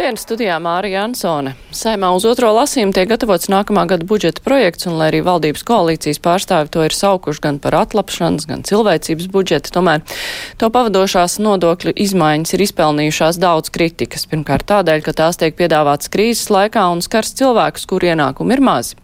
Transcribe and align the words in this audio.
Labdien, 0.00 0.16
studijā 0.16 0.54
Mārija 0.56 1.02
Ansone. 1.04 1.50
Saimā 1.76 2.08
uz 2.16 2.24
otro 2.24 2.48
lasījumu 2.56 2.94
tiek 2.96 3.04
gatavots 3.10 3.50
nākamā 3.52 3.82
gada 3.90 4.06
budžeta 4.08 4.40
projekts, 4.40 4.86
un 4.88 4.94
lai 4.96 5.10
arī 5.10 5.18
valdības 5.26 5.60
koalīcijas 5.68 6.22
pārstāvi 6.24 6.72
to 6.72 6.86
ir 6.86 6.96
saukuši 6.96 7.42
gan 7.44 7.58
par 7.60 7.76
atlapšanas, 7.82 8.46
gan 8.48 8.64
cilvēcības 8.64 9.28
budžetu, 9.28 9.74
tomēr 9.74 10.00
to 10.56 10.70
pavadošās 10.72 11.36
nodokļu 11.44 11.92
izmaiņas 12.00 12.56
ir 12.56 12.64
izpelnījušās 12.64 13.40
daudz 13.44 13.68
kritikas. 13.74 14.24
Pirmkārt 14.30 14.64
tādēļ, 14.72 15.04
ka 15.04 15.14
tās 15.20 15.36
tiek 15.36 15.60
piedāvātas 15.60 16.08
krīzes 16.08 16.48
laikā 16.48 16.86
un 16.94 17.04
skars 17.04 17.36
cilvēkus, 17.36 17.84
kur 17.92 18.08
ienākumi 18.08 18.56
ir 18.56 18.64
mazi. 18.64 18.96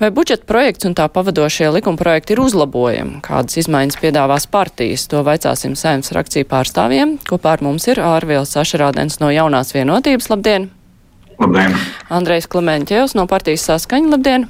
Vai 0.00 0.08
budžeta 0.14 0.46
projekts 0.48 0.86
un 0.88 0.94
tā 0.96 1.08
pavadošie 1.12 1.72
likuma 1.74 1.98
projekti 2.00 2.36
ir 2.36 2.40
uzlabojami? 2.40 3.18
Kādas 3.26 3.58
izmaiņas 3.60 3.98
piedāvās 4.00 4.46
partijas? 4.48 5.08
To 5.10 5.20
vaicāsim 5.26 5.74
saimnes 5.76 6.08
frakciju 6.14 6.46
pārstāvjiem. 6.48 7.18
Kopā 7.28 7.58
ar 7.58 7.66
mums 7.66 7.90
ir 7.90 8.00
ārvielas 8.00 8.54
Sašarādens 8.56 9.18
no 9.20 9.28
jaunās 9.34 9.74
vienotības 9.76 10.19
vienotības. 10.20 10.30
Labdien! 10.30 10.70
Labdien! 11.38 11.76
Andrejs 12.10 12.46
Klemenķevs 12.48 13.14
no 13.14 13.26
partijas 13.26 13.64
saskaņa. 13.64 14.10
Labdien! 14.10 14.48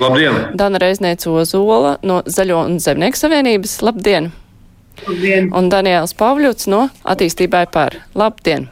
Labdien! 0.00 0.56
Dana 0.56 0.78
Reizniece 0.78 1.28
Ozola 1.30 1.98
no 2.02 2.22
Zaļo 2.26 2.64
un 2.66 2.78
Zemnieku 2.80 3.16
savienības. 3.16 3.82
Labdien! 3.82 4.32
Labdien! 5.06 5.52
Un 5.54 5.68
Daniels 5.68 6.14
Pavļuts 6.14 6.68
no 6.68 6.88
Attīstībai 7.04 7.66
par. 7.70 8.00
Labdien! 8.14 8.68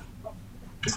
Uh, 0.85 0.93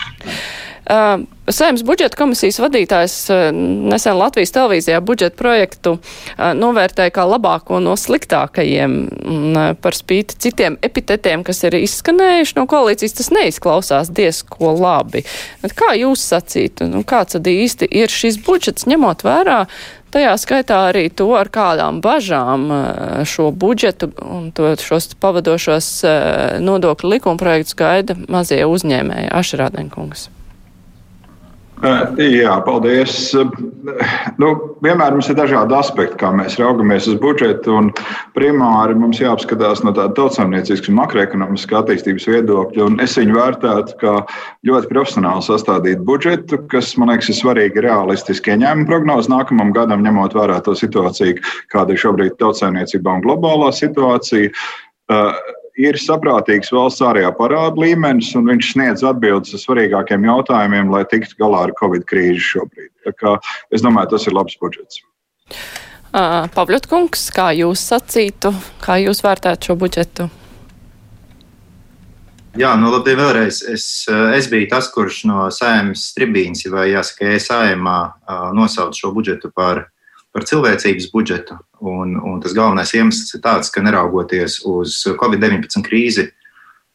Saimnes 0.88 1.84
budžeta 1.88 2.16
komisijas 2.20 2.59
vadītājs 2.59 3.16
nesen 3.55 4.18
Latvijas 4.20 4.54
televīzijā 4.55 5.02
budžeta 5.04 5.36
projektu 5.40 5.98
novērtēja 6.38 7.13
kā 7.16 7.26
labāko 7.27 7.79
no 7.84 7.96
sliktākajiem. 7.99 8.96
Par 9.84 9.98
spīti 9.98 10.38
citiem 10.48 10.77
epitetiem, 10.84 11.44
kas 11.48 11.63
ir 11.68 11.76
izskanējuši 11.79 12.57
no 12.60 12.68
koalīcijas, 12.71 13.18
tas 13.20 13.32
neizklausās 13.35 14.12
diezko 14.16 14.74
labi. 14.79 15.24
Kā 15.76 15.94
jūs 15.99 16.24
sacītu, 16.34 16.88
nu, 16.91 17.04
kāds 17.07 17.35
tad 17.35 17.48
īsti 17.51 17.91
ir 18.04 18.12
šis 18.12 18.40
budžets, 18.48 18.88
ņemot 18.88 19.27
vērā 19.27 19.66
Tajā 20.07 20.38
skaitā 20.40 20.77
arī 20.88 21.10
to, 21.12 21.27
ar 21.35 21.49
kādām 21.51 21.99
bažām 22.01 22.70
šo 23.27 23.49
budžetu 23.51 24.07
un 24.24 24.54
to, 24.55 24.72
šos 24.79 25.12
pavadošos 25.20 25.90
nodokļu 26.63 27.12
likumprojektus 27.18 27.76
gaida 27.77 28.16
mazie 28.32 28.63
uzņēmēji 28.63 29.29
Ašrādenkungs. 29.35 30.29
Jā, 31.77 32.55
paldies. 32.65 33.13
Nu, 34.41 34.47
vienmēr 34.81 35.13
mums 35.13 35.27
ir 35.29 35.37
dažādi 35.37 35.75
aspekti, 35.77 36.17
kā 36.17 36.31
mēs 36.33 36.55
raugamies 36.57 37.05
uz 37.11 37.20
budžetu. 37.21 37.77
Primāri 38.33 38.95
mums 38.97 39.20
jāapskatās 39.21 39.83
no 39.85 39.93
tāda 39.93 40.15
tautsāmnieciskas 40.17 40.89
un 40.89 40.98
makroekonomiskā 40.98 41.83
attīstības 41.83 42.25
viedokļa. 42.31 42.89
Es 43.05 43.13
viņu 43.20 43.37
vērtētu 43.37 43.99
kā 44.01 44.15
ļoti 44.65 44.89
profesionāli 44.89 45.45
sastādītu 45.45 46.01
budžetu, 46.07 46.63
kas, 46.71 46.95
man 46.98 47.13
liekas, 47.13 47.29
ir 47.29 47.39
svarīgi 47.43 47.85
realistiski 47.85 48.55
ieņēmuma 48.55 48.89
prognozi 48.89 49.33
nākamam 49.35 49.75
gadam, 49.77 50.05
ņemot 50.07 50.33
vērā 50.37 50.57
to 50.65 50.73
situāciju, 50.77 51.37
kāda 51.73 51.93
ir 51.93 52.01
šobrīd 52.01 52.39
tautsāmniecībā 52.41 53.20
un 53.20 53.25
globālā 53.27 53.70
situācija 53.75 54.49
ir 55.77 55.97
saprātīgs 56.01 56.71
valsts 56.73 57.03
ārējā 57.05 57.29
parāda 57.37 57.81
līmenis, 57.81 58.33
un 58.37 58.49
viņš 58.49 58.71
sniedz 58.73 59.05
atbildes 59.07 59.53
uz 59.55 59.65
svarīgākiem 59.67 60.25
jautājumiem, 60.27 60.89
lai 60.93 61.03
tiktu 61.09 61.37
galā 61.41 61.67
ar 61.67 61.75
Covid 61.79 62.07
krīzi 62.09 62.41
šobrīd. 62.43 62.91
Es 63.73 63.85
domāju, 63.85 64.16
tas 64.16 64.28
ir 64.28 64.35
labs 64.38 64.57
budžets. 64.61 65.03
Uh, 66.07 66.47
Pavļotkungs, 66.55 67.28
kā 67.35 67.51
jūs 67.57 67.83
sacītu, 67.91 68.53
kā 68.83 68.97
jūs 69.03 69.22
vērtētu 69.25 69.69
šo 69.69 69.77
budžetu? 69.79 70.29
Jā, 72.57 72.71
nu 72.79 72.89
labdien 72.89 73.19
vēlreiz. 73.19 73.59
Es, 73.69 73.85
es 74.09 74.47
biju 74.49 74.66
tas, 74.71 74.87
kurš 74.89 75.21
no 75.29 75.45
sēmas 75.53 76.07
tribīnas, 76.17 76.63
vai 76.73 76.87
jāsaka, 76.89 77.35
ESAIMā 77.37 77.97
nosauca 78.57 78.97
šo 78.97 79.11
budžetu 79.13 79.51
par 79.53 79.83
par 80.37 80.45
cilvēcības 80.45 81.09
budžetu. 81.09 81.57
Un, 81.81 82.13
un 82.21 82.41
tas 82.43 82.53
galvenais 82.53 82.93
iemesls 82.93 83.33
ir 83.33 83.41
tāds, 83.41 83.71
ka 83.73 83.81
neraugoties 83.81 84.59
uz 84.69 84.99
Covid-19 85.17 85.81
krīzi, 85.85 86.29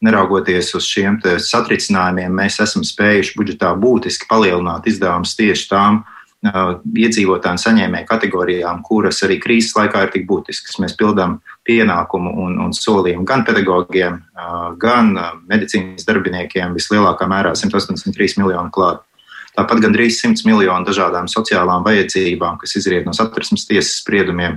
neraugoties 0.03 0.71
uz 0.79 0.87
šiem 0.87 1.19
satricinājumiem, 1.23 2.31
mēs 2.39 2.61
esam 2.63 2.87
spējuši 2.87 3.37
budžetā 3.39 3.75
būtiski 3.79 4.29
palielināt 4.31 4.87
izdevumus 4.91 5.35
tieši 5.39 5.69
tām 5.71 6.01
uh, 6.03 6.79
iedzīvotāju 6.87 7.63
saņēmēju 7.63 8.11
kategorijām, 8.11 8.83
kuras 8.87 9.23
arī 9.27 9.39
krīzes 9.43 9.75
laikā 9.79 10.07
ir 10.07 10.15
tik 10.15 10.27
būtiskas. 10.31 10.79
Mēs 10.83 10.95
pildām 10.99 11.41
pienākumu 11.67 12.35
un, 12.47 12.59
un 12.63 12.75
solījumu 12.75 13.27
gan 13.27 13.47
pedagogiem, 13.47 14.21
uh, 14.35 14.69
gan 14.79 15.15
medicīnas 15.51 16.07
darbiniekiem 16.07 16.75
vislielākā 16.79 17.31
mērā 17.31 17.55
183 17.59 18.43
miljonu 18.43 18.75
klātu. 18.75 19.07
Tāpat 19.53 19.83
gandrīz 19.85 20.17
100 20.23 20.47
miljonu 20.49 20.87
dažādām 20.89 21.27
sociālām 21.29 21.85
vajadzībām, 21.85 22.57
kas 22.61 22.73
izriet 22.81 23.05
no 23.05 23.13
satversmes 23.17 23.67
tiesas 23.69 23.99
spriedumiem, 24.01 24.57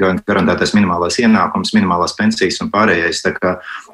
gan 0.00 0.20
garantētais 0.24 0.72
minimālais 0.72 1.18
ienākums, 1.20 1.74
minimālās 1.76 2.16
pensijas 2.16 2.60
un 2.64 2.70
pārējais. 2.72 3.20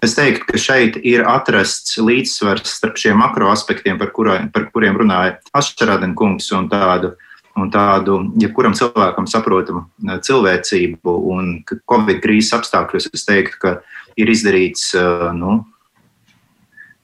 Es 0.07 0.15
teiktu, 0.15 0.47
ka 0.47 0.61
šeit 0.61 1.01
ir 1.03 1.27
atrasts 1.27 1.99
līdzsvars 1.99 2.77
starp 2.79 3.01
šiem 3.03 3.19
makro 3.19 3.51
aspektiem, 3.51 3.99
par, 3.99 4.13
kurā, 4.15 4.39
par 4.55 4.69
kuriem 4.71 4.99
runāja 5.03 5.41
Ašarāden 5.57 6.15
kungs, 6.19 6.53
un 6.55 6.71
tādu 6.71 7.17
un 7.57 7.71
tādu, 7.73 8.19
jebkuram 8.41 8.75
cilvēkam 8.77 9.27
saprotamu 9.31 9.87
cilvēcību. 10.25 11.15
Un 11.33 11.55
Covid 11.89 12.21
krīzes 12.25 12.53
apstākļos 12.59 13.09
es 13.13 13.25
teiktu, 13.29 13.61
ka 13.63 13.73
ir 14.21 14.31
izdarīts 14.33 14.91
nu, 15.37 15.63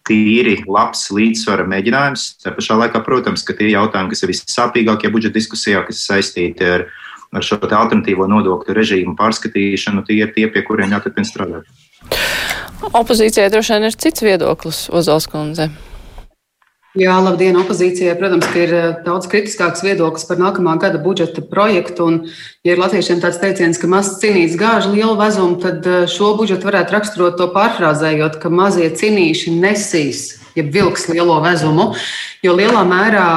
tīri 0.08 0.56
labs 0.66 1.06
līdzsvara 1.14 1.66
mēģinājums. 1.70 2.26
Tā 2.42 2.54
pašā 2.56 2.78
laikā, 2.80 3.02
protams, 3.06 3.44
ka 3.46 3.56
tie 3.58 3.70
jautājumi, 3.72 4.12
kas 4.12 4.24
ir 4.24 4.32
vissāpīgākie 4.32 5.12
budžeta 5.14 5.38
diskusijā, 5.38 5.84
kas 5.86 6.02
saistīti 6.08 6.66
ar, 6.66 6.88
ar 7.32 7.46
šo 7.46 7.60
alternatīvo 7.62 8.26
nodokļu 8.30 8.76
režīmu 8.78 9.16
pārskatīšanu, 9.20 10.04
tie 10.08 10.22
ir 10.24 10.34
tie, 10.36 10.48
pie 10.52 10.64
kuriem 10.66 10.94
jāturpina 10.96 11.28
strādāt. 11.28 11.70
Opozīcijai 12.82 13.50
droši 13.52 13.76
vien 13.76 13.88
ir 13.88 13.96
cits 14.04 14.26
viedoklis, 14.26 14.86
Ozols 14.90 15.28
kundze. 15.30 15.70
Jā, 16.92 17.14
labdien, 17.24 17.56
opozīcijai. 17.56 18.12
Protams, 18.20 18.44
ka 18.52 18.58
ir 18.60 18.72
eh, 18.76 18.88
daudz 19.06 19.24
kritiskāks 19.32 19.80
viedoklis 19.80 20.26
par 20.28 20.36
nākamā 20.36 20.74
gada 20.80 21.00
budžeta 21.00 21.40
projektu. 21.40 22.04
Un, 22.04 22.18
ja 22.68 22.74
ir 22.74 22.82
latviešiem 22.82 23.22
tāds 23.22 23.40
teiciens, 23.40 23.80
ka 23.80 23.88
mazs 23.88 24.18
cinīts 24.20 24.58
gāž 24.60 24.90
lielu 24.92 25.16
vezumu, 25.16 25.56
tad 25.62 25.88
eh, 25.88 26.04
šo 26.04 26.34
budžetu 26.36 26.68
varētu 26.68 26.92
raksturot 26.92 27.40
to 27.40 27.48
pārfrāzējot, 27.56 28.36
ka 28.42 28.52
mazie 28.52 28.90
cinīši 28.92 29.56
nesīs 29.56 30.41
jeb 30.58 30.72
vilks 30.74 31.08
lielo 31.12 31.38
vezumu, 31.44 31.92
jo 32.44 32.56
lielā 32.56 32.82
mērā 32.88 33.28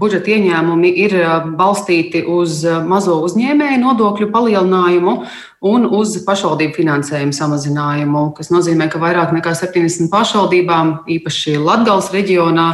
budžeta 0.00 0.34
ieņēmumi 0.36 0.92
ir 1.06 1.16
balstīti 1.58 2.24
uz 2.28 2.62
mazo 2.86 3.20
uzņēmēju 3.26 3.80
nodokļu 3.82 4.30
palielinājumu 4.34 5.16
un 5.64 5.86
uz 5.96 6.18
pašvaldību 6.26 6.76
finansējumu 6.76 7.32
samazinājumu, 7.32 8.26
kas 8.36 8.50
nozīmē, 8.52 8.90
ka 8.92 9.00
vairāk 9.00 9.32
nekā 9.32 9.54
70 9.56 10.10
pašvaldībām, 10.12 10.92
īpaši 11.16 11.56
Latgales 11.56 12.10
reģionā, 12.12 12.66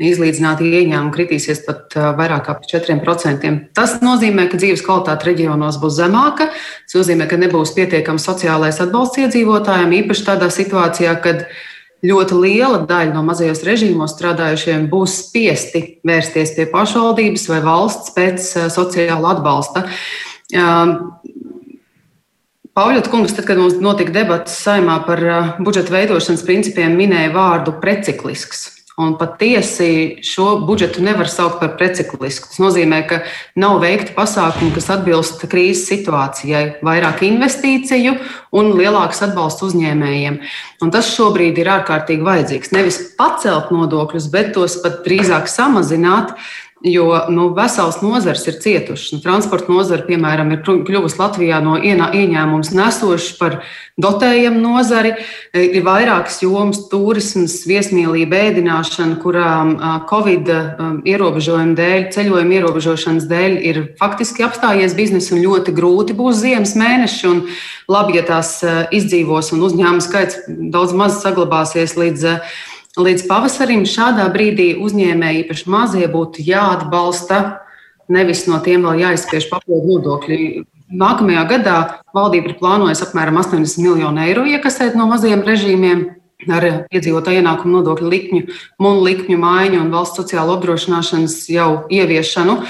izlīdzināti 0.00 0.64
ieņēmumi 0.64 1.12
kritīsies 1.12 1.60
pat 1.66 1.92
vairāk 2.16 2.46
kā 2.48 2.54
4%. 2.72 3.50
Tas 3.76 3.98
nozīmē, 4.00 4.46
ka 4.48 4.60
dzīves 4.60 4.84
kvalitāte 4.86 5.28
reģionos 5.28 5.76
būs 5.82 5.98
zemāka. 5.98 6.48
Tas 6.88 6.96
nozīmē, 6.96 7.28
ka 7.28 7.36
nebūs 7.40 7.74
pietiekams 7.76 8.24
sociālais 8.24 8.80
atbalsts 8.80 9.20
iedzīvotājiem, 9.20 9.92
īpaši 10.00 10.26
tādā 10.30 10.48
situācijā, 10.54 11.12
kad 11.20 11.44
ļoti 12.06 12.38
liela 12.40 12.80
daļa 12.88 13.14
no 13.14 13.22
mazajos 13.26 13.64
režīmos 13.66 14.14
strādājušiem 14.16 14.88
būs 14.92 15.18
spiesti 15.26 15.82
vērsties 16.06 16.54
pie 16.56 16.66
pašvaldības 16.72 17.48
vai 17.52 17.60
valsts 17.64 18.14
pēc 18.16 18.50
eh, 18.56 18.70
sociāla 18.72 19.36
atbalsta. 19.36 19.86
Pauļot 22.80 23.08
kungs, 23.10 23.34
tad, 23.34 23.44
kad 23.48 23.58
mums 23.58 23.76
notika 23.82 24.14
debats 24.14 24.54
saimā 24.64 25.00
par 25.04 25.20
eh, 25.20 25.54
budžeta 25.60 25.92
veidošanas 25.92 26.44
principiem, 26.46 26.94
minēja 26.96 27.32
vārdu 27.34 27.74
preciklisks. 27.82 28.79
Un 29.00 29.14
patiesi 29.16 30.20
šo 30.26 30.58
budžetu 30.68 31.00
nevar 31.00 31.28
saukt 31.30 31.60
par 31.62 31.72
preciklisku. 31.80 32.50
Tas 32.50 32.60
nozīmē, 32.60 32.98
ka 33.08 33.20
nav 33.56 33.78
veikti 33.80 34.12
pasākumi, 34.16 34.74
kas 34.74 34.90
atbilst 34.92 35.46
krīzes 35.48 35.86
situācijai, 35.88 36.64
vairāk 36.84 37.22
investīciju 37.24 38.18
un 38.60 38.72
lielāks 38.76 39.22
atbalsts 39.24 39.64
uzņēmējiem. 39.70 40.40
Un 40.84 40.92
tas 40.92 41.08
šobrīd 41.14 41.62
ir 41.62 41.72
ārkārtīgi 41.78 42.26
vajadzīgs. 42.26 42.74
Nevis 42.76 43.00
pacelt 43.16 43.72
nodokļus, 43.72 44.28
bet 44.34 44.52
tos 44.58 44.76
pat 44.84 45.00
drīzāk 45.06 45.48
samazināt, 45.48 46.36
Jo 46.80 47.26
nu, 47.28 47.50
vesels 47.52 47.98
nozars 48.00 48.46
ir 48.48 48.54
cietušas. 48.56 49.10
Nu, 49.12 49.18
transporta 49.20 49.68
nozara, 49.68 50.00
piemēram, 50.06 50.48
ir 50.54 50.62
kļuvusi 50.64 51.18
Latvijā 51.20 51.58
no 51.60 51.74
ieņēmums 51.76 52.70
nesoša 52.72 53.34
par 53.36 53.58
dotējumu 54.00 54.62
nozari. 54.62 55.12
E, 55.52 55.66
ir 55.76 55.84
vairākas 55.84 56.38
jomas, 56.40 56.80
turisms, 56.88 57.58
viesmīlība, 57.68 58.40
ēdināšana, 58.48 59.18
kurām 59.20 59.74
Covid 60.08 60.48
ierobežojumu 61.04 61.76
dēļ, 61.76 62.08
ceļojuma 62.16 62.58
ierobežošanas 62.62 63.28
dēļ 63.28 63.60
ir 63.60 63.82
faktiski 64.00 64.48
apstājies 64.48 64.96
biznesa 64.96 65.36
un 65.36 65.44
ļoti 65.44 65.76
grūti 65.76 66.16
būs 66.16 66.40
ziemas 66.40 66.72
mēneši. 66.80 67.36
Labi, 67.92 68.16
ja 68.16 68.24
tās 68.24 68.56
izdzīvos 68.96 69.52
un 69.52 69.68
uzņēmuma 69.68 70.00
skaits 70.00 70.46
daudz 70.48 70.96
maz 70.96 71.20
saglabāsies 71.20 71.98
līdz 72.00 72.38
Līdz 73.00 73.24
pavasarim 73.30 73.86
šādā 73.88 74.26
brīdī 74.34 74.74
uzņēmēji, 74.82 75.44
īpaši 75.44 75.70
mazie, 75.72 76.04
būtu 76.10 76.42
jāatbalsta, 76.44 77.40
nevis 78.12 78.44
no 78.50 78.58
tiem 78.64 78.84
vēl 78.84 79.00
jāizspiež 79.06 79.48
papildu 79.48 79.94
nodokļi. 79.94 80.38
Nākamajā 81.00 81.44
gadā 81.52 81.76
valdība 82.16 82.50
ir 82.50 82.56
plānojusi 82.58 83.06
apmēram 83.06 83.38
80 83.40 83.84
miljonu 83.84 84.24
eiro 84.24 84.42
iekasēt 84.50 84.98
no 84.98 85.06
maziem 85.08 85.44
režīmiem 85.46 86.08
ar 86.50 86.66
iedzīvotāju 86.90 87.42
ienākumu 87.42 87.78
nodokļu 87.78 88.10
likmju, 88.10 88.58
munu 88.82 89.04
likmju 89.06 89.38
maiņu 89.40 89.80
un 89.84 89.90
valsts 89.94 90.20
sociālo 90.20 90.56
apdrošināšanas 90.58 91.40
jau 91.52 91.70
ieviešanu. 91.92 92.60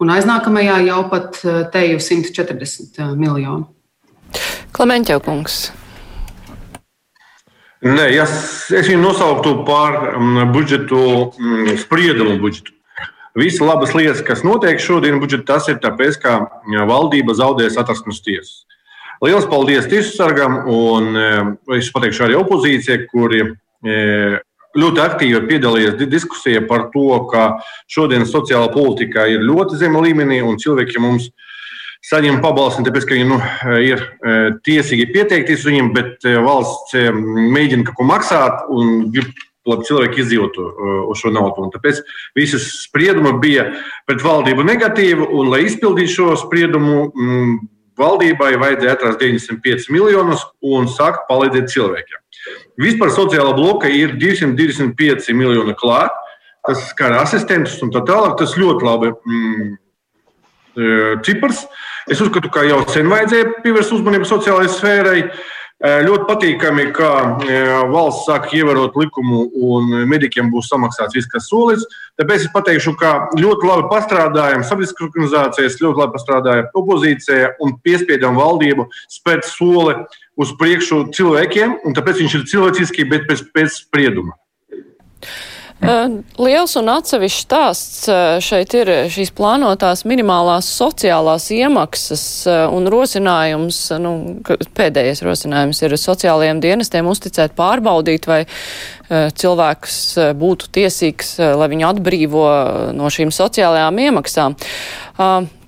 Un 0.00 0.14
aiznākamajā 0.14 0.80
jau 0.86 1.02
pat 1.12 1.42
eh, 1.44 1.62
teju 1.72 2.00
140 2.02 3.00
eh, 3.00 3.12
miljonu. 3.18 3.68
Klemenķevkungs. 4.76 5.70
Nē, 7.80 8.10
es, 8.12 8.32
es 8.76 8.90
viņu 8.90 9.00
nosauktu 9.00 9.54
par 9.64 10.16
um, 10.18 10.42
budžetu, 10.52 11.00
um, 11.32 11.70
spriedumu 11.80 12.36
budžetu. 12.42 12.74
Visas 13.38 13.62
labas 13.64 13.94
lietas, 13.96 14.20
kas 14.26 14.42
notiek 14.44 14.82
šodien 14.82 15.20
budžetā, 15.22 15.54
tas 15.54 15.70
ir 15.70 15.78
tāpēc, 15.80 16.18
ka 16.20 16.34
valdība 16.90 17.32
zaudēs 17.38 17.78
atrastnes 17.80 18.20
tiesas. 18.26 18.66
Lielas 19.22 19.46
paldies 19.48 19.86
tiesu 19.88 20.12
sargam, 20.16 20.58
un 20.66 21.14
es 21.76 21.90
pateikšu 21.94 22.24
arī 22.26 22.36
opozīcijai, 22.40 23.04
kuri 23.12 23.44
ļoti 24.80 25.02
aktīvi 25.04 25.42
piedalījies 25.46 26.08
diskusijā 26.10 26.64
par 26.66 26.88
to, 26.94 27.20
ka 27.30 27.44
šodien 27.90 28.26
sociāla 28.26 28.72
politika 28.74 29.28
ir 29.30 29.44
ļoti 29.46 29.78
zema 29.78 30.02
līmenī 30.02 30.40
un 30.42 30.58
cilvēki 30.60 31.04
mums 31.04 31.30
ir 31.30 31.49
saņem 32.06 32.40
pabalstu, 32.44 32.84
tāpēc, 32.86 33.06
ka 33.06 33.16
viņi 33.16 33.28
nu, 33.28 33.38
ir 33.84 34.00
e, 34.00 34.36
tiesīgi 34.66 35.10
pieteikties 35.12 35.66
viņam, 35.68 35.92
bet 35.96 36.24
e, 36.24 36.36
valsts 36.40 36.96
e, 36.96 37.10
mēģina 37.12 37.86
kaut 37.88 37.98
ko 37.98 38.06
maksāt 38.08 38.64
un 38.72 39.10
grib, 39.12 39.32
lai 39.68 39.76
cilvēki 39.84 40.22
izdzīvotu 40.22 40.64
uz 41.12 41.20
šo 41.20 41.30
naudu. 41.34 41.66
Un 41.66 41.74
tāpēc 41.74 42.00
visas 42.34 42.64
spriedumi 42.86 43.34
bija 43.42 43.66
pret 44.08 44.24
valdību 44.24 44.64
negatīvi, 44.64 45.26
un, 45.28 45.50
lai 45.52 45.66
izpildītu 45.66 46.14
šo 46.14 46.30
spriedumu, 46.40 47.10
m, 47.12 47.58
valdībai 48.00 48.54
vajadzēja 48.56 48.96
atrast 48.96 49.20
95 49.20 49.92
miljonus 49.92 50.46
un 50.64 50.88
sākt 50.88 51.26
palīdzēt 51.28 51.68
cilvēkiem. 51.74 52.24
Vispār 52.80 53.12
sociālā 53.12 53.52
bloka 53.56 53.90
ir 53.92 54.16
225 54.16 55.36
miljoni 55.36 55.76
klāt. 55.76 56.16
Tas 56.66 56.80
skar 56.90 57.14
asistentus 57.20 57.78
un 57.84 57.92
tā 57.92 58.02
tālāk. 58.08 58.38
Tas 58.40 58.56
ļoti 58.56 58.86
labi 58.86 59.12
mm, 59.12 59.68
cipars. 61.26 61.64
Uh, 61.64 61.88
Es 62.10 62.20
uzskatu, 62.20 62.48
ka 62.50 62.64
jau 62.66 62.80
sen 62.90 63.06
vajadzēja 63.10 63.62
pievērst 63.64 63.92
uzmanību 63.94 64.28
sociālajai 64.28 64.70
sfērai. 64.74 65.18
Eh, 65.80 66.02
ļoti 66.04 66.26
patīkami, 66.28 66.82
ka 66.92 67.10
eh, 67.46 67.68
valsts 67.88 68.26
sāk 68.28 68.50
ievērot 68.52 68.98
likumu 69.00 69.46
un 69.64 69.94
medikiem 70.10 70.50
būs 70.52 70.68
samaksāts 70.68 71.16
viss, 71.16 71.30
kas 71.30 71.46
solīts. 71.48 71.86
Tāpēc 72.20 72.44
es 72.44 72.52
pateikšu, 72.52 72.92
ka 73.00 73.12
ļoti 73.38 73.68
labi 73.68 73.86
pastrādājam 73.92 74.66
sabiedriskās 74.66 75.06
organizācijas, 75.06 75.78
ļoti 75.80 76.02
labi 76.02 76.16
pastrādāja 76.18 76.66
opozīcija 76.82 77.54
un 77.64 77.78
piespiedām 77.80 78.36
valdību 78.36 78.90
spērt 79.08 79.48
soli 79.48 79.96
uz 80.40 80.52
priekšu 80.60 81.06
cilvēkiem, 81.16 81.78
tāpēc 81.96 82.24
viņš 82.24 82.36
ir 82.36 82.46
cilvēciski, 82.52 83.08
bet 83.08 83.24
pēc, 83.30 83.46
pēc 83.54 83.80
sprieduma. 83.86 84.36
Liels 85.80 86.74
un 86.76 86.90
atsevišķs 86.92 87.44
stāsts 87.46 88.08
šeit 88.44 88.74
ir 88.76 88.90
šīs 89.12 89.30
plānotās 89.32 90.04
minimālās 90.04 90.68
sociālās 90.76 91.46
iemaksas 91.56 92.24
un 92.68 92.88
rosinājums, 92.92 93.78
nu, 94.04 94.12
pēdējais 94.76 95.24
rosinājums 95.24 95.80
ir 95.86 95.96
sociālajiem 95.96 96.60
dienestiem 96.60 97.08
uzticēt 97.08 97.56
pārbaudīt, 97.56 98.28
vai 98.28 98.42
cilvēks 99.10 99.94
būtu 100.38 100.70
tiesīgs, 100.76 101.36
lai 101.58 101.70
viņu 101.72 101.88
atbrīvo 101.88 102.44
no 102.94 103.10
šīm 103.10 103.32
sociālajām 103.34 103.98
iemaksām. 104.06 104.54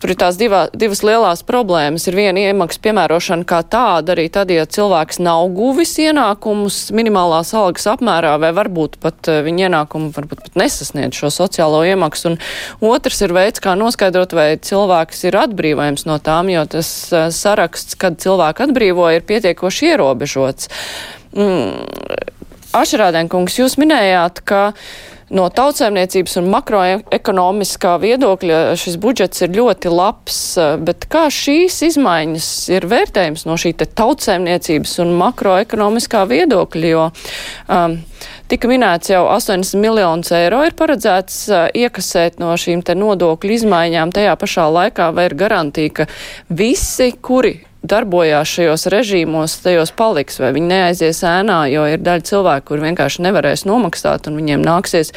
Tur 0.02 0.10
ir 0.10 0.18
tās 0.18 0.34
divā, 0.34 0.64
divas 0.74 1.02
lielās 1.06 1.44
problēmas. 1.46 2.08
Ir 2.10 2.16
viena 2.18 2.42
iemaksa 2.48 2.80
piemērošana 2.82 3.46
kā 3.46 3.60
tāda, 3.70 4.14
arī 4.16 4.24
tad, 4.34 4.50
ja 4.50 4.64
cilvēks 4.66 5.20
nav 5.22 5.44
guvis 5.54 5.92
ienākumus 6.02 6.78
minimālās 6.94 7.52
algas 7.58 7.86
apmērā, 7.92 8.32
vai 8.42 8.50
varbūt 8.56 8.98
pat 9.02 9.30
viņa 9.46 9.68
ienākumu 9.68 10.10
varbūt 10.16 10.42
pat 10.46 10.58
nesasniedz 10.62 11.20
šo 11.20 11.30
sociālo 11.34 11.84
iemaksu. 11.86 12.32
Un 12.32 12.90
otrs 12.90 13.22
ir 13.22 13.34
veids, 13.36 13.62
kā 13.62 13.76
noskaidrot, 13.78 14.34
vai 14.34 14.48
cilvēks 14.58 15.22
ir 15.28 15.38
atbrīvojams 15.44 16.06
no 16.10 16.18
tām, 16.22 16.50
jo 16.50 16.66
tas 16.78 16.90
saraksts, 17.36 17.98
kad 17.98 18.18
cilvēku 18.22 18.66
atbrīvo, 18.66 19.06
ir 19.14 19.26
pietiekoši 19.28 19.92
ierobežots. 19.92 20.70
Mm. 21.36 22.31
Ašrādēnkungs, 22.72 23.58
jūs 23.60 23.74
minējāt, 23.76 24.40
ka 24.48 24.60
no 25.32 25.46
tautsēmniecības 25.52 26.38
un 26.40 26.48
makroekonomiskā 26.52 27.94
viedokļa 28.00 28.60
šis 28.80 28.96
budžets 29.00 29.44
ir 29.44 29.52
ļoti 29.56 29.92
labs, 29.92 30.38
bet 30.84 31.04
kā 31.12 31.26
šīs 31.32 31.82
izmaiņas 31.90 32.48
ir 32.72 32.86
vērtējums 32.88 33.44
no 33.48 33.56
šī 33.60 33.74
tautsēmniecības 33.82 34.94
un 35.04 35.12
makroekonomiskā 35.20 36.24
viedokļa, 36.30 36.92
jo 36.92 37.08
um, 37.08 37.98
tika 38.52 38.70
minēts 38.70 39.12
jau 39.12 39.24
80 39.32 39.80
miljonus 39.82 40.32
eiro 40.36 40.62
ir 40.64 40.76
paredzēts 40.78 41.42
uh, 41.52 41.66
iekasēt 41.76 42.40
no 42.40 42.54
šīm 42.56 42.84
te 42.84 42.96
nodokļu 42.96 43.58
izmaiņām, 43.58 44.16
tajā 44.16 44.38
pašā 44.40 44.68
laikā 44.78 45.10
vai 45.16 45.28
ir 45.28 45.36
garantija, 45.44 45.96
ka 46.00 46.08
visi, 46.48 47.12
kuri 47.20 47.58
darbojās 47.82 48.50
šajos 48.56 48.86
režīmos, 48.92 49.58
tajos 49.64 49.92
paliks, 49.98 50.38
vai 50.42 50.52
viņi 50.54 50.70
neaizies 50.70 51.22
ēnā, 51.26 51.64
jo 51.72 51.84
ir 51.90 52.02
daļa 52.02 52.26
cilvēku, 52.28 52.68
kur 52.70 52.84
vienkārši 52.84 53.24
nevarēs 53.26 53.66
nomaksāt, 53.68 54.28
un 54.30 54.38
viņiem 54.38 54.62
nāksies 54.64 55.12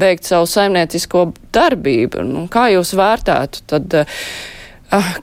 beigt 0.00 0.28
savu 0.28 0.48
saimniecisko 0.50 1.30
darbību. 1.54 2.26
Nu, 2.28 2.46
kā 2.52 2.68
jūs 2.74 2.92
vērtētu, 2.98 3.64
tad 3.72 3.98
uh, 4.02 4.20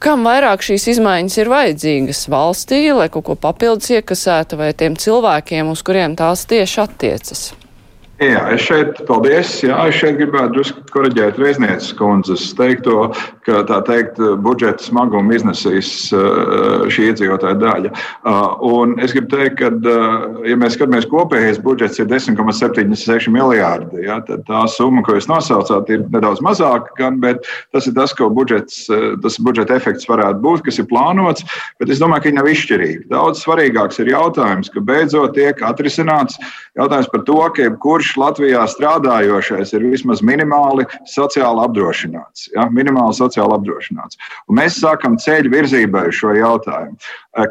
kam 0.01 0.25
vairāk 0.25 0.65
šīs 0.65 0.89
izmaiņas 0.95 1.39
ir 1.41 1.53
vajadzīgas 1.53 2.25
valstī, 2.33 2.83
lai 2.95 3.09
kaut 3.13 3.27
ko 3.29 3.37
papildus 3.39 3.93
iekasētu, 3.93 4.57
vai 4.59 4.73
tiem 4.73 4.97
cilvēkiem, 4.99 5.69
uz 5.69 5.85
kuriem 5.85 6.17
tās 6.19 6.47
tieši 6.49 6.85
attiecas? 6.87 7.49
Jā, 8.19 8.41
es 8.51 8.65
šeit, 8.67 8.97
paldies. 9.07 9.47
Jā, 9.63 9.77
es 9.87 9.95
šeit 9.95 10.17
gribētu 10.19 10.57
drusku 10.57 10.81
korrigēt 10.91 11.37
Reiznieces 11.39 11.93
kundzes 11.95 12.49
teikto, 12.57 13.13
ka 13.47 13.61
tā 13.69 13.77
teikt, 13.87 14.17
budžeta 14.43 14.83
smagumu 14.83 15.37
iznesīs 15.37 16.09
uh, 16.11 16.83
šī 16.91 17.13
iedzīvotāja 17.13 17.55
daļa. 17.61 17.91
Uh, 18.27 18.57
un 18.67 18.97
es 18.99 19.15
gribu 19.15 19.31
teikt, 19.31 19.55
ka, 19.61 19.69
uh, 19.71 20.41
ja 20.43 20.57
mēs 20.59 20.75
skatāmies 20.75 21.07
kopējais 21.07 21.61
budžets 21.63 22.01
ir 22.03 22.09
10,76 22.11 23.31
miljārdi, 23.31 24.03
ja, 24.03 24.19
tad 24.27 24.43
tā 24.49 24.65
summa, 24.67 25.05
ko 25.07 25.15
jūs 25.15 25.29
nosaucāt, 25.31 25.87
ir 25.95 26.03
nedaudz 26.11 26.43
mazāka, 26.43 26.91
gan, 26.99 27.21
bet 27.23 27.47
tas 27.71 27.87
ir 27.87 27.95
tas, 27.95 28.11
ko 28.11 28.27
budžets, 28.35 28.81
tas 29.23 29.39
budžeta 29.47 29.79
efekts 29.79 30.11
varētu 30.11 30.43
būt, 30.43 30.65
kas 30.67 30.81
ir 30.83 30.89
plānots. 30.91 31.47
Bet 31.79 31.95
es 31.95 32.03
domāju, 32.03 32.25
ka 32.25 32.31
viņi 32.33 32.41
nav 32.41 32.51
izšķirīgi. 32.51 33.07
Daudz 33.15 33.45
svarīgāks 33.47 34.03
ir 34.03 34.11
jautājums, 34.11 34.75
ka 34.75 34.83
beidzot 34.83 35.39
tiek 35.39 35.63
atrisināts 35.63 36.35
jautājums 36.75 37.11
par 37.15 37.23
to, 37.31 37.39
ka 37.55 37.67
jebkurš 37.69 38.08
kurš 38.09 38.17
Latvijā 38.17 38.63
strādājošais 38.65 39.73
ir 39.73 39.83
vismaz 39.85 40.21
minimāli 40.25 40.85
sociāli 41.05 41.61
apdrošināts. 41.65 42.49
Ja? 42.55 42.65
Minimāli 42.71 43.13
sociāli 43.13 43.53
apdrošināts. 43.53 44.17
Un 44.49 44.57
mēs 44.57 44.79
sākam 44.81 45.17
ceļu 45.17 45.51
virzībai 45.53 46.07
uz 46.09 46.17
šo 46.17 46.33
jautājumu. 46.33 46.97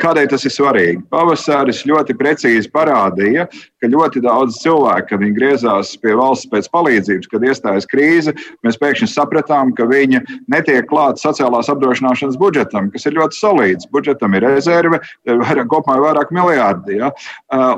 Kādēļ 0.02 0.28
tas 0.32 0.44
ir 0.44 0.52
svarīgi? 0.52 1.04
Pavasaris 1.10 1.84
ļoti 1.86 2.16
precīzi 2.18 2.70
parādīja, 2.74 3.46
ka 3.82 3.90
ļoti 3.90 4.22
daudz 4.24 4.58
cilvēku, 4.62 5.08
kad 5.12 5.22
viņi 5.22 5.36
griezās 5.36 5.94
pie 6.02 6.14
valsts 6.18 6.48
pēc 6.50 6.68
palīdzības, 6.74 7.30
kad 7.30 7.46
iestājas 7.46 7.88
krīze, 7.90 8.34
mēs 8.66 8.78
pēkšņi 8.80 9.08
sapratām, 9.12 9.72
ka 9.76 9.86
viņi 9.88 10.22
netiek 10.50 10.88
klāts 10.90 11.24
sociālās 11.26 11.70
apdrošināšanas 11.72 12.38
budžetam, 12.40 12.90
kas 12.94 13.06
ir 13.08 13.16
ļoti 13.18 13.38
solīds. 13.38 13.88
Budžetam 13.94 14.34
ir 14.38 14.46
rezerve, 14.46 15.00
vairāk, 15.28 15.68
kopumā 15.70 15.98
ir 15.98 16.04
vairāk 16.06 16.32
miljardi. 16.34 16.98
Ja? 17.02 17.12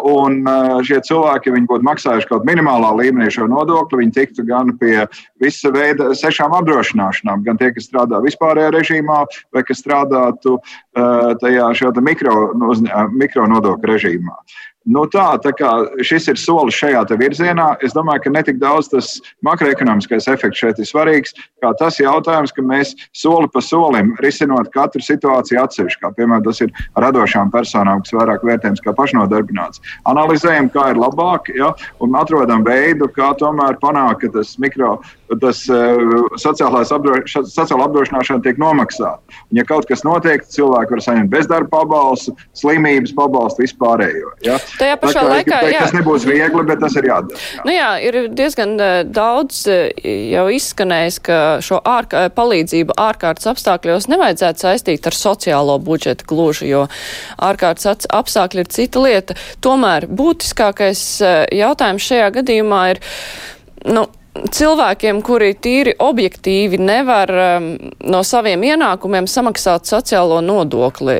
Un 0.06 0.40
šie 0.86 1.00
cilvēki, 1.06 1.54
viņi 1.56 1.70
būtu 1.70 1.88
maksājuši 1.88 2.30
kaut 2.30 2.48
minimālā 2.48 2.92
līmenī 3.02 3.30
šo 3.34 3.48
nodokli, 3.50 4.04
viņi 4.04 4.16
tiktu 4.16 4.46
gan 4.48 4.74
pie 4.80 5.04
visa 5.42 5.72
veida 5.74 6.10
sešām 6.16 6.54
apdrošināšanām, 6.60 7.44
gan 7.46 7.60
tie, 7.60 7.72
kas 7.76 7.88
strādā 7.90 8.22
vispārējā 8.24 8.72
režīmā, 8.76 9.22
vai 9.54 9.64
kas 9.66 9.82
strādātu 9.84 10.58
tajā 10.94 11.70
mikro, 12.00 12.34
mikro 13.12 13.46
nodokļu 13.50 13.94
režīmā. 13.94 14.36
Nu 14.88 15.02
tā, 15.12 15.34
tā 15.44 15.50
kā 15.52 15.70
šis 16.00 16.30
ir 16.32 16.38
solis 16.40 16.78
šajā 16.80 17.02
virzienā, 17.20 17.74
es 17.84 17.92
domāju, 17.92 18.22
ka 18.24 18.30
ne 18.32 18.40
tik 18.46 18.56
daudz 18.62 18.88
tas 18.88 19.10
makroekonomiskais 19.44 20.24
efekts 20.32 20.62
šeit 20.62 20.80
ir 20.80 20.88
svarīgs, 20.88 21.34
kā 21.60 21.74
tas 21.76 21.98
jautājums, 22.00 22.54
ka 22.56 22.64
mēs 22.64 22.94
soli 23.12 23.50
pa 23.52 23.60
solim 23.60 24.14
risinot 24.24 24.72
katru 24.72 25.04
situāciju 25.04 25.60
atsevišķi, 25.60 26.00
kā 26.00 26.12
piemēram 26.16 26.46
tas 26.48 26.62
ir 26.64 26.72
radošām 26.96 27.52
personām, 27.52 28.00
kas 28.00 28.16
vairāk 28.16 28.46
vērtējums 28.48 28.80
kā 28.80 28.96
pašnodarbināts. 28.96 29.84
Analizējam, 30.08 30.72
kā 30.72 30.94
ir 30.94 31.02
labāk, 31.02 31.52
ja, 31.52 31.74
un 32.00 32.16
atrodam 32.16 32.64
veidu, 32.64 33.10
kā 33.12 33.34
tomēr 33.36 33.76
panākt, 33.84 34.24
ka 34.24 34.32
tas 34.40 34.56
mikro 34.64 34.96
tas 35.38 35.62
apdroš 35.70 37.36
sociāla 37.52 37.86
apdrošināšana 37.86 38.42
tiek 38.44 38.58
nomaksāta. 38.60 39.20
Ja 39.54 39.64
kaut 39.68 39.86
kas 39.86 40.02
notiek, 40.06 40.42
cilvēki 40.50 40.96
var 40.96 41.02
saņemt 41.04 41.30
bezdarba 41.30 41.70
pabalstu, 41.70 42.34
slimības 42.58 43.14
pabalstu, 43.16 43.64
vispārējo. 43.64 44.32
Ja? 44.46 44.58
Tajā 44.80 44.98
pašā 45.02 45.22
kā, 45.22 45.28
laikā 45.34 45.60
jā. 45.70 45.84
tas 45.84 45.94
nebūs 45.94 46.26
viegli, 46.26 46.64
bet 46.66 46.82
tas 46.82 46.96
ir 46.98 47.08
jādara. 47.10 47.38
Jā. 47.38 47.64
Nu 47.66 47.74
jā, 47.74 47.90
ir 48.08 48.20
diezgan 48.34 48.74
uh, 48.78 48.96
daudz 49.06 49.62
uh, 49.70 49.86
jau 50.34 50.46
izskanējis, 50.56 51.20
ka 51.26 51.40
šo 51.64 51.80
ārka, 51.86 52.26
palīdzību 52.34 52.98
ārkārtas 52.98 53.50
apstākļos 53.54 54.10
nevajadzētu 54.10 54.66
saistīt 54.66 55.06
ar 55.06 55.16
sociālo 55.16 55.78
budžetu 55.84 56.26
gluži, 56.30 56.70
jo 56.72 56.86
ārkārtas 57.38 58.08
apstākļi 58.10 58.64
ir 58.64 58.72
cita 58.74 59.04
lieta. 59.04 59.38
Tomēr 59.62 60.08
būtiskākais 60.10 61.04
jautājums 61.54 62.06
šajā 62.10 62.30
gadījumā 62.40 62.80
ir, 62.94 63.02
nu, 63.90 64.08
cilvēkiem, 64.34 65.22
kuri 65.26 65.54
tīri 65.58 65.94
objektīvi 65.98 66.78
nevar 66.80 67.32
um, 67.34 67.72
no 68.06 68.22
saviem 68.26 68.62
ienākumiem 68.66 69.28
samaksāt 69.30 69.90
sociālo 69.90 70.40
nodokli, 70.44 71.18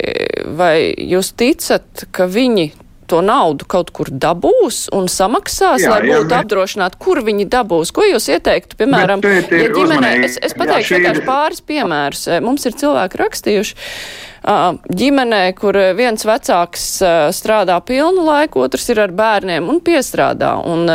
vai 0.56 0.92
jūs 0.94 1.32
ticat, 1.38 2.06
ka 2.14 2.28
viņi 2.30 2.70
to 3.10 3.20
naudu 3.24 3.66
kaut 3.70 3.90
kur 3.94 4.10
dabūs 4.10 4.86
un 4.96 5.10
samaksās, 5.10 5.82
jā, 5.84 5.90
lai 5.92 6.00
būtu 6.06 6.30
jā, 6.30 6.40
apdrošināti, 6.44 7.00
kur 7.02 7.22
viņi 7.26 7.48
dabūs. 7.50 7.92
Ko 7.94 8.06
jūs 8.06 8.30
ieteiktu, 8.30 8.78
piemēram, 8.80 9.22
ja 9.26 9.70
ģimenē, 9.74 10.16
es, 10.28 10.38
es 10.40 10.56
pateikšu 10.58 10.98
vienkārši 10.98 11.26
pāris 11.26 11.64
piemērus. 11.66 12.26
Mums 12.44 12.66
ir 12.68 12.76
cilvēki 12.80 13.20
rakstījuši, 13.20 13.76
ģimenē, 15.00 15.42
kur 15.58 15.76
viens 15.98 16.24
vecāks 16.24 16.86
strādā 17.36 17.76
pilnu 17.84 18.24
laiku, 18.24 18.64
otrs 18.64 18.88
ir 18.92 19.02
ar 19.04 19.12
bērniem 19.12 19.68
un 19.68 19.82
piestrādā. 19.84 20.54
Un 20.64 20.88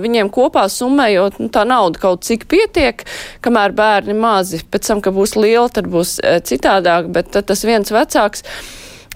viņiem 0.00 0.30
kopā 0.32 0.64
summējot, 0.72 1.42
nu, 1.42 1.50
tā 1.52 1.66
nauda 1.68 2.00
kaut 2.06 2.24
cik 2.24 2.48
pietiek, 2.48 3.04
kamēr 3.44 3.76
bērni 3.76 4.16
mazi, 4.16 4.62
pēc 4.64 4.88
tam, 4.88 5.04
ka 5.04 5.12
būs 5.12 5.36
liela, 5.36 5.68
tad 5.68 5.90
būs 5.92 6.16
citādāk, 6.48 7.12
bet 7.12 7.34
tad 7.36 7.50
tas 7.52 7.66
viens 7.68 7.92
vecāks. 7.92 8.46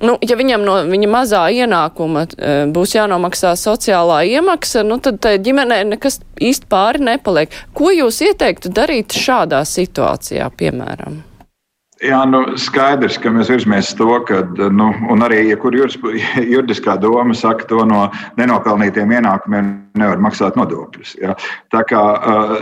Nu, 0.01 0.15
ja 0.25 0.37
viņam 0.37 0.63
no 0.65 0.79
viņa 0.89 1.09
mazā 1.13 1.43
ienākuma 1.53 2.25
būs 2.73 2.95
jānomaksā 2.97 3.53
sociālā 3.61 4.23
iemaksa, 4.33 4.85
nu, 4.87 4.97
tad 5.03 5.21
ģimenē 5.21 5.83
nekas 5.93 6.23
īsti 6.41 6.71
pāri 6.73 7.05
nepaliek. 7.05 7.53
Ko 7.77 7.93
jūs 7.93 8.23
ieteiktu 8.25 8.73
darīt 8.73 9.13
šādā 9.13 9.61
situācijā, 9.69 10.49
piemēram? 10.57 11.21
Jā, 12.01 12.23
nu, 12.25 12.39
skaidrs, 12.57 13.19
ka 13.21 13.29
mēs 13.29 13.51
virzamies 13.53 13.91
to, 13.99 14.09
ka, 14.25 14.41
nu, 14.73 14.89
arī 15.27 15.43
ja 15.51 15.59
kur 15.61 15.77
juridiskā 16.55 16.97
doma 16.97 17.37
saka, 17.37 17.69
to 17.69 17.85
no 17.85 18.07
nenopelnītiem 18.41 19.13
ienākumiem 19.19 19.69
nevar 19.99 20.21
maksāt 20.23 20.57
nodokļus. 20.59 21.15
Ja. 21.23 21.37
Tā 21.75 21.83
kā 21.89 22.03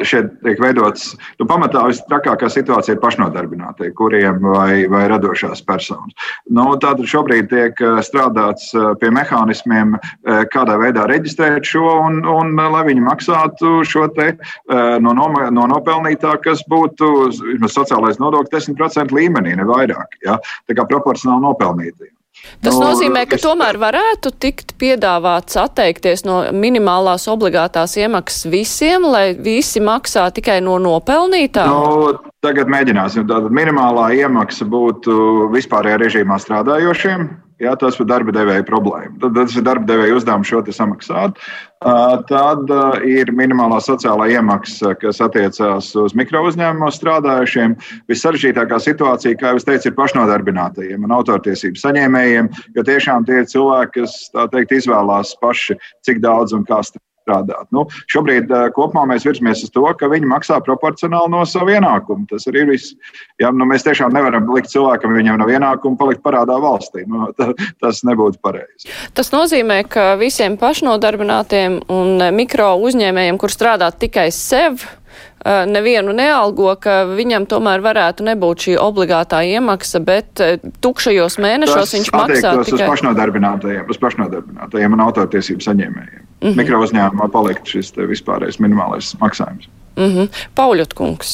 šeit 0.06 0.30
tiek 0.44 0.60
veidots, 0.62 1.12
nu, 1.40 1.46
pamatā 1.48 1.84
visstrakākā 1.88 2.50
situācija 2.52 2.96
ir 2.96 3.02
pašnodarbinātie, 3.02 3.90
kuriem 3.98 4.40
vai, 4.44 4.86
vai 4.90 5.04
radošās 5.12 5.62
personas. 5.66 6.14
Nu, 6.50 6.70
tātad 6.80 7.08
šobrīd 7.08 7.50
tiek 7.52 7.82
strādāts 8.06 8.70
pie 9.00 9.12
mehānismiem, 9.14 9.96
kādā 10.52 10.78
veidā 10.80 11.06
reģistrēt 11.10 11.68
šo, 11.68 11.84
un, 12.08 12.20
un 12.28 12.54
lai 12.58 12.84
viņi 12.88 13.04
maksātu 13.06 13.82
šo 13.88 14.08
te 14.16 14.30
no, 14.68 15.14
no 15.14 15.68
nopelnītā, 15.74 16.36
kas 16.44 16.64
būtu 16.70 17.30
sociālais 17.68 18.20
nodoklis 18.22 18.68
10% 18.68 19.14
līmenī 19.14 19.28
līmenī, 19.28 19.56
ne 19.56 19.66
vairāk. 19.68 20.20
Ja? 20.24 20.38
Tā 20.66 20.76
kā 20.76 20.86
proporcionāli 20.88 21.44
nopelnītiem. 21.46 22.14
Tas 22.58 22.74
no, 22.74 22.88
nozīmē, 22.88 23.22
ka 23.30 23.38
tomēr 23.38 23.78
varētu 23.78 24.32
tikt 24.42 24.74
piedāvāts 24.80 25.58
atteikties 25.60 26.24
no 26.26 26.40
minimālās 26.54 27.28
obligātās 27.30 27.94
iemaksas 28.00 28.48
visiem, 28.50 29.06
lai 29.06 29.32
visi 29.34 29.82
maksā 29.84 30.26
tikai 30.34 30.58
no 30.64 30.78
nopelnītā? 30.82 31.66
No, 31.70 32.14
tagad 32.44 32.70
mēģināsim. 32.72 33.28
Tātad 33.30 33.54
minimālā 33.54 34.10
iemaksa 34.18 34.66
būtu 34.66 35.50
vispārējā 35.54 36.00
režīmā 36.02 36.40
strādājošiem. 36.42 37.28
Jā, 37.58 37.72
tas 37.74 37.96
ir 37.98 38.06
darba 38.06 38.30
devēja 38.30 38.62
problēma. 38.66 39.16
Tad 39.18 39.34
tas 39.34 39.56
ir 39.58 39.64
darba 39.66 39.88
devēja 39.88 40.14
uzdevums 40.14 40.46
šo 40.46 40.60
samaksāt. 40.70 41.40
Tad 42.28 42.70
ir 43.06 43.32
minimālā 43.34 43.80
sociālā 43.82 44.28
iemaksa, 44.36 44.92
kas 44.98 45.18
attiecās 45.24 45.88
uz 45.98 46.14
mikro 46.18 46.44
uzņēmumos 46.46 47.00
strādājušiem. 47.00 47.74
Vissaržģītākā 48.10 48.78
situācija, 48.82 49.40
kā 49.42 49.52
jau 49.56 49.64
teicu, 49.72 49.90
ir 49.90 49.98
pašnodarbinātajiem 49.98 51.08
un 51.08 51.16
autortiesību 51.18 51.82
saņēmējiem, 51.82 52.52
jo 52.78 52.86
tiešām 52.86 53.26
tie 53.26 53.42
ir 53.42 53.50
cilvēki, 53.50 54.04
kas 54.04 54.16
teikt, 54.54 54.78
izvēlās 54.78 55.34
paši, 55.42 55.78
cik 56.06 56.22
daudz 56.22 56.54
un 56.54 56.62
kā 56.68 56.78
strādāt 56.86 57.07
strādāt. 57.28 57.68
Nu, 57.74 57.84
šobrīd 58.10 58.48
uh, 58.50 58.68
kopumā 58.74 59.04
mēs 59.12 59.26
virzamies 59.28 59.64
uz 59.66 59.72
to, 59.74 59.84
ka 59.98 60.08
viņi 60.08 60.28
maksā 60.28 60.58
proporcionāli 60.64 61.32
no 61.34 61.44
sava 61.48 61.76
ienākuma. 61.76 62.26
Tas 62.30 62.48
arī 62.48 62.64
ir 62.64 62.72
viss. 62.72 62.94
Ja, 63.40 63.52
nu, 63.52 63.68
mēs 63.68 63.84
tiešām 63.86 64.14
nevaram 64.16 64.48
likt 64.54 64.72
cilvēkam, 64.72 65.14
viņam 65.18 65.40
nav 65.42 65.52
ienākuma, 65.52 65.98
palikt 66.00 66.24
parādā 66.24 66.56
valstī. 66.62 67.04
Nu, 67.08 67.28
ta, 67.38 67.52
tas 67.82 68.02
nebūtu 68.08 68.40
pareizi. 68.44 68.88
Tas 69.16 69.32
nozīmē, 69.34 69.82
ka 69.90 70.14
visiem 70.20 70.58
pašnodarbinātiem 70.60 71.82
un 71.92 72.30
mikro 72.36 72.74
uzņēmējiem, 72.88 73.40
kur 73.40 73.52
strādā 73.52 73.90
tikai 73.92 74.30
sev, 74.34 74.86
nevienu 75.44 76.12
nealgo, 76.16 76.72
ka 76.82 77.04
viņam 77.08 77.46
tomēr 77.50 77.82
varētu 77.84 78.26
nebūt 78.26 78.66
šī 78.66 78.76
obligātā 78.82 79.42
iemaksa, 79.46 80.00
bet 80.04 80.42
tukšajos 80.84 81.38
mēnešos 81.42 81.78
Tas 81.78 81.94
viņš 81.94 82.12
maksā 82.14 82.54
tikai... 82.58 82.74
uz 82.74 82.84
pašnodarbinātajiem, 82.92 83.84
uz 83.88 84.00
pašnodarbinātajiem 84.02 84.96
un 84.98 85.04
autortiesību 85.06 85.64
saņēmējiem. 85.64 86.22
Mm 86.22 86.48
-hmm. 86.48 86.56
Mikro 86.58 86.82
uzņēmumā 86.84 87.30
palikt 87.34 87.66
šis 87.66 87.92
vispārējais 87.96 88.60
minimālais 88.62 89.14
maksājums. 89.22 89.70
Mm 89.98 90.10
-hmm. 90.14 90.28
Pauļotkungs, 90.54 91.30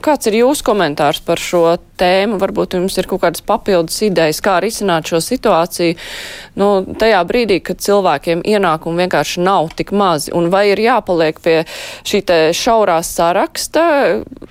kāds 0.00 0.26
ir 0.30 0.34
jūsu 0.40 0.64
komentārs 0.64 1.20
par 1.20 1.36
šo 1.36 1.76
tēmu? 2.00 2.38
Varbūt 2.40 2.74
jums 2.78 2.96
ir 2.98 3.06
kaut 3.06 3.20
kādas 3.20 3.42
papildus 3.44 4.00
idejas, 4.02 4.40
kā 4.40 4.54
risināt 4.64 5.10
šo 5.10 5.20
situāciju 5.20 5.96
nu, 6.56 6.86
tajā 6.98 7.20
brīdī, 7.28 7.60
kad 7.60 7.76
cilvēkiem 7.76 8.40
ienākumi 8.44 9.04
vienkārši 9.04 9.40
nav 9.40 9.68
tik 9.76 9.92
mazi, 9.92 10.32
un 10.32 10.48
vai 10.48 10.70
ir 10.70 10.78
jāpaliek 10.78 11.40
pie 11.40 11.64
šī 12.04 12.22
šaurā 12.52 13.02
saraksta 13.02 13.84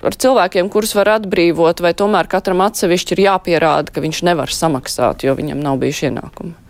ar 0.02 0.14
cilvēkiem, 0.14 0.68
kurus 0.68 0.94
var 0.94 1.08
atbrīvot, 1.08 1.80
vai 1.80 1.94
tomēr 1.94 2.26
katram 2.26 2.60
atsevišķi 2.60 3.12
ir 3.12 3.24
jāpierāda, 3.26 3.90
ka 3.90 4.00
viņš 4.00 4.22
nevar 4.22 4.48
samaksāt, 4.48 5.24
jo 5.24 5.34
viņam 5.34 5.58
nav 5.58 5.76
bijuši 5.78 6.06
ienākumi? 6.06 6.67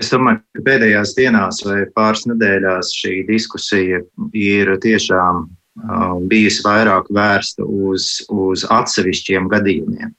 Es 0.00 0.10
domāju, 0.12 0.42
ka 0.52 0.64
pēdējās 0.66 1.14
dienās 1.16 1.62
vai 1.64 1.86
pāris 1.96 2.26
nedēļās 2.28 2.92
šī 2.98 3.14
diskusija 3.28 4.02
ir 4.36 4.72
tiešām 4.82 5.46
uh, 5.46 6.18
bijusi 6.28 6.64
vairāk 6.66 7.08
vērsta 7.16 7.64
uz, 7.64 8.10
uz 8.28 8.66
atsevišķiem 8.68 9.48
gadījumiem. 9.52 10.12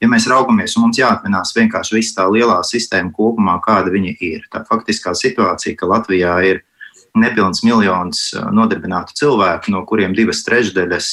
Ja 0.00 0.08
mēs 0.12 0.26
raugamies, 0.28 0.74
un 0.76 0.86
mums 0.86 1.00
jāatminās 1.00 1.54
vienkārši 1.56 1.96
viss 1.96 2.16
tā 2.16 2.26
lielā 2.28 2.58
sistēma 2.68 3.12
kopumā, 3.16 3.56
kāda 3.64 3.92
viņa 3.92 4.16
ir. 4.24 4.42
Tā 4.52 4.60
faktiskā 4.68 5.14
situācija, 5.16 5.76
ka 5.76 5.88
Latvijā 5.88 6.34
ir 6.48 6.60
nepilns 7.16 7.62
miljons 7.64 8.26
nodarbinātu 8.52 9.16
cilvēku, 9.16 9.72
no 9.72 9.84
kuriem 9.88 10.12
divas 10.16 10.42
trešdaļas 10.44 11.08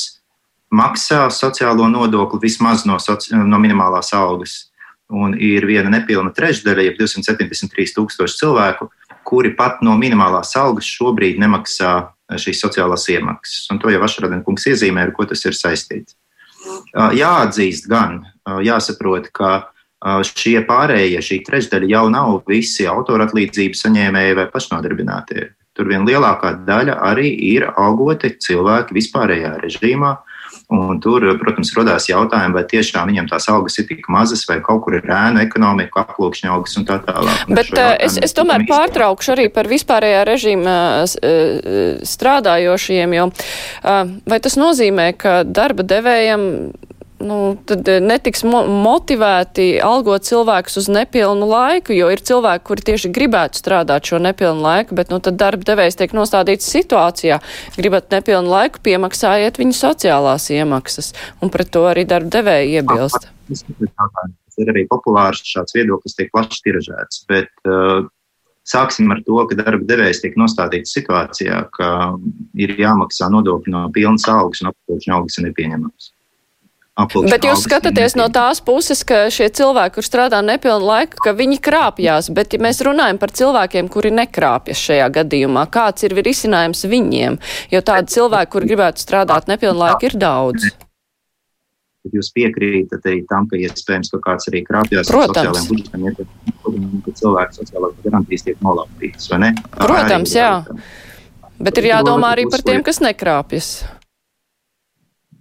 maksā 0.74 1.28
sociālo 1.32 1.88
nodokli 1.92 2.42
vismaz 2.44 2.84
no, 2.90 2.98
soci, 3.00 3.32
no 3.36 3.60
minimālās 3.62 4.12
algas 4.18 4.73
un 5.14 5.36
ir 5.38 5.68
viena 5.70 5.92
nepilna 5.94 6.34
trešdaļa, 6.36 6.88
jeb 6.88 7.00
273 7.00 7.94
tūkstoši 7.98 8.40
cilvēku, 8.42 8.90
kuri 9.28 9.54
pat 9.58 9.82
no 9.86 9.96
minimālās 10.00 10.56
algas 10.60 10.90
šobrīd 10.90 11.40
nemaksā 11.42 11.94
eh, 12.02 12.40
šīs 12.42 12.64
sociālās 12.66 13.06
iemaksas. 13.14 13.70
Un 13.74 13.82
to 13.82 13.94
jau 13.94 14.02
Vašradienas 14.04 14.68
iezīmē, 14.74 15.08
ar 15.08 15.14
ko 15.16 15.28
tas 15.30 15.46
ir 15.46 15.58
saistīts. 15.58 16.18
Eh, 16.18 17.20
jāatzīst 17.22 17.88
gan, 17.92 18.24
eh, 18.24 18.60
jāsaprot, 18.70 19.32
ka 19.34 19.70
šie 20.04 20.58
pārējie, 20.68 21.20
šī 21.24 21.38
trešdaļa 21.48 21.88
jau 21.88 22.08
nav 22.12 22.42
visi 22.44 22.84
autoratlīdzību 22.92 23.78
saņēmēji 23.80 24.36
vai 24.36 24.44
pašnodarbinātie. 24.52 25.46
Tur 25.74 25.88
vien 25.88 26.04
lielākā 26.04 26.66
daļa 26.68 26.98
arī 27.08 27.30
ir 27.56 27.70
algoti 27.72 28.34
cilvēki 28.36 28.98
vispārējā 28.98 29.54
režīmā, 29.64 30.18
Un 30.72 31.00
tur, 31.04 31.26
protams, 31.42 31.74
radās 31.76 32.08
jautājumi, 32.08 32.56
vai 32.56 32.64
tiešām 32.70 33.12
viņam 33.12 33.28
tās 33.30 33.50
algas 33.52 33.76
ir 33.82 33.88
tik 33.90 34.08
mazas, 34.12 34.46
vai 34.50 34.60
kaut 34.64 34.84
kur 34.86 34.96
ir 34.98 35.10
ēnu 35.12 35.42
ekonomika, 35.44 36.06
aplūkšņa 36.06 36.54
algas 36.54 36.78
un 36.80 36.88
tā 36.88 36.98
tālāk. 37.04 37.44
Bet 37.52 37.74
es, 38.00 38.16
es 38.30 38.36
tomēr 38.38 38.64
pārtraukšu 38.70 39.36
arī 39.36 39.50
par 39.54 39.70
vispārējā 39.70 40.24
režīma 40.30 40.78
strādājošiem, 42.14 43.18
jo 43.20 43.28
vai 44.30 44.40
tas 44.48 44.58
nozīmē, 44.60 45.12
ka 45.20 45.42
darba 45.44 45.86
devējiem 45.86 46.48
nu, 47.26 47.38
tad 47.70 47.88
netiks 48.04 48.44
mo 48.48 48.64
motivēti 48.68 49.68
algot 49.84 50.26
cilvēkus 50.28 50.80
uz 50.84 50.90
nepilnu 50.92 51.48
laiku, 51.50 51.96
jo 51.96 52.10
ir 52.14 52.24
cilvēki, 52.24 52.66
kuri 52.68 52.86
tieši 52.92 53.12
gribētu 53.16 53.62
strādāt 53.62 54.10
šo 54.10 54.20
nepilnu 54.24 54.64
laiku, 54.64 54.98
bet 54.98 55.14
nu, 55.14 55.22
tad 55.24 55.40
darba 55.42 55.68
devējs 55.72 56.00
tiek 56.00 56.16
nostādīts 56.16 56.70
situācijā. 56.74 57.40
Gribat 57.78 58.12
nepilnu 58.14 58.52
laiku, 58.52 58.84
piemaksājiet 58.86 59.60
viņu 59.62 59.78
sociālās 59.78 60.50
iemaksas, 60.54 61.14
un 61.42 61.54
pret 61.54 61.72
to 61.74 61.86
arī 61.90 62.08
darba 62.10 62.32
devēja 62.40 62.82
iebilst. 62.82 63.30
Tas 63.50 64.60
ir 64.62 64.70
arī 64.70 64.84
populārs 64.90 65.42
šāds 65.48 65.74
viedoklis, 65.74 66.14
tiek 66.18 66.30
plaši 66.34 66.62
tiražēts, 66.68 67.24
bet 67.32 67.50
uh, 67.66 68.06
Sāksim 68.64 69.12
ar 69.12 69.20
to, 69.28 69.36
ka 69.50 69.58
darba 69.60 69.84
devējs 69.84 70.22
tiek 70.24 70.38
nostādīts 70.40 70.94
situācijā, 70.96 71.58
ka 71.76 71.88
ir 72.56 72.72
jāmaksā 72.80 73.28
nodokļi 73.34 73.74
no 73.74 73.82
pilnas 73.96 74.24
algas, 74.32 74.62
un 74.64 74.72
apakšņa 74.72 75.18
algas 75.18 75.40
ir 75.40 75.50
nepieņemams. 75.50 76.12
Apulkšņa 76.94 77.34
bet 77.34 77.46
jūs 77.48 77.64
skatāties 77.66 78.14
no 78.14 78.28
tās 78.30 78.60
puses, 78.62 79.00
ka 79.10 79.24
šie 79.34 79.48
cilvēki, 79.58 79.96
kur 79.96 80.06
strādā 80.06 80.44
nepilnu 80.46 80.86
laiku, 80.86 81.18
ka 81.26 81.32
viņi 81.34 81.58
krāpjas, 81.66 82.28
bet 82.38 82.54
ja 82.54 82.60
mēs 82.62 82.84
runājam 82.86 83.18
par 83.18 83.34
cilvēkiem, 83.34 83.90
kuri 83.90 84.12
nekrāpjas 84.14 84.84
šajā 84.92 85.08
gadījumā, 85.16 85.64
kāds 85.74 86.06
ir 86.06 86.14
risinājums 86.20 86.86
viņiem, 86.86 87.40
jo 87.74 87.82
tādi 87.82 88.14
cilvēki, 88.14 88.52
kur 88.54 88.68
gribētu 88.70 89.02
strādāt 89.02 89.50
nepilnu 89.50 89.82
laiku, 89.82 90.06
ir 90.06 90.18
daudz. 90.22 90.68
Bet 92.04 92.20
jūs 92.20 92.30
piekrītat 92.36 93.10
arī 93.10 93.24
tam, 93.26 93.50
ka 93.50 93.58
iespējams, 93.58 94.14
ka 94.14 94.22
kāds 94.28 94.52
arī 94.52 94.62
krāpjas 94.68 95.10
ar 95.10 95.32
sociālajiem 95.32 95.68
budžetiem, 95.72 97.02
ka 97.08 97.16
cilvēku 97.24 97.58
sociālās 97.58 97.98
garantijas 98.06 98.46
tiek 98.46 98.62
nolaupītas, 98.62 99.32
vai 99.34 99.42
ne? 99.48 99.52
Protams, 99.80 100.38
jā. 100.38 100.54
Bet 101.64 101.82
ir 101.82 101.90
jādomā 101.90 102.36
arī 102.36 102.46
par 102.54 102.62
tiem, 102.62 102.86
kas 102.86 103.02
nekrāpjas. 103.02 103.74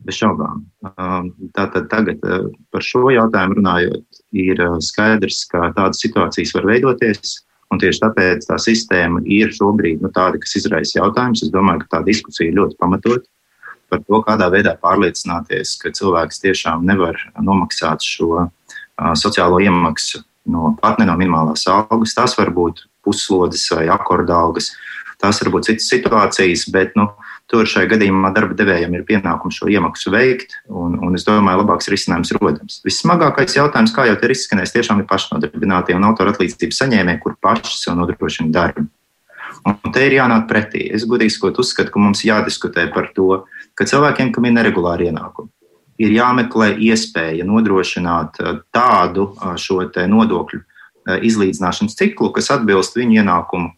Bez 0.03 0.19
šaubām. 0.19 0.65
Um, 0.97 1.29
tātad 1.55 1.87
tagad 1.93 2.23
uh, 2.27 2.49
par 2.75 2.83
šo 2.83 3.05
jautājumu 3.15 3.61
runājot, 3.61 4.23
ir 4.35 4.63
uh, 4.65 4.79
skaidrs, 4.83 5.45
ka 5.51 5.71
tādas 5.77 6.03
situācijas 6.03 6.55
var 6.57 6.67
veidoties. 6.73 7.37
Un 7.73 7.81
tieši 7.81 8.03
tāpēc 8.03 8.49
tā 8.49 8.59
sistēma 8.61 9.23
ir 9.25 9.53
šobrīd 9.55 10.03
nu, 10.05 10.11
tāda, 10.13 10.41
kas 10.43 10.59
izraisa 10.59 10.99
jautājumus. 10.99 11.47
Es 11.47 11.53
domāju, 11.55 11.85
ka 11.85 11.97
tā 11.97 12.03
diskusija 12.11 12.51
ir 12.51 12.59
ļoti 12.59 12.77
pamatota 12.83 13.25
par 13.93 14.01
to, 14.09 14.21
kādā 14.25 14.49
veidā 14.53 14.73
pārliecināties, 14.81 15.77
ka 15.81 15.93
cilvēks 15.93 16.41
tiešām 16.41 16.85
nevar 16.89 17.19
nomaksāt 17.41 18.05
šo 18.05 18.47
sociālo 19.21 19.59
iemaksu 19.61 20.23
no 20.53 20.73
partnera 20.81 21.13
no 21.13 21.19
minimālās 21.21 21.67
algas. 21.71 22.15
Tas 22.17 22.37
var 22.39 22.53
būt 22.57 22.87
puslodes 23.05 23.65
vai 23.75 23.87
akorda 23.93 24.39
algas. 24.45 24.73
Tās 25.23 25.43
var 25.43 25.53
būt 25.55 25.69
citas 25.71 25.91
situācijas, 25.93 26.67
bet 26.75 26.97
nu, 26.99 27.07
tur 27.53 27.69
šajā 27.69 27.91
gadījumā 27.91 28.31
darba 28.33 28.57
devējiem 28.57 28.95
ir 28.97 29.05
pienākums 29.09 29.59
šo 29.61 29.69
iemaksu 29.69 30.13
veikt, 30.15 30.57
un, 30.73 30.97
un 31.05 31.19
es 31.19 31.27
domāju, 31.29 31.61
labāks 31.61 31.91
risinājums 31.93 32.33
rodams. 32.39 32.81
Vissmagākais 32.87 33.59
jautājums, 33.59 33.93
kā 33.93 34.07
jau 34.09 34.17
te 34.17 34.29
ir 34.29 34.35
izskanējis, 34.35 34.73
tiešām 34.79 35.03
ir 35.03 35.09
pašnodarbinātie 35.11 35.97
un 35.99 36.09
autora 36.09 36.33
atlīdzības 36.33 36.81
saņēmēji, 36.83 37.21
kur 37.23 37.37
paši 37.45 37.77
sev 37.83 37.99
nodrošina 38.01 38.49
darbu. 38.55 38.89
Un 39.69 39.93
te 39.93 40.07
ir 40.07 40.17
jānāk 40.17 40.47
pretī. 40.49 40.87
Es 40.97 41.05
godīgi 41.09 41.37
sakot, 41.37 41.61
uzskatu, 41.61 41.93
ka 41.93 42.01
mums 42.01 42.25
jādiskutē 42.25 42.87
par 42.95 43.11
to, 43.17 43.45
ka 43.79 43.87
cilvēkiem, 43.89 44.33
kam 44.33 44.49
ir 44.49 44.57
neregulāri 44.57 45.11
ienākumi, 45.11 45.53
ir 46.03 46.17
jāmeklē 46.17 46.73
iespēja 46.89 47.47
nodrošināt 47.47 48.41
eh, 48.41 48.59
tādu 48.75 49.29
eh, 49.37 49.55
šo 49.61 49.85
nodokļu 49.85 50.63
eh, 50.63 51.21
izlīdzināšanas 51.29 52.01
ciklu, 52.01 52.33
kas 52.33 52.51
atbilst 52.57 52.97
viņu 52.97 53.21
ienākumu 53.21 53.77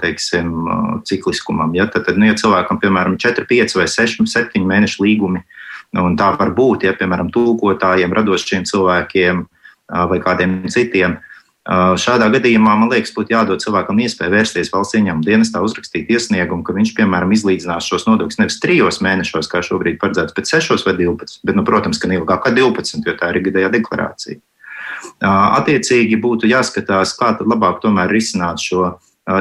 teiksim, 0.00 0.50
cikliskumam. 1.08 1.72
Ja? 1.78 1.88
Tad, 1.90 2.10
nu, 2.16 2.28
ja 2.28 2.36
cilvēkam, 2.38 2.80
piemēram, 2.82 3.16
ir 3.16 3.24
4, 3.24 3.48
5 3.48 3.78
vai 3.78 3.88
6, 3.88 4.26
7 4.28 4.66
mēnešu 4.68 5.06
līgumi, 5.06 5.42
un 6.00 6.18
tā 6.20 6.32
var 6.38 6.52
būt, 6.56 6.86
ja, 6.88 6.94
piemēram, 6.98 7.32
tūkotājiem, 7.34 8.14
radošiem 8.14 8.68
cilvēkiem 8.68 9.42
vai 10.10 10.20
kādiem 10.22 10.62
citiem, 10.70 11.18
Šādā 11.70 12.30
gadījumā, 12.32 12.72
man 12.80 12.88
liekas, 12.88 13.12
būtu 13.12 13.34
jādod 13.34 13.60
cilvēkam 13.60 13.98
iespēja 14.00 14.32
vērsties 14.32 14.72
valsts 14.72 14.96
ieņēmuma 14.96 15.26
dienestā, 15.26 15.60
uzrakstīt 15.60 16.08
iesniegumu, 16.10 16.64
ka 16.64 16.72
viņš, 16.74 16.94
piemēram, 16.96 17.34
izlīdzinās 17.36 17.86
šos 17.86 18.06
nodokļus 18.08 18.40
nevis 18.40 18.56
trijos 18.62 18.98
mēnešos, 19.04 19.46
kā 19.52 19.60
šobrīd 19.62 20.00
paredzēts, 20.00 20.32
bet 20.34 20.48
sešos 20.48 20.86
vai 20.88 20.96
divpadsmit. 20.96 21.44
Bet, 21.44 21.58
nu, 21.58 21.64
protams, 21.68 22.00
ka 22.00 22.08
ne 22.08 22.16
ilgāk 22.16 22.42
kā 22.46 22.54
divpadsmit, 22.56 23.04
jo 23.06 23.14
tā 23.20 23.28
ir 23.34 23.42
gadējā 23.44 23.70
deklarācija. 23.76 24.40
Attiecīgi 25.20 26.16
būtu 26.20 26.48
jāskatās, 26.48 27.12
kā 27.20 27.34
tad 27.36 27.46
labāk 27.46 27.78
tomēr 27.84 28.08
risināt 28.10 28.64
šo 28.64 28.96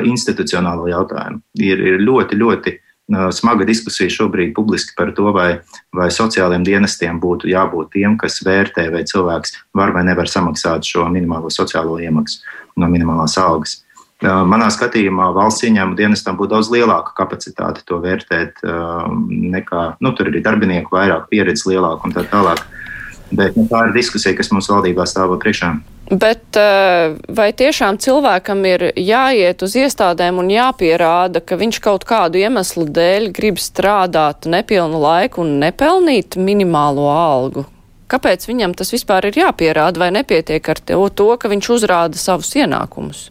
institucionālo 0.05 0.87
jautājumu. 0.91 1.41
Ir, 1.59 1.81
ir 1.93 2.05
ļoti, 2.05 2.39
ļoti 2.39 2.75
smaga 3.33 3.65
diskusija 3.65 4.09
šobrīd 4.13 4.53
publiski 4.55 4.93
par 4.97 5.11
to, 5.17 5.31
vai, 5.33 5.59
vai 5.95 6.09
sociālajiem 6.13 6.65
dienestiem 6.67 7.19
būtu 7.21 7.49
jābūt 7.49 7.93
tiem, 7.95 8.17
kas 8.21 8.39
vērtē, 8.45 8.89
vai 8.93 9.03
cilvēks 9.09 9.55
var 9.77 9.93
vai 9.95 10.05
nevar 10.05 10.29
samaksāt 10.29 10.85
šo 10.85 11.07
minimālo 11.09 11.49
sociālo 11.53 11.97
iemaksu 12.01 12.43
no 12.77 12.89
minimālās 12.91 13.37
algas. 13.41 13.79
Manā 14.21 14.67
skatījumā 14.75 15.29
valsts 15.31 15.63
ieņēmuma 15.63 15.95
dienestam 15.95 16.35
būtu 16.37 16.51
daudz 16.51 16.69
lielāka 16.73 17.13
kapacitāte 17.15 17.85
to 17.87 18.01
vērtēt, 18.03 18.59
nekā 19.55 19.83
nu, 20.03 20.11
tur 20.11 20.27
ir 20.27 20.41
darbinieku 20.43 20.91
vairāk, 20.97 21.29
pieredze 21.31 21.69
lielāka 21.71 22.03
un 22.03 22.15
tā 22.17 22.25
tālāk. 22.27 22.65
Bet 23.31 23.55
nu, 23.55 23.63
tā 23.69 23.85
ir 23.87 23.95
diskusija, 23.95 24.35
kas 24.35 24.51
mums 24.51 24.67
valdībā 24.69 25.05
stāv 25.07 25.37
priekšā. 25.39 25.71
Bet 26.09 26.57
eh, 26.57 27.13
vai 27.29 27.51
tiešām 27.53 27.99
cilvēkam 28.01 28.63
ir 28.65 28.87
jāiet 28.97 29.61
uz 29.61 29.75
iestādēm 29.77 30.39
un 30.41 30.47
jāpierāda, 30.49 31.43
ka 31.45 31.57
viņš 31.59 31.77
kaut 31.85 32.05
kādu 32.09 32.41
iemeslu 32.41 32.87
dēļ 32.89 33.29
grib 33.35 33.61
strādāt 33.61 34.49
nepilnu 34.49 34.97
laiku 35.03 35.43
un 35.45 35.59
nepelnīt 35.61 36.39
minimālo 36.41 37.05
algu? 37.13 37.67
Kāpēc 38.09 38.47
viņam 38.49 38.73
tas 38.73 38.89
vispār 38.89 39.29
ir 39.29 39.37
jāpierāda 39.37 40.01
vai 40.01 40.09
nepietiek 40.15 40.71
ar 40.73 40.81
to, 40.81 41.29
ka 41.37 41.51
viņš 41.51 41.69
uzrāda 41.77 42.17
savus 42.17 42.55
ienākumus? 42.57 43.27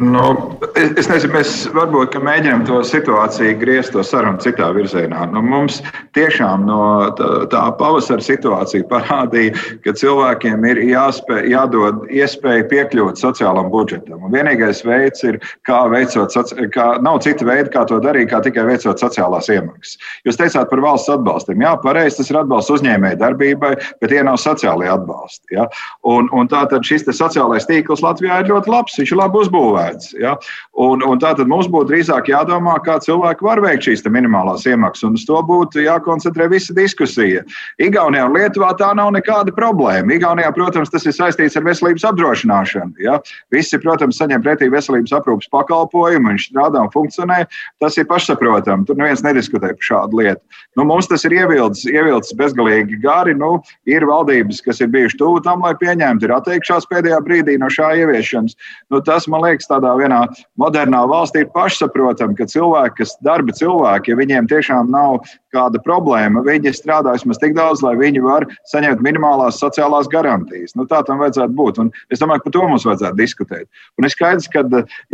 Nu, 0.00 0.56
es, 0.80 1.10
nezinu, 1.10 1.34
mēs 1.34 1.50
varbūt 1.76 2.14
mēģinām 2.24 2.62
to 2.64 2.78
situāciju 2.88 3.58
griezt 3.60 3.92
to 3.92 4.00
sarunu 4.06 4.40
citā 4.40 4.70
virzienā. 4.72 5.26
Nu, 5.28 5.42
mums 5.44 5.82
tiešām 6.16 6.62
no 6.64 6.78
tā, 7.18 7.26
tā 7.52 7.60
pavasara 7.76 8.24
situācija 8.24 8.86
parādīja, 8.88 9.52
ka 9.84 9.92
cilvēkiem 10.00 10.64
ir 10.70 10.80
jāspēj, 10.88 11.50
jādod 11.52 12.06
iespēja 12.16 12.64
piekļūt 12.70 13.20
sociālam 13.20 13.68
budžetam. 13.74 14.22
Un 14.24 14.32
vienīgais 14.32 14.80
veids 14.88 15.26
ir, 15.28 15.36
kā 15.68 15.82
veicot, 15.92 16.32
kā, 16.72 16.86
nav 17.04 17.20
cita 17.26 17.44
veida, 17.50 17.68
kā 17.68 17.84
to 17.90 18.00
darīt, 18.00 18.30
kā 18.32 18.40
tikai 18.48 18.64
veicot 18.70 19.04
sociālās 19.04 19.52
iemaksas. 19.52 20.00
Jūs 20.24 20.40
teicāt 20.40 20.72
par 20.72 20.80
valsts 20.86 21.12
atbalstiem. 21.12 21.60
Jā, 21.60 21.74
pareizi, 21.84 22.22
tas 22.22 22.32
ir 22.32 22.40
atbalsts 22.40 22.72
uzņēmēji 22.78 23.20
darbībai, 23.20 23.74
bet 24.00 24.16
tie 24.16 24.24
nav 24.24 24.40
sociālai 24.40 24.88
atbalsti. 24.96 25.58
Ja? 25.60 25.68
Un, 26.08 26.32
un 26.32 26.48
tātad 26.48 26.88
šis 26.88 27.04
sociālais 27.12 27.68
tīkls 27.68 28.00
Latvijā 28.06 28.40
ir 28.40 28.52
ļoti 28.54 28.76
labs, 28.78 28.96
viņš 28.96 29.12
ir 29.12 29.24
labi 29.26 29.44
uzbūvēts 29.44 29.89
uzturēts. 29.90 30.14
Ja? 30.20 30.36
Un, 30.78 31.02
un 31.02 31.20
tātad 31.20 31.48
mums 31.48 31.68
būtu 31.68 31.90
drīzāk 31.90 32.30
jādomā, 32.30 32.78
kā 32.84 32.98
cilvēki 33.00 33.44
var 33.44 33.60
veikt 33.60 33.88
šīs 33.88 34.04
minimālās 34.10 34.66
iemaksas, 34.66 35.04
un 35.08 35.14
uz 35.14 35.24
to 35.26 35.40
būtu 35.42 35.84
jākoncentrē 35.84 36.48
visa 36.50 36.74
diskusija. 36.74 37.42
Igaunijā 37.78 38.26
un 38.26 38.36
Lietuvā 38.36 38.72
tā 38.78 38.92
nav 38.94 39.12
nekāda 39.12 39.52
problēma. 39.54 40.14
Igaunijā, 40.14 40.52
protams, 40.54 40.90
tas 40.90 41.06
ir 41.06 41.14
saistīts 41.14 41.56
ar 41.56 41.64
veselības 41.64 42.06
apdrošināšanu. 42.10 42.98
Ja? 43.00 43.20
Visi, 43.52 43.78
protams, 43.78 44.18
saņem 44.20 44.42
pretī 44.42 44.70
veselības 44.70 45.14
aprūpas 45.20 45.50
pakalpojumu, 45.52 46.32
viņš 46.32 46.48
strādā 46.50 46.84
un 46.84 46.92
funkcionē. 46.94 47.44
Tas 47.80 47.98
ir 47.98 48.08
pašsaprotami. 48.10 48.86
Tur 48.88 48.98
neviens 48.98 49.24
nediskutē 49.24 49.74
par 49.74 49.86
šādu 49.86 50.20
lietu. 50.22 50.40
Nu, 50.78 50.86
mums 50.88 51.08
tas 51.10 51.24
ir 51.26 51.34
ievilcis, 51.34 51.86
ievilcis 51.90 52.36
bezgalīgi 52.38 53.00
gari. 53.02 53.34
Nu, 53.38 53.58
ir 53.90 54.06
valdības, 54.08 54.62
kas 54.64 54.82
ir 54.82 54.90
bijušas 54.92 55.18
tuvu 55.20 55.42
tam, 55.44 55.64
lai 55.66 55.74
pieņemtu, 55.80 56.26
ir 56.26 56.34
atteikšās 56.36 56.88
pēdējā 56.90 57.20
brīdī 57.26 57.56
no 57.60 57.70
šā 57.72 57.92
ieviešanas. 58.00 58.56
Nu, 58.90 59.00
tas, 59.04 59.26
man 59.30 59.44
liekas, 59.44 59.68
tā 59.69 59.69
tādā 59.70 59.94
vienā 59.98 60.24
modernā 60.60 61.04
valstī 61.10 61.44
ir 61.44 61.52
pašsaprotami, 61.54 62.36
ka 62.38 62.48
cilvēki, 62.50 62.98
kas 63.02 63.16
darba 63.24 63.54
cilvēki, 63.56 64.12
ja 64.12 64.20
viņiem 64.20 64.50
tiešām 64.50 64.90
nav 64.92 65.22
kāda 65.54 65.80
problēma, 65.84 66.44
viņi 66.46 66.72
strādā 66.76 67.14
vismaz 67.16 67.40
tik 67.42 67.56
daudz, 67.56 67.82
lai 67.84 67.96
viņi 67.98 68.22
var 68.24 68.46
saņemt 68.70 69.02
minimālās 69.04 69.60
sociālās 69.62 70.08
garantijas. 70.12 70.74
Nu, 70.78 70.86
tā 70.90 71.02
tam 71.06 71.20
vajadzētu 71.22 71.56
būt. 71.56 71.80
Un 71.82 71.90
es 72.12 72.22
domāju, 72.22 72.44
ka 72.44 72.48
par 72.48 72.56
to 72.56 72.66
mums 72.70 72.86
vajadzētu 72.88 73.18
diskutēt. 73.18 73.66
Un 73.98 74.08
ir 74.08 74.14
skaidrs, 74.14 74.48
ka, 74.52 74.64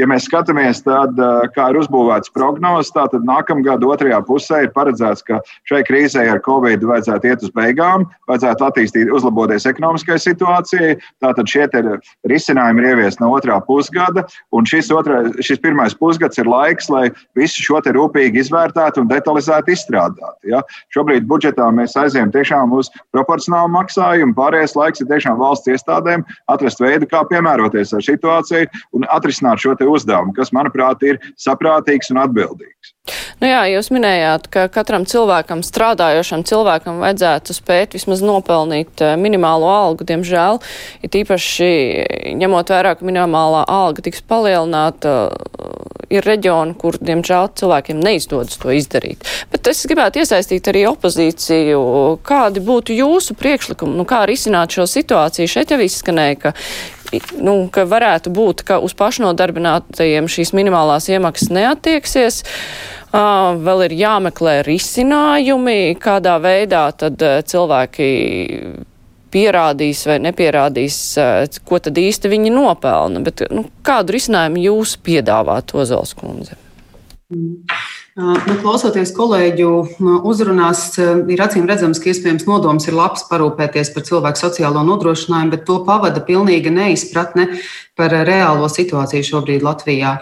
ja 0.00 0.08
mēs 0.10 0.28
skatāmies, 0.28 0.82
tad, 0.86 1.18
kā 1.56 1.70
ir 1.72 1.80
uzbūvēts 1.82 2.32
prognozes, 2.36 2.92
tad 2.94 3.16
nākamgad 3.26 3.84
otrajā 3.86 4.20
pusē 4.28 4.64
ir 4.66 4.72
paredzēts, 4.76 5.24
ka 5.26 5.40
šai 5.68 5.82
krīzē 5.88 6.26
ar 6.30 6.42
Covid 6.46 6.84
vajadzētu 6.86 7.32
iet 7.32 7.46
uz 7.46 7.54
beigām, 7.56 8.06
vajadzētu 8.30 8.68
attīstīt, 8.68 9.12
uzlaboties 9.12 9.68
ekonomiskai 9.68 10.18
situācijai. 10.22 10.96
Tātad 11.24 11.50
šie 11.50 11.66
risinājumi 12.28 12.82
ir 12.82 12.90
ieviesti 12.92 13.22
no 13.24 13.32
otrā 13.36 13.58
pusgada, 13.64 14.26
Un 14.54 14.66
šis, 14.68 14.88
otrā, 14.94 15.20
šis 15.44 15.60
pirmais 15.62 15.94
pusgads 15.96 16.40
ir 16.40 16.48
laiks, 16.48 16.88
lai 16.92 17.08
visu 17.38 17.64
šo 17.64 17.80
rūpīgi 17.82 18.40
izvērtētu 18.44 19.02
un 19.02 19.10
detalizētu 19.10 19.74
izstrādātu. 19.74 20.25
Ja? 20.48 20.62
Šobrīd 20.94 21.28
budžetā 21.30 21.68
mēs 21.74 21.96
aizējām 21.98 22.32
tiešām 22.34 22.74
uz 22.76 22.90
proporcionālu 23.14 23.72
maksājumu. 23.76 24.36
Pārējais 24.36 24.76
laiks 24.78 25.02
ir 25.02 25.10
tiešām 25.10 25.38
valsts 25.40 25.70
iestādēm 25.72 26.26
atrast 26.52 26.82
veidu, 26.82 27.08
kā 27.10 27.24
piemēroties 27.30 27.94
ar 27.96 28.04
situāciju 28.06 28.70
un 28.96 29.08
atrisināt 29.14 29.62
šo 29.62 29.76
uzdevumu, 29.76 30.34
kas, 30.36 30.52
manuprāt, 30.56 31.02
ir 31.06 31.20
saprātīgs 31.40 32.12
un 32.14 32.22
atbildīgs. 32.24 32.96
Nu 33.38 33.46
jā, 33.46 33.60
jūs 33.70 33.90
minējāt, 33.94 34.48
ka 34.50 34.64
katram 34.72 35.04
cilvēkam, 35.06 35.62
strādājošam 35.66 36.42
cilvēkam 36.48 37.02
vajadzētu 37.04 37.54
spēt 37.54 37.94
vismaz 37.94 38.22
nopelnīt 38.24 39.02
eh, 39.04 39.14
minimālo 39.20 39.68
algu. 39.70 40.06
Diemžēl, 40.08 40.58
ir 41.04 41.12
tīpaši 41.14 41.70
ņemot 42.40 42.72
vērā, 42.74 42.96
ka 42.98 43.06
minimālā 43.06 43.62
alga 43.70 44.02
tiks 44.06 44.24
palielināta, 44.26 45.14
ir 46.12 46.26
reģioni, 46.26 46.76
kur, 46.78 46.98
diemžēl, 47.02 47.50
cilvēkiem 47.58 48.02
neizdodas 48.02 48.58
to 48.62 48.74
izdarīt. 48.74 49.26
Bet 49.52 49.70
es 49.70 49.84
gribētu 49.88 50.22
iesaistīt 50.22 50.68
arī 50.70 50.86
opozīciju. 50.90 51.80
Kādi 52.26 52.62
būtu 52.64 52.96
jūsu 52.96 53.36
priekšlikumi, 53.38 53.96
nu, 53.98 54.06
kā 54.08 54.24
risināt 54.28 54.76
šo 54.76 54.86
situāciju? 54.90 55.50
Šeit 55.50 55.74
jau 55.74 55.80
izskanēja, 55.82 56.38
ka 56.46 56.54
nu, 57.38 57.56
ka 57.72 57.86
varētu 57.88 58.32
būt, 58.34 58.64
ka 58.66 58.80
uz 58.82 58.94
pašnodarbinātajiem 58.98 60.28
šīs 60.30 60.52
minimālās 60.56 61.08
iemaksas 61.12 61.52
neatieksies. 61.54 62.42
Uh, 63.16 63.56
vēl 63.62 63.86
ir 63.86 63.94
jāmeklē 64.00 64.60
risinājumi, 64.66 65.96
kādā 66.02 66.36
veidā 66.42 66.88
tad 66.98 67.22
cilvēki 67.46 68.08
pierādīs 69.36 70.06
vai 70.08 70.18
nepierādīs, 70.24 70.98
uh, 71.20 71.60
ko 71.68 71.80
tad 71.84 72.00
īsti 72.00 72.32
viņi 72.32 72.54
nopelna. 72.56 73.20
Bet 73.26 73.44
nu, 73.52 73.68
kādu 73.86 74.16
risinājumu 74.16 74.64
jūs 74.64 74.96
piedāvāt, 75.04 75.76
Ozals 75.76 76.16
kundze? 76.16 76.56
Mm. 77.32 77.62
Nu, 78.16 78.54
klausoties 78.62 79.10
kolēģu 79.12 79.70
uzrunās, 80.24 80.86
ir 81.28 81.40
acīm 81.44 81.66
redzams, 81.68 81.98
ka 82.00 82.08
iespējams 82.14 82.46
nodoms 82.48 82.88
ir 82.88 82.96
labs 82.96 83.26
parūpēties 83.28 83.90
par 83.92 84.06
cilvēku 84.08 84.40
sociālo 84.40 84.80
nodrošinājumu, 84.88 85.52
bet 85.52 85.66
to 85.68 85.82
pavada 85.84 86.22
pilnīga 86.24 86.72
neizpratne 86.72 87.50
par 87.92 88.14
reālo 88.24 88.70
situāciju 88.72 89.26
šobrīd 89.28 89.66
Latvijā. 89.66 90.14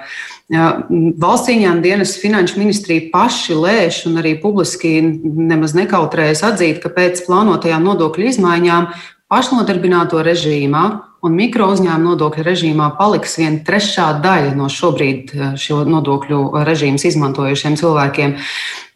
Valsts 0.51 1.53
ieņēmuma 1.55 1.87
dienas 1.87 2.17
finanšu 2.19 2.59
ministrija 2.61 3.07
paši 3.15 3.55
lēš 3.63 4.03
un 4.11 4.19
arī 4.21 4.35
publiski 4.43 4.99
nemaz 5.23 5.73
nekautrējas 5.79 6.43
atzīt, 6.51 6.83
ka 6.83 6.91
pēc 6.93 7.23
plānotajām 7.29 7.87
nodokļu 7.87 8.27
izmaiņām 8.35 8.91
pašnodarbināto 9.33 10.21
režīmā 10.25 10.85
un 11.25 11.37
mikro 11.39 11.71
uzņēmuma 11.73 12.13
nodokļu 12.13 12.45
režīmā 12.45 12.91
paliks 12.99 13.39
viena 13.41 13.63
trešā 13.65 14.11
daļa 14.25 14.53
no 14.59 14.69
šobrīd 14.73 15.33
eh, 15.33 15.55
šo 15.61 15.83
nodokļu 15.89 16.41
režīmus 16.69 17.07
izmantojušiem 17.09 17.79
cilvēkiem. 17.81 18.37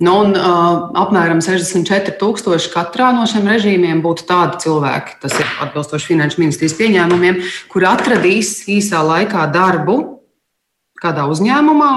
Nu, 0.04 0.12
un, 0.22 0.36
uh, 0.38 0.92
apmēram 0.94 1.40
64,000 1.42 2.68
katrā 2.70 3.08
no 3.16 3.24
šiem 3.26 3.48
režīmiem 3.50 3.98
būtu 4.04 4.28
tādi 4.28 4.60
cilvēki, 4.62 5.16
tas 5.24 5.34
ir 5.34 5.48
atbilstoši 5.64 6.12
Finanšu 6.12 6.38
ministrijas 6.38 6.76
pieņēmumiem, 6.78 7.40
kuri 7.72 7.88
atradīs 7.90 8.52
īsā 8.70 9.00
laikā 9.02 9.48
darbu 9.50 9.96
kādā 11.02 11.26
uzņēmumā, 11.32 11.90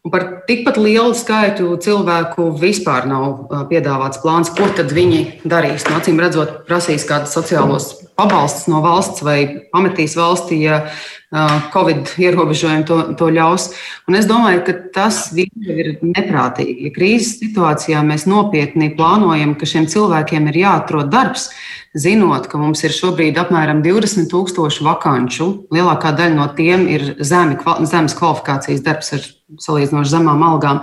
Un 0.00 0.08
par 0.08 0.22
tikpat 0.48 0.78
lielu 0.80 1.12
skaitu 1.12 1.74
cilvēku 1.84 2.46
vispār 2.56 3.04
nav 3.04 3.50
piedāvāts 3.68 4.22
plāns, 4.22 4.48
ko 4.56 4.70
tad 4.72 4.94
viņi 4.96 5.42
darīs. 5.44 5.84
No 5.90 5.98
acīm 5.98 6.22
redzot, 6.22 6.62
prasīs 6.64 7.04
kādus 7.04 7.34
sociālos 7.36 7.90
pabalstus 8.20 8.68
no 8.68 8.84
valsts 8.84 9.24
vai 9.24 9.40
pametīs 9.72 10.14
valsti, 10.20 10.60
ja 10.68 10.84
Covid 11.70 12.08
ierobežojumi 12.18 12.86
to, 12.88 12.96
to 13.14 13.28
ļaus. 13.30 13.68
Un 14.10 14.18
es 14.18 14.26
domāju, 14.26 14.64
ka 14.66 14.72
tas 14.96 15.28
ir 15.38 16.00
neprātīgi. 16.02 16.88
Ja 16.88 16.94
krīzes 16.96 17.36
situācijā 17.38 18.00
mēs 18.02 18.26
nopietni 18.26 18.90
plānojam, 18.98 19.54
ka 19.54 19.68
šiem 19.70 19.86
cilvēkiem 19.90 20.48
ir 20.50 20.58
jāatrod 20.64 21.12
darbs, 21.12 21.52
zinot, 21.94 22.48
ka 22.50 22.58
mums 22.58 22.82
ir 22.82 22.94
šobrīd 22.94 23.38
apmēram 23.38 23.84
20,000 23.86 24.82
vakanču, 24.86 25.48
lielākā 25.70 26.10
daļa 26.18 26.34
no 26.34 26.48
tiem 26.58 26.88
ir 26.90 27.06
zemi, 27.22 27.58
zemes 27.86 28.18
kvalifikācijas 28.18 28.82
darbs 28.86 29.14
ar 29.14 29.30
salīdzinoši 29.62 30.14
zemām 30.16 30.42
algām. 30.46 30.82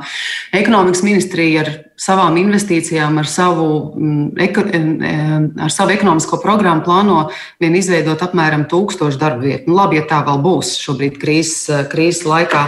Ekonomikas 0.55 1.03
ministrija 1.03 1.65
ar 1.65 1.73
savām 1.97 2.37
investīcijām, 2.37 3.17
ar 3.17 3.27
savu, 3.29 3.67
mm, 3.97 5.57
ar 5.65 5.73
savu 5.73 5.95
ekonomisko 5.95 6.39
programmu 6.43 6.85
plāno 6.85 7.17
vien 7.59 7.75
izveidot 7.75 8.21
apmēram 8.21 8.67
tūkstošu 8.69 9.17
darba 9.17 9.43
vietu. 9.43 9.71
Nu, 9.71 9.79
labi, 9.81 9.97
ja 9.97 10.05
tā 10.05 10.21
vēl 10.25 10.41
būs 10.43 10.77
šobrīd 10.83 11.17
krīzes, 11.21 11.89
krīzes 11.91 12.25
laikā, 12.29 12.67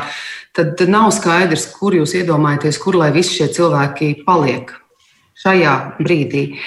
tad 0.58 0.82
nav 0.90 1.12
skaidrs, 1.14 1.70
kur 1.78 1.94
jūs 1.94 2.16
iedomājaties, 2.18 2.82
kur 2.82 2.98
lai 2.98 3.12
visi 3.16 3.38
šie 3.38 3.52
cilvēki 3.54 4.16
paliek. 4.26 4.74
Šajā 5.40 5.74
brīdī 6.04 6.58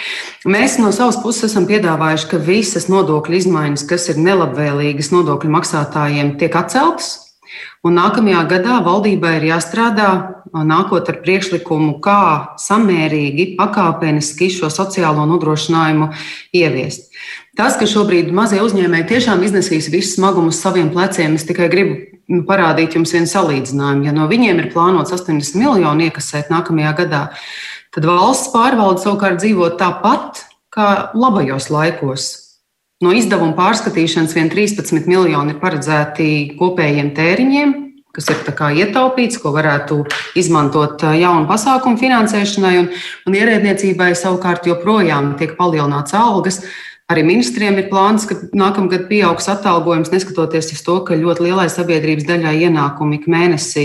mēs 0.48 0.78
no 0.80 0.88
savas 0.96 1.18
puses 1.20 1.50
esam 1.50 1.66
piedāvājuši, 1.68 2.28
ka 2.30 2.38
visas 2.40 2.86
nodokļu 2.88 3.36
izmaiņas, 3.42 3.84
kas 3.84 4.08
ir 4.08 4.22
nelabvēlīgas 4.22 5.10
nodokļu 5.12 5.50
maksātājiem, 5.58 6.38
tiek 6.40 6.56
atceltas 6.56 7.31
Un 7.82 7.96
nākamajā 7.98 8.42
gadā 8.50 8.78
valdībai 8.84 9.36
ir 9.40 9.48
jāstrādā, 9.50 10.08
nākot 10.52 11.08
ar 11.10 11.18
priekšlikumu, 11.24 11.96
kā 12.04 12.54
samērīgi, 12.60 13.52
pakāpeniski 13.58 14.50
šo 14.52 14.70
sociālo 14.70 15.24
nodrošinājumu 15.30 16.12
ieviest. 16.54 17.10
Tas, 17.58 17.74
ka 17.76 17.88
šobrīd 17.88 18.30
mazie 18.32 18.62
uzņēmēji 18.64 19.08
tiešām 19.10 19.42
iznesīs 19.44 19.90
visu 19.92 20.14
smagumu 20.16 20.52
uz 20.52 20.60
saviem 20.62 20.92
pleciem, 20.94 21.34
es 21.36 21.44
tikai 21.48 21.68
gribu 21.72 21.98
nu, 22.32 22.44
parādīt 22.48 22.96
jums 22.96 23.12
vienu 23.12 23.28
salīdzinājumu. 23.28 24.06
Ja 24.08 24.14
no 24.16 24.28
viņiem 24.30 24.62
ir 24.62 24.70
plānots 24.72 25.12
80 25.14 25.58
miljoni 25.60 26.08
iekasēt 26.08 26.52
nākamajā 26.52 26.94
gadā, 27.02 27.22
tad 27.92 28.08
valsts 28.08 28.52
pārvalde 28.54 29.02
savukārt 29.04 29.42
dzīvo 29.42 29.72
tāpat 29.80 30.44
kā 30.72 30.88
labajos 31.12 31.68
laikos. 31.72 32.30
No 33.02 33.10
izdevuma 33.10 33.56
pārskatīšanas 33.58 34.34
vien 34.36 34.50
13 34.52 35.08
miljoni 35.10 35.56
ir 35.56 35.58
paredzēti 35.58 36.26
kopējiem 36.58 37.08
tēriņiem, 37.16 37.72
kas 38.14 38.28
ir 38.30 38.44
ietaupīts, 38.78 39.40
ko 39.42 39.50
varētu 39.56 40.04
izmantot 40.38 41.02
jaunu 41.18 41.48
pasākumu 41.48 41.98
finansēšanai, 41.98 42.76
un, 42.78 42.88
un 43.26 43.38
ierēdniecībai 43.40 44.12
savukārt 44.14 44.68
joprojām 44.70 45.32
tiek 45.40 45.56
palielināts 45.58 46.14
algas. 46.14 46.60
Arī 47.12 47.24
ministriem 47.26 47.76
ir 47.76 47.90
plāns, 47.90 48.24
ka 48.28 48.38
nākamgad 48.56 49.04
pieaugs 49.10 49.48
atalgojums, 49.52 50.10
neskatoties 50.14 50.70
uz 50.72 50.80
to, 50.86 50.94
ka 51.04 51.18
ļoti 51.18 51.44
lielai 51.48 51.66
sabiedrības 51.68 52.24
daļai 52.28 52.54
ienākumi 52.68 53.18
ik 53.18 53.26
mēnesī 53.28 53.84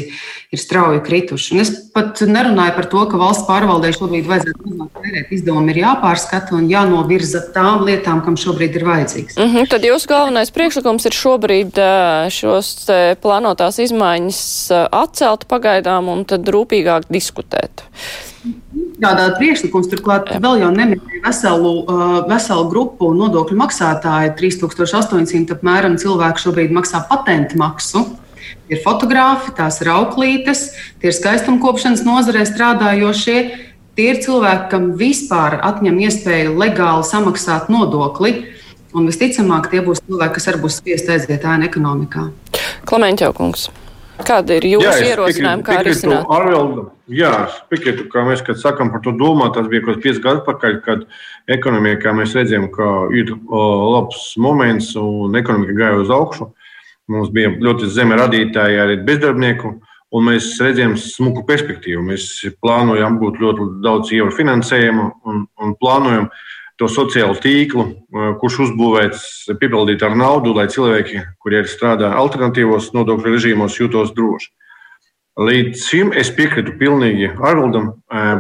ir 0.56 0.62
strauji 0.62 1.02
krituši. 1.04 1.56
Un 1.56 1.64
es 1.64 1.72
pat 1.92 2.22
nerunāju 2.24 2.76
par 2.78 2.88
to, 2.94 3.04
ka 3.12 3.20
valsts 3.20 3.44
pārvaldē 3.50 3.92
šobrīd 3.98 4.30
vajadzētu 4.30 4.72
mazāk 4.72 5.02
tērēt. 5.02 5.34
Izdevumi 5.36 5.74
ir 5.74 5.82
jāpārskata 5.82 6.56
un 6.56 6.70
jānovirza 6.72 7.44
tām 7.56 7.84
lietām, 7.90 8.24
kam 8.24 8.40
šobrīd 8.40 8.80
ir 8.80 8.88
vajadzīgs. 8.88 9.40
Mm 9.42 9.52
-hmm, 9.54 9.70
tad 9.74 9.90
jūsu 9.90 10.12
galvenais 10.14 10.54
priekšlikums 10.56 11.10
ir 11.10 11.20
šobrīd 11.20 11.82
šos 12.32 12.72
plānotās 13.24 13.82
izmaiņas 13.84 14.40
atcelt 14.92 15.48
pagaidām 15.52 16.08
un 16.14 16.24
tad 16.26 16.48
rūpīgāk 16.48 17.12
diskutēt 17.12 17.84
izstrādāt 18.98 19.38
priekšlikums. 19.38 19.90
Turklāt 19.92 20.32
vēl 20.42 20.62
jau 20.64 20.72
neminēja 20.74 21.22
veselu, 21.24 21.74
uh, 21.86 22.26
veselu 22.28 22.68
grupu 22.70 23.14
nodokļu 23.14 23.58
maksātāju. 23.58 24.34
3800 24.40 25.54
apmēram 25.54 25.98
cilvēku 25.98 26.42
šobrīd 26.42 26.74
maksā 26.74 27.06
patentu 27.08 27.58
maksu. 27.58 28.06
Ir 28.70 28.82
fotografi, 28.84 29.54
tās 29.56 29.80
ir 29.82 29.92
auklītes, 29.92 30.74
tie 31.00 31.12
ir 31.12 31.16
skaistumkopšanas 31.16 32.04
nozarē 32.04 32.44
strādājošie. 32.48 33.40
Tie 33.98 34.12
ir 34.12 34.22
cilvēki, 34.22 34.70
kam 34.70 34.92
vispār 35.00 35.58
atņem 35.64 35.98
iespēju 36.06 36.58
legāli 36.60 37.08
samaksāt 37.08 37.72
nodokli. 37.72 38.54
Un 38.94 39.08
visticamāk, 39.10 39.70
tie 39.72 39.82
būs 39.84 40.04
cilvēki, 40.06 40.36
kas 40.38 40.48
arī 40.52 40.62
būs 40.64 40.80
spiest 40.80 41.10
aiziet 41.12 41.44
ēnu 41.44 41.68
ekonomikā. 41.68 42.30
Klemenķaukungs. 42.88 43.68
Kāda 44.26 44.58
ir 44.58 44.66
jūsu 44.66 45.06
ierosinājuma, 45.06 45.64
kā 45.66 45.82
risināt? 45.86 46.30
Arveldu, 46.34 46.88
jā, 47.14 47.32
es 47.46 47.58
piekrītu, 47.70 48.08
kā 48.14 48.24
mēs, 48.26 48.42
kad 48.46 48.58
sakam 48.58 48.90
par 48.94 49.04
to 49.06 49.14
domāt, 49.18 49.54
tas 49.58 49.70
bija 49.70 49.86
kaut 49.86 50.02
pieci 50.02 50.22
gadi 50.24 50.42
atpakaļ, 50.42 50.78
kad 50.86 51.04
ekonomikā 51.54 52.14
mēs 52.18 52.34
redzējām, 52.38 52.70
ka 52.74 52.88
ir 53.18 53.36
o, 53.36 53.62
labs 53.94 54.32
moments 54.42 54.94
un 55.02 55.38
ekonomika 55.38 55.78
gāja 55.78 56.02
uz 56.02 56.14
augšu. 56.14 56.50
Mums 57.14 57.30
bija 57.36 57.54
ļoti 57.64 57.92
zemi 57.94 58.18
radītāji 58.20 58.82
arī 58.84 58.98
bezdarbnieku, 59.08 59.78
un 60.18 60.28
mēs 60.28 60.50
redzējām 60.64 60.98
smuku 61.00 61.46
perspektīvu. 61.48 62.04
Mēs 62.10 62.30
plānojam 62.64 63.16
apgūt 63.16 63.42
ļoti 63.44 63.70
daudz 63.86 64.14
eiro 64.16 64.32
finansējumu 64.34 65.10
un, 65.30 65.46
un 65.62 65.76
plānojam 65.82 66.32
to 66.78 66.88
sociālo 66.92 67.34
tīklu, 67.42 67.88
kurš 68.42 68.60
uzbūvēts, 68.68 69.22
piepildīt 69.58 70.04
ar 70.06 70.16
naudu, 70.18 70.54
lai 70.58 70.68
cilvēki, 70.70 71.24
kuri 71.42 71.62
arī 71.62 71.72
strādā 71.72 72.12
alternatīvos 72.20 72.92
nodokļu 72.94 73.34
režīmos, 73.34 73.80
jūtos 73.82 74.14
droši. 74.18 74.52
Līdz 75.38 75.84
šim 75.86 76.12
es 76.18 76.32
piekrītu 76.34 76.74
pilnīgi 76.80 77.28
Arnoldam, 77.46 77.92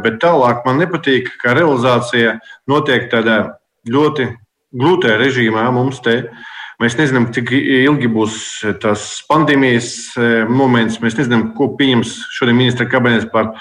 bet 0.01 0.17
tālāk 0.23 0.63
man 0.65 0.79
nepatīk, 0.81 1.29
ka 1.41 1.53
realizācija 1.53 2.39
notiek 2.69 3.05
tādā 3.11 3.57
ļoti 3.85 4.31
grūtā 4.73 5.17
režīmā 5.21 5.67
mums 5.73 6.01
te. 6.05 6.23
Mēs 6.81 6.97
nezinām, 6.97 7.31
cik 7.33 7.53
ilgi 7.53 8.09
būs 8.09 8.39
tas 8.81 9.05
pandēmijas 9.29 9.91
moments. 10.49 10.99
Mēs 11.01 11.17
nezinām, 11.17 11.51
ko 11.57 11.71
pieņems 11.77 12.11
šodien 12.37 12.57
ministra 12.57 12.89
kabinets 12.89 13.29
par 13.33 13.55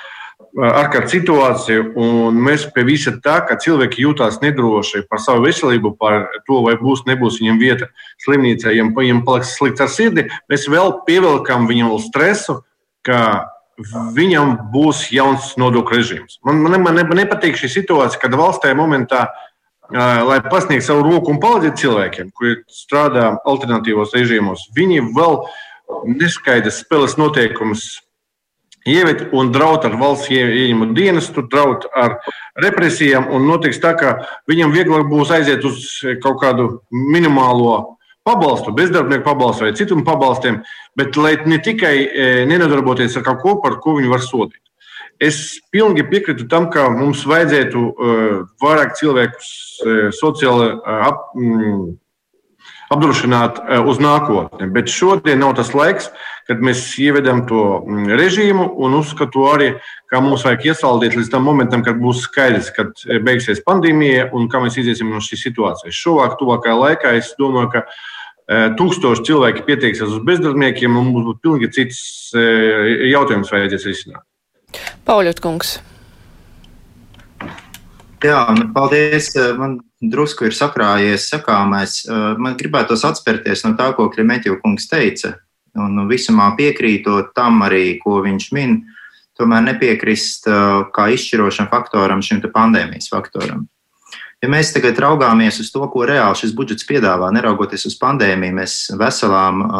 ārkārtas 0.56 1.12
situācija, 1.12 1.82
un 2.00 2.38
mēs 2.40 2.64
pie 2.72 2.84
visa 2.88 3.12
tā, 3.22 3.40
ka 3.44 3.58
cilvēki 3.60 4.04
jūtas 4.06 4.38
nedroši 4.40 5.04
par 5.10 5.20
savu 5.20 5.44
veselību, 5.44 5.92
par 6.00 6.30
to, 6.46 6.62
vai 6.64 6.76
būs, 6.80 7.04
nebūs 7.08 7.40
viņam 7.42 7.60
vieta 7.60 7.90
slimnīcā, 8.24 8.72
ja 8.72 8.86
viņam 8.88 9.24
paliks 9.26 9.56
slikts 9.58 9.84
ar 9.84 9.92
sirdi, 9.92 10.26
mēs 10.50 10.68
vēl 10.72 10.94
pievelkam 11.08 11.68
viņam 11.68 11.92
stresu, 12.06 12.62
ka 13.04 13.20
viņam 14.16 14.56
būs 14.72 15.10
jauns 15.12 15.52
nodokļu 15.60 15.98
režīms. 15.98 16.38
Man, 16.46 16.62
man, 16.64 16.80
man 16.86 17.20
nepatīk 17.20 17.58
šī 17.60 17.74
situācija, 17.74 18.22
kad 18.22 18.38
valstī 18.38 18.72
momentā, 18.76 19.26
lai 19.92 20.40
pasniegtu 20.48 20.88
savu 20.88 21.04
roku 21.04 21.34
un 21.34 21.40
palīdzētu 21.42 21.82
cilvēkiem, 21.84 22.32
kuri 22.34 22.56
strādā 22.72 23.34
alternatīvos 23.44 24.16
režīmos, 24.16 24.70
viņi 24.76 25.04
vēl 25.14 25.42
neskaidrs 26.16 26.80
spēles 26.82 27.18
noteikumus 27.20 27.84
ievietot 28.86 29.34
un 29.36 29.50
draud 29.54 29.84
ar 29.86 29.96
valsts 30.00 30.30
ieņemu 30.32 30.92
dienestu, 30.96 31.44
draud 31.50 31.88
ar 31.94 32.18
represijām. 32.62 33.28
Notiks 33.46 33.82
tā, 33.82 33.94
ka 33.98 34.16
viņam 34.50 34.74
vieglāk 34.74 35.08
būs 35.10 35.32
aiziet 35.34 35.64
uz 35.66 35.82
kaut 36.22 36.40
kādu 36.42 36.68
minimālo 36.90 37.96
pabalstu, 38.26 38.74
bezdarbnieku 38.74 39.24
pabalstu 39.24 39.66
vai 39.66 39.74
citu 39.78 39.98
pabalstiem, 40.04 40.62
bet 40.98 41.16
lai 41.16 41.36
ne 41.46 41.58
tikai 41.62 41.96
e, 42.02 42.30
nenodarboties 42.50 43.16
ar 43.16 43.26
kaut 43.26 43.42
ko, 43.42 43.58
par 43.62 43.78
ko 43.82 43.98
viņi 44.00 44.10
var 44.10 44.24
sodīt. 44.24 44.62
Es 45.22 45.60
pilnīgi 45.72 46.04
piekrītu 46.10 46.48
tam, 46.50 46.66
ka 46.68 46.90
mums 46.92 47.22
vajadzētu 47.24 47.82
uh, 47.88 48.42
vairāk 48.60 48.98
cilvēkus 48.98 49.46
uh, 49.80 50.02
sociāli 50.12 50.66
ap, 50.84 51.30
mm, 51.32 51.86
apdrošināt 52.92 53.60
uh, 53.60 53.80
uz 53.88 54.00
nākotni, 54.02 54.68
bet 54.72 54.90
šodien 54.92 55.40
nav 55.42 55.56
tas 55.58 55.72
laiks, 55.76 56.10
kad 56.46 56.60
mēs 56.62 56.84
ievedam 57.02 57.42
to 57.48 57.62
mm, 57.82 58.12
režīmu 58.20 58.68
un 58.86 58.94
uzskatu 59.00 59.46
arī, 59.50 59.72
ka 60.10 60.20
mums 60.22 60.44
vajag 60.46 60.68
iesaldēt 60.70 61.16
līdz 61.18 61.32
tam 61.32 61.46
momentam, 61.48 61.82
kad 61.86 61.98
būs 61.98 62.26
skaidrs, 62.28 62.70
kad 62.76 62.92
beigsies 63.26 63.64
pandēmija 63.66 64.30
un 64.36 64.46
kā 64.52 64.62
mēs 64.62 64.78
iziesim 64.78 65.10
no 65.10 65.22
šīs 65.24 65.42
situācijas. 65.48 65.96
Šovāk, 65.96 66.38
tuvākajā 66.38 66.76
laikā 66.78 67.16
es 67.18 67.32
domāju, 67.40 67.72
ka 67.74 67.84
tūkstoši 68.78 69.26
cilvēki 69.26 69.66
pieteiksies 69.66 70.06
uz 70.06 70.22
bezdarbniekiem, 70.26 70.94
un 70.94 71.10
mums 71.10 71.26
būtu 71.26 71.42
pilnīgi 71.42 71.72
cits 71.80 72.00
jautājums 73.10 73.50
vajadzēs 73.50 73.86
risināt. 73.90 74.22
Pauļot 75.06 75.42
kungs. 75.42 75.76
Jā, 78.24 78.46
paldies. 78.74 79.32
Man 79.58 79.80
drusku 80.02 80.48
ir 80.48 80.56
sakrājies 80.56 81.28
sakāmais. 81.32 82.02
Man 82.40 82.56
gribētos 82.58 83.04
atspērties 83.08 83.64
no 83.66 83.74
tā, 83.78 83.90
ko 83.96 84.10
Klimetjov 84.12 84.60
kungs 84.64 84.88
teica. 84.90 85.36
Un 85.76 86.06
visumā 86.08 86.50
piekrītot 86.56 87.34
tam 87.36 87.60
arī, 87.66 87.98
ko 88.00 88.22
viņš 88.24 88.50
min, 88.56 88.78
tomēr 89.36 89.64
nepiekrist 89.66 90.48
kā 90.96 91.08
izšķirošam 91.12 91.68
faktoram 91.72 92.22
šim 92.24 92.40
pandēmijas 92.52 93.10
faktoram. 93.12 93.66
Ja 94.44 94.50
mēs 94.52 94.68
tagad 94.74 94.98
raugāmies 95.00 95.56
uz 95.62 95.70
to, 95.72 95.80
ko 95.88 96.04
reāli 96.08 96.36
šis 96.36 96.52
budžets 96.56 96.84
piedāvā, 96.84 97.30
neraugoties 97.32 97.86
uz 97.88 97.94
pandēmiju, 97.96 98.56
mēs 98.58 98.74
veselām 99.00 99.62
uh, 99.64 99.78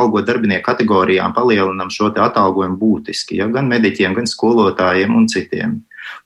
algot 0.00 0.24
darbinieku 0.24 0.64
kategorijām 0.70 1.34
palielinām 1.36 1.92
šo 1.92 2.08
atalgojumu 2.08 2.78
būtiski, 2.80 3.36
ja, 3.42 3.48
gan 3.52 3.68
mediķiem, 3.68 4.16
gan 4.16 4.28
skolotājiem 4.28 5.14
un 5.16 5.28
citiem. 5.28 5.76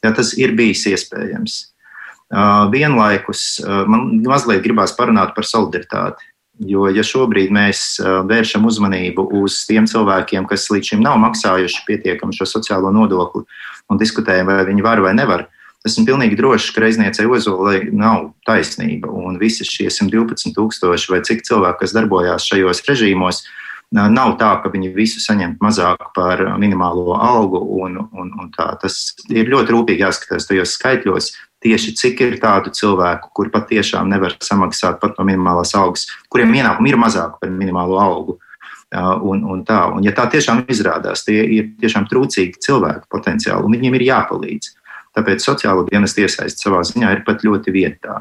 Ja, 0.07 0.15
tas 0.15 0.37
ir 0.39 0.55
bijis 0.55 0.87
iespējams. 0.93 1.74
Vienlaikus 2.75 3.61
man 3.63 4.09
mazliet 4.27 4.65
gribās 4.65 4.95
parunāt 4.97 5.35
par 5.37 5.47
solidaritāti. 5.47 6.31
Jo, 6.71 6.87
ja 6.91 7.03
šobrīd 7.03 7.51
mēs 7.55 7.99
vēršam 8.31 8.67
uzmanību 8.69 9.25
uz 9.41 9.65
tiem 9.67 9.89
cilvēkiem, 9.91 10.47
kas 10.47 10.69
līdz 10.71 10.93
šim 10.93 11.03
nav 11.03 11.19
maksājuši 11.23 11.83
pietiekami 11.89 12.37
šo 12.37 12.47
sociālo 12.47 12.93
nodokli 12.95 13.43
un 13.91 13.99
diskutējam, 13.99 14.51
vai 14.51 14.67
viņi 14.69 14.87
var 14.87 15.03
vai 15.03 15.17
nevar, 15.19 15.49
Esmu 15.85 16.07
pilnīgi 16.09 16.39
drošs, 16.39 16.71
ka 16.73 16.81
reizniecei 16.81 17.27
Ozolai 17.29 17.91
nav 17.93 18.31
taisnība. 18.49 19.11
Un 19.13 19.37
visi 19.37 19.67
šie 19.69 19.91
112,000 19.93 21.11
vai 21.13 21.21
cik 21.29 21.45
cilvēki, 21.45 21.81
kas 21.83 21.93
darbojās 21.93 22.47
šajos 22.49 22.81
režīmos, 22.87 23.43
nav 23.93 24.33
tā, 24.41 24.55
ka 24.63 24.73
viņi 24.73 24.95
visu 24.97 25.21
saņem 25.21 25.59
mazāk 25.61 26.07
par 26.17 26.41
minimālo 26.63 27.19
algu. 27.19 27.61
Un, 27.85 28.01
un, 28.17 28.33
un 28.33 28.49
tā. 28.57 28.71
Tas 28.81 29.13
ir 29.29 29.53
ļoti 29.53 29.77
rūpīgi 29.77 30.07
jāskatās 30.07 30.49
tajos 30.49 30.73
skaitļos, 30.79 31.29
tieši 31.65 31.95
cik 31.99 32.23
ir 32.27 32.39
tādu 32.43 32.73
cilvēku, 32.75 33.31
kuri 33.37 33.53
patiešām 33.55 34.11
nevar 34.13 34.37
samaksāt 34.45 35.01
pat 35.03 35.17
no 35.19 35.27
minimālās 35.29 35.75
algas, 35.79 36.07
kuriem 36.33 36.53
ienākumi 36.61 36.93
ir 36.93 37.01
mazāki 37.01 37.41
par 37.41 37.53
minimālo 37.53 38.01
algu. 38.01 38.39
Un, 38.95 39.41
un 39.51 39.65
tā. 39.67 39.81
un, 39.91 40.05
ja 40.07 40.13
tā 40.15 40.29
tiešām 40.31 40.69
izrādās, 40.71 41.25
tie 41.27 41.41
ir 41.57 41.73
tiešām 41.83 42.05
trūcīgi 42.07 42.61
cilvēki 42.63 43.09
potenciāli, 43.11 43.67
un 43.67 43.75
viņiem 43.75 43.97
ir 43.99 44.07
jāpalīdz. 44.07 44.71
Tāpēc 45.15 45.43
sociālo 45.43 45.83
dienestu 45.89 46.23
iesaist 46.23 46.63
savā 46.63 46.83
ziņā 46.87 47.11
ir 47.17 47.25
pat 47.27 47.43
ļoti 47.47 47.75
vietā. 47.75 48.21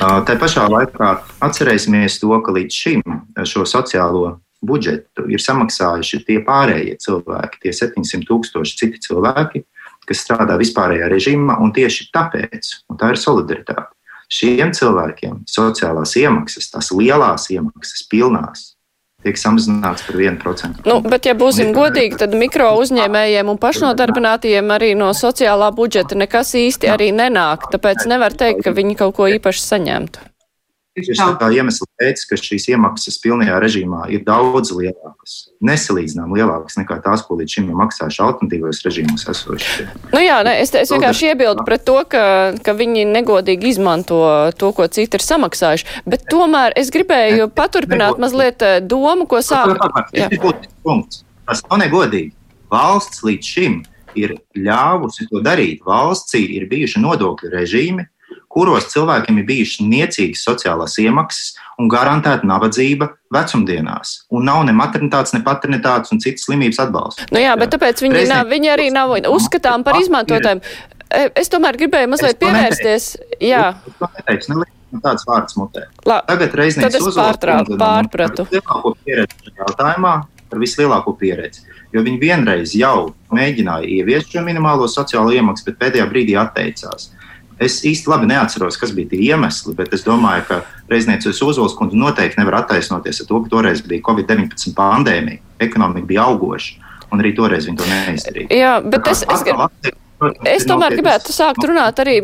Tā 0.00 0.36
pašā 0.40 0.66
laikā 0.68 1.10
atcerēsimies 1.44 2.18
to, 2.20 2.32
ka 2.44 2.52
līdz 2.56 2.76
šim 2.82 3.18
šo 3.48 3.64
sociālo 3.68 4.38
budžetu 4.60 5.24
ir 5.32 5.40
samaksājuši 5.40 6.22
tie 6.26 6.38
pārējie 6.44 6.98
cilvēki, 7.00 7.62
tie 7.64 7.72
700 7.76 8.28
tūkstoši 8.28 8.76
citi 8.80 9.00
cilvēki, 9.06 9.64
kas 10.10 10.24
strādā 10.26 10.58
vispārējā 10.60 11.08
režīmā, 11.12 11.60
un 11.62 11.72
tieši 11.76 12.10
tāpēc, 12.14 12.74
un 12.90 12.98
tā 13.00 13.14
ir 13.14 13.20
solidaritāte, 13.20 13.88
šiem 14.30 14.74
cilvēkiem 14.76 15.40
sociālās 15.50 16.16
iemaksas, 16.18 16.70
tās 16.74 16.90
lielās 16.94 17.48
iemaksas, 17.54 18.04
pilnās, 18.10 18.66
tiek 19.24 19.38
samazināts 19.38 20.06
par 20.06 20.18
1%. 20.22 20.82
Nu, 20.88 21.00
bet, 21.04 21.28
ja 21.28 21.34
būsim 21.38 21.74
godīgi, 21.76 22.18
tad 22.22 22.34
mikro 22.38 22.72
uzņēmējiem 22.80 23.52
un 23.52 23.60
pašnodarbinātiem 23.60 24.74
arī 24.74 24.94
no 24.98 25.10
sociālā 25.16 25.70
budžeta 25.76 26.18
nekas 26.18 26.54
īsti 26.58 26.90
arī 26.90 27.10
nenāk. 27.16 27.68
Tāpēc 27.74 28.06
nevar 28.10 28.36
teikt, 28.36 28.64
ka 28.64 28.74
viņi 28.76 28.98
kaut 29.02 29.18
ko 29.18 29.28
īpaši 29.30 29.66
saņemtu. 29.66 30.29
Tieši 31.06 31.26
tā 31.40 31.48
iemesla 31.54 31.86
pēc, 32.00 32.22
ka 32.30 32.38
šīs 32.40 32.68
iemaksas 32.72 33.18
pilnajā 33.22 33.58
režīmā 33.62 34.06
ir 34.14 34.24
daudz 34.26 34.72
lielākas, 34.76 35.36
nesalīdzinām 35.64 36.34
lielākas 36.36 36.78
nekā 36.80 37.00
tās, 37.04 37.24
ko 37.26 37.38
līdz 37.40 37.56
šim 37.56 37.70
ir 37.70 37.78
maksājuši 37.80 38.22
alternatīvos 38.26 38.82
režīmos 38.86 39.26
esošie. 39.32 39.86
Nu 40.14 40.22
jā, 40.22 40.40
ne, 40.46 40.56
es, 40.62 40.74
es 40.76 40.92
vienkārši 40.92 41.32
iebildu 41.32 41.66
pret 41.68 41.86
to, 41.88 41.98
ka, 42.10 42.24
ka 42.64 42.74
viņi 42.76 43.06
negodīgi 43.10 43.72
izmanto 43.74 44.20
to, 44.60 44.72
ko 44.76 44.88
citi 44.92 45.20
ir 45.20 45.26
samaksājuši, 45.26 46.02
bet 46.10 46.26
tomēr 46.30 46.76
es 46.80 46.92
gribēju 46.94 47.46
ne, 47.46 47.52
paturpināt 47.54 48.20
mazliet 48.22 48.64
eh, 48.66 48.78
domu, 48.80 49.28
ko 49.30 49.42
sāk. 49.44 49.76
Tas 51.50 51.64
nav 51.66 51.80
negodīgi. 51.82 52.30
Valsts 52.70 53.24
līdz 53.26 53.54
šim 53.56 53.80
ir 54.18 54.36
ļāvusi 54.58 55.26
to 55.30 55.42
darīt. 55.44 55.82
Valstī 55.86 56.44
ir 56.56 56.68
bijuši 56.70 57.02
nodokļu 57.02 57.50
režīmi, 57.54 58.06
kuros 58.50 58.88
cilvēkiem 58.90 59.40
ir 59.40 59.46
bijušas 59.48 59.84
niecīgas 59.86 60.44
sociālās 60.46 60.96
iemaksas 61.02 61.52
un 61.80 61.90
garantēta 61.90 62.46
nabadzība 62.48 63.12
vecumdienās. 63.32 64.24
Un 64.34 64.48
nav 64.50 64.64
ne 64.66 64.74
maternitātes, 64.76 65.34
ne 65.36 65.42
paternitātes 65.46 66.12
un 66.14 66.22
citas 66.22 66.48
slimības 66.48 66.82
atbalsta. 66.82 67.28
Nu 67.30 67.42
jā, 67.42 67.54
bet 67.60 67.72
tāpēc 67.76 68.02
viņi, 68.02 68.18
Reizniek... 68.18 68.34
nav, 68.34 68.50
viņi 68.50 68.72
arī 68.74 68.88
nav 68.94 69.14
uzskatām 69.30 69.86
par 69.86 70.00
izmantotājiem. 70.02 70.64
E, 71.10 71.22
es 71.40 71.50
tomēr 71.52 71.78
gribēju 71.78 72.10
mazliet 72.10 72.40
pievērsties. 72.42 73.12
Jā. 73.42 73.70
Es 74.34 74.50
tāds 74.98 75.26
vārds 75.28 75.56
mutē. 75.58 75.86
La, 76.08 76.20
Tagad 76.26 76.54
reiznieks 76.58 76.98
uzmanību 76.98 77.78
pārpratu. 77.78 78.46
Lielāko 78.50 78.94
pieredzi 79.04 79.54
jautājumā 79.54 80.14
par 80.50 80.62
vislielāko 80.62 81.14
pieredzi. 81.18 81.62
Jo 81.94 82.02
viņi 82.06 82.18
vienreiz 82.22 82.74
jau 82.78 83.12
mēģināja 83.34 83.86
ieviest 83.98 84.34
šo 84.34 84.42
minimālo 84.46 84.90
sociālo 84.90 85.30
iemaksu, 85.34 85.68
bet 85.70 85.78
pēdējā 85.78 86.06
brīdī 86.10 86.36
atteicās. 86.38 87.12
Es 87.60 87.82
īsti 87.84 88.08
labi 88.08 88.30
neatceros, 88.30 88.78
kas 88.80 88.92
bija 88.96 89.10
tie 89.12 89.20
iemesli, 89.30 89.74
bet 89.76 89.92
es 89.92 90.04
domāju, 90.06 90.46
ka 90.48 90.60
reizniecības 90.88 91.42
uzvalsts 91.44 91.76
kundze 91.76 91.98
noteikti 92.00 92.40
nevar 92.40 92.62
attaisnoties 92.62 93.20
ar 93.20 93.28
to, 93.28 93.40
ka 93.44 93.52
toreiz 93.52 93.82
bija 93.84 94.04
Covid-19 94.06 94.72
pandēmija, 94.78 95.42
ekonomika 95.60 96.08
bija 96.08 96.24
augoša, 96.30 96.94
un 97.12 97.20
arī 97.20 97.34
toreiz 97.36 97.68
viņi 97.68 97.82
to 97.82 97.88
neizdarīja. 97.90 98.48
Jā, 98.56 98.74
bet 98.80 99.10
es, 99.12 99.26
es, 99.28 99.44
es, 99.44 99.92
es 100.54 100.68
tomēr 100.70 100.96
gribētu 100.96 101.36
sākt 101.36 101.68
runāt 101.68 102.00
arī 102.00 102.16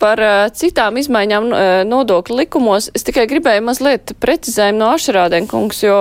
par 0.00 0.22
uh, 0.24 0.46
citām 0.56 0.98
izmaiņām 1.00 1.48
uh, 1.50 1.60
nodokļu 1.88 2.38
likumos. 2.42 2.88
Es 2.96 3.04
tikai 3.06 3.26
gribēju 3.30 3.64
mazliet 3.66 4.14
precizējumu 4.22 4.80
no 4.80 4.90
Ašrādēnkungs, 4.96 5.82
jo 5.84 5.98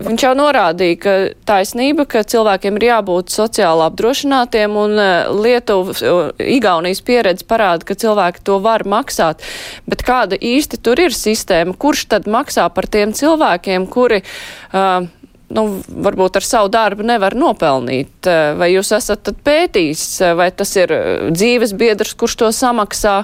viņš 0.00 0.24
jau 0.26 0.32
norādīja, 0.38 0.98
ka 1.04 1.14
taisnība, 1.48 2.06
ka 2.10 2.24
cilvēkiem 2.24 2.80
ir 2.80 2.88
jābūt 2.90 3.34
sociāli 3.34 3.86
apdrošinātiem 3.86 4.76
un 4.80 4.96
uh, 4.96 5.30
Lietuvas, 5.36 6.02
Igaunijas 6.40 7.04
pieredze 7.06 7.46
parāda, 7.48 7.86
ka 7.88 7.98
cilvēki 8.00 8.44
to 8.46 8.60
var 8.64 8.86
maksāt. 8.88 9.44
Bet 9.90 10.04
kāda 10.06 10.38
īsti 10.40 10.80
tur 10.82 11.00
ir 11.02 11.16
sistēma? 11.16 11.76
Kurš 11.80 12.08
tad 12.14 12.28
maksā 12.30 12.68
par 12.74 12.88
tiem 12.90 13.14
cilvēkiem, 13.16 13.88
kuri 13.92 14.22
uh, 14.24 15.08
nu, 15.54 15.66
varbūt 16.06 16.40
ar 16.40 16.46
savu 16.46 16.70
darbu 16.72 17.06
nevar 17.06 17.36
nopelnīt. 17.38 18.14
Eh, 18.26 18.54
vai 18.58 18.72
jūs 18.74 18.94
esat 18.96 19.32
pētījis, 19.44 20.06
eh, 20.24 20.34
vai 20.38 20.50
tas 20.50 20.74
ir 20.78 20.94
eh, 20.94 21.28
dzīves 21.34 21.76
biedrs, 21.76 22.16
kurš 22.18 22.40
to 22.44 22.50
samaksā? 22.54 23.22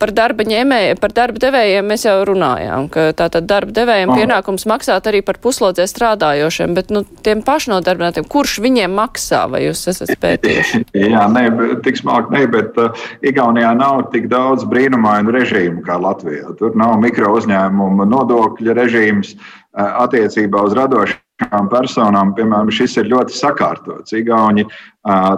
Par 0.00 0.14
darba 0.16 0.46
ņēmēju, 0.48 0.94
par 0.96 1.12
darba 1.12 1.36
devējiem 1.42 1.84
mēs 1.84 2.06
jau 2.06 2.14
runājām, 2.24 2.86
ka 2.88 3.10
tātad 3.12 3.44
darba 3.44 3.74
devējiem 3.76 4.14
pienākums 4.16 4.64
maksāt 4.64 5.10
arī 5.10 5.20
par 5.20 5.36
puslodzē 5.44 5.84
strādājošiem, 5.84 6.72
bet 6.72 6.88
nu, 6.88 7.02
tiem 7.20 7.42
pašnodarbinātiem, 7.44 8.24
kurš 8.24 8.62
viņiem 8.64 8.96
maksā, 8.96 9.42
vai 9.52 9.66
jūs 9.66 9.84
esat 9.92 10.14
pētījuši? 10.22 10.82
Jā, 11.12 11.28
nē, 11.28 11.44
tik 11.84 12.00
smalki, 12.00 12.32
nē, 12.32 12.46
bet 12.48 12.80
uh, 12.80 12.96
Igaunijā 13.20 13.76
nav 13.76 14.06
tik 14.14 14.32
daudz 14.32 14.64
brīnumainu 14.72 15.36
režīmu 15.36 15.84
kā 15.84 16.00
Latvijā. 16.00 16.56
Tur 16.56 16.80
nav 16.80 16.96
mikro 17.04 17.36
uzņēmumu 17.36 18.08
nodokļa 18.08 18.80
režīms 18.80 19.36
uh, 19.36 20.00
attiecībā 20.06 20.64
uz 20.64 20.80
radošiem 20.80 21.20
radošām 21.40 21.68
personām, 21.70 22.34
piemēram, 22.34 22.70
šis 22.70 22.96
ir 23.00 23.10
ļoti 23.10 23.32
sakārtots. 23.32 24.12
Igauni 24.12 24.64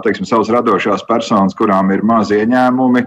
teiksim, 0.03 0.25
savas 0.27 0.49
radošās 0.51 1.05
personas, 1.07 1.55
kurām 1.55 1.91
ir 1.93 2.03
mazi 2.03 2.35
ieņēmumi, 2.41 3.03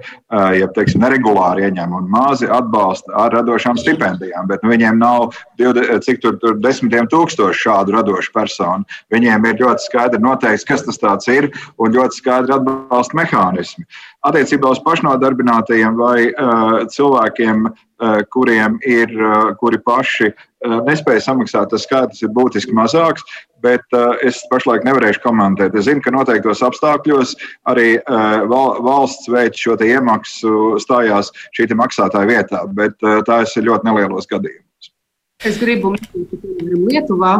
ja 0.57 0.69
teiksim, 0.73 1.03
neregulāri 1.03 1.67
ieņēmumi, 1.67 2.09
mazi 2.09 2.49
atbalsta 2.49 3.13
ar 3.13 3.35
radošām 3.37 3.77
stipendijām, 3.77 4.49
bet 4.49 4.63
nu, 4.65 4.73
viņiem 4.73 4.97
nav 4.99 5.35
cik 5.59 6.23
tur, 6.23 6.39
tur 6.41 6.57
desmitiem 6.57 7.09
tūkstoši 7.13 7.61
šādu 7.67 7.99
radošu 7.99 8.33
personu. 8.33 8.89
Viņiem 9.13 9.45
ir 9.51 9.61
ļoti 9.61 9.85
skaidri 9.85 10.23
noteikts, 10.23 10.65
kas 10.65 10.87
tas 10.87 11.29
ir, 11.29 11.51
un 11.79 11.93
ļoti 11.93 12.23
skaidri 12.23 12.57
atbalsta 12.57 13.21
mehānismi. 13.21 13.85
Attiecībā 14.27 14.73
uz 14.75 14.83
pašnodarbinātajiem 14.83 15.99
vai 15.99 16.29
uh, 16.29 16.79
cilvēkiem, 16.93 17.67
uh, 17.69 18.21
kuriem 18.35 18.81
ir, 18.83 19.13
uh, 19.15 19.53
kuri 19.61 19.79
paši 19.87 20.33
uh, 20.33 20.81
nespēja 20.89 21.29
samaksāt, 21.29 21.71
tas 21.71 21.87
skaitlis 21.87 22.25
ir 22.27 22.35
būtiski 22.35 22.75
mazāks 22.75 23.23
bet 23.67 23.97
uh, 23.97 24.15
es 24.27 24.41
pašlaik 24.51 24.85
nevarēšu 24.87 25.23
komentēt. 25.25 25.75
Es 25.77 25.87
zinu, 25.89 26.03
ka 26.05 26.13
noteiktos 26.15 26.63
apstākļos 26.67 27.35
arī 27.71 27.97
uh, 27.99 28.45
val, 28.51 28.77
valsts 28.85 29.31
veids 29.33 29.61
šo 29.63 29.77
iemaksu 29.83 30.77
stājās 30.83 31.33
šī 31.57 31.69
maksātāja 31.79 32.31
vietā, 32.31 32.63
bet 32.77 32.97
uh, 33.05 33.21
tās 33.27 33.57
ir 33.57 33.69
ļoti 33.71 33.89
nelielos 33.89 34.31
gadījumos. 34.31 34.93
Es 35.45 35.59
gribu 35.61 35.93
minēt, 35.93 36.33
ka 36.33 36.55
Lietuvā 36.87 37.33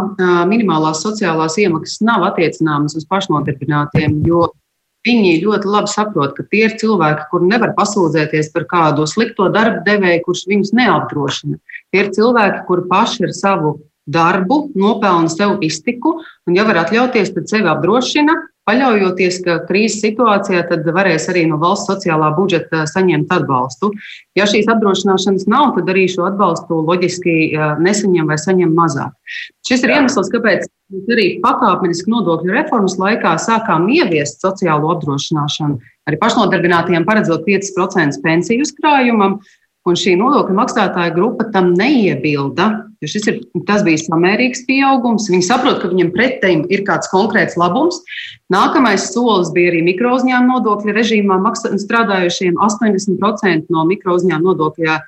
minimālās 0.47 1.01
sociālās 1.05 1.57
iemaksas 1.63 2.03
nav 2.05 2.27
attiecināmas 2.29 2.97
uz 2.99 3.07
pašnodarbinātiem, 3.09 4.21
jo 4.29 4.51
viņi 5.07 5.37
ļoti 5.45 5.71
labi 5.71 5.93
saprot, 5.93 6.35
ka 6.37 6.45
tie 6.51 6.67
ir 6.67 6.77
cilvēki, 6.81 7.29
kuri 7.31 7.51
nevar 7.53 7.75
pasūdzēties 7.79 8.51
par 8.55 8.67
kādu 8.71 9.07
slikto 9.11 9.49
darba 9.55 9.85
devēju, 9.87 10.25
kurš 10.27 10.47
viņus 10.51 10.75
neapdrošina. 10.77 11.61
Tie 11.95 12.03
ir 12.03 12.13
cilvēki, 12.17 12.65
kuri 12.69 12.89
paši 12.91 13.29
ar 13.29 13.37
savu 13.37 13.77
darbu, 14.07 14.61
nopelna 14.79 15.31
sev 15.31 15.57
iztiku, 15.67 16.21
un, 16.47 16.59
ja 16.59 16.67
var 16.67 16.85
atļauties, 16.85 17.33
tad 17.35 17.51
sevi 17.51 17.71
apdrošina, 17.71 18.37
paļaujoties, 18.67 19.41
ka 19.45 19.59
krīzes 19.69 20.03
situācijā 20.05 20.65
tad 20.71 20.87
varēs 20.97 21.29
arī 21.33 21.47
no 21.51 21.59
valsts 21.63 21.89
sociālā 21.91 22.33
budžeta 22.37 22.85
saņemt 22.91 23.33
atbalstu. 23.39 23.93
Ja 24.39 24.47
šīs 24.51 24.69
apdrošināšanas 24.73 25.47
nav, 25.51 25.75
tad 25.77 25.93
arī 25.93 26.07
šo 26.13 26.27
atbalstu 26.29 26.81
loģiski 26.87 27.37
nesaņem 27.83 28.33
vai 28.33 28.39
saņem 28.43 28.73
mazāk. 28.77 29.15
Šis 29.67 29.87
ir 29.87 29.95
iemesls, 29.97 30.33
kāpēc 30.35 30.67
mēs 30.95 31.13
arī 31.17 31.29
pakāpeniski 31.45 32.11
nodokļu 32.13 32.57
reformas 32.57 32.99
laikā 33.01 33.37
sākām 33.43 33.87
ieviest 33.95 34.43
sociālo 34.45 34.95
apdrošināšanu. 34.97 35.79
Arī 36.07 36.19
pašnodarbinātiem 36.23 37.07
paredzot 37.07 37.47
5% 37.47 38.21
pensiju 38.23 38.67
uzkrājumam, 38.67 39.41
Un 39.87 39.95
šī 39.95 40.17
nodokļu 40.19 40.55
maksātāja 40.59 41.15
grupa 41.15 41.47
tam 41.55 41.71
neiebilda, 41.79 42.86
jo 43.03 43.11
šis 43.11 43.29
ir, 43.31 43.41
tas 43.69 43.85
bija 43.87 44.01
samērīgs 44.03 44.65
pieaugums. 44.69 45.29
Viņi 45.33 45.49
saprot, 45.49 45.81
ka 45.83 45.91
viņam 45.93 46.13
pretēji 46.15 46.63
ir 46.73 46.85
kāds 46.89 47.11
konkrēts 47.13 47.59
labums. 47.61 48.01
Nākamais 48.53 49.11
solis 49.13 49.53
bija 49.57 49.73
arī 49.75 49.83
mikrouzņēmuma 49.91 50.59
nodokļa 50.59 50.97
režīmā 50.97 51.41
strādājušiem 51.57 52.57
80% 52.63 53.71
no 53.75 53.85
mikrouzņēmuma 53.91 54.53
nodokļa 54.53 54.99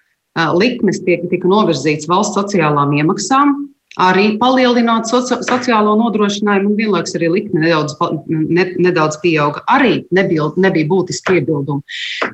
likmes 0.59 1.03
tiek, 1.07 1.25
tika 1.31 1.51
novirzīts 1.51 2.09
valsts 2.11 2.39
sociālām 2.39 2.95
iemaksām 3.01 3.57
arī 3.99 4.37
palielināt 4.39 5.09
soci 5.11 5.41
sociālo 5.47 5.97
nodrošinājumu, 5.99 6.73
un 6.73 6.79
vienlaikus 6.79 7.17
arī 7.19 7.31
likme 7.33 7.65
nedaudz, 7.65 7.97
ne, 8.29 8.67
nedaudz 8.79 9.19
pieauga. 9.23 9.65
Arī 9.71 10.05
nebija, 10.15 10.51
nebija 10.61 10.89
būtiski 10.91 11.41
iebildumi. 11.41 11.83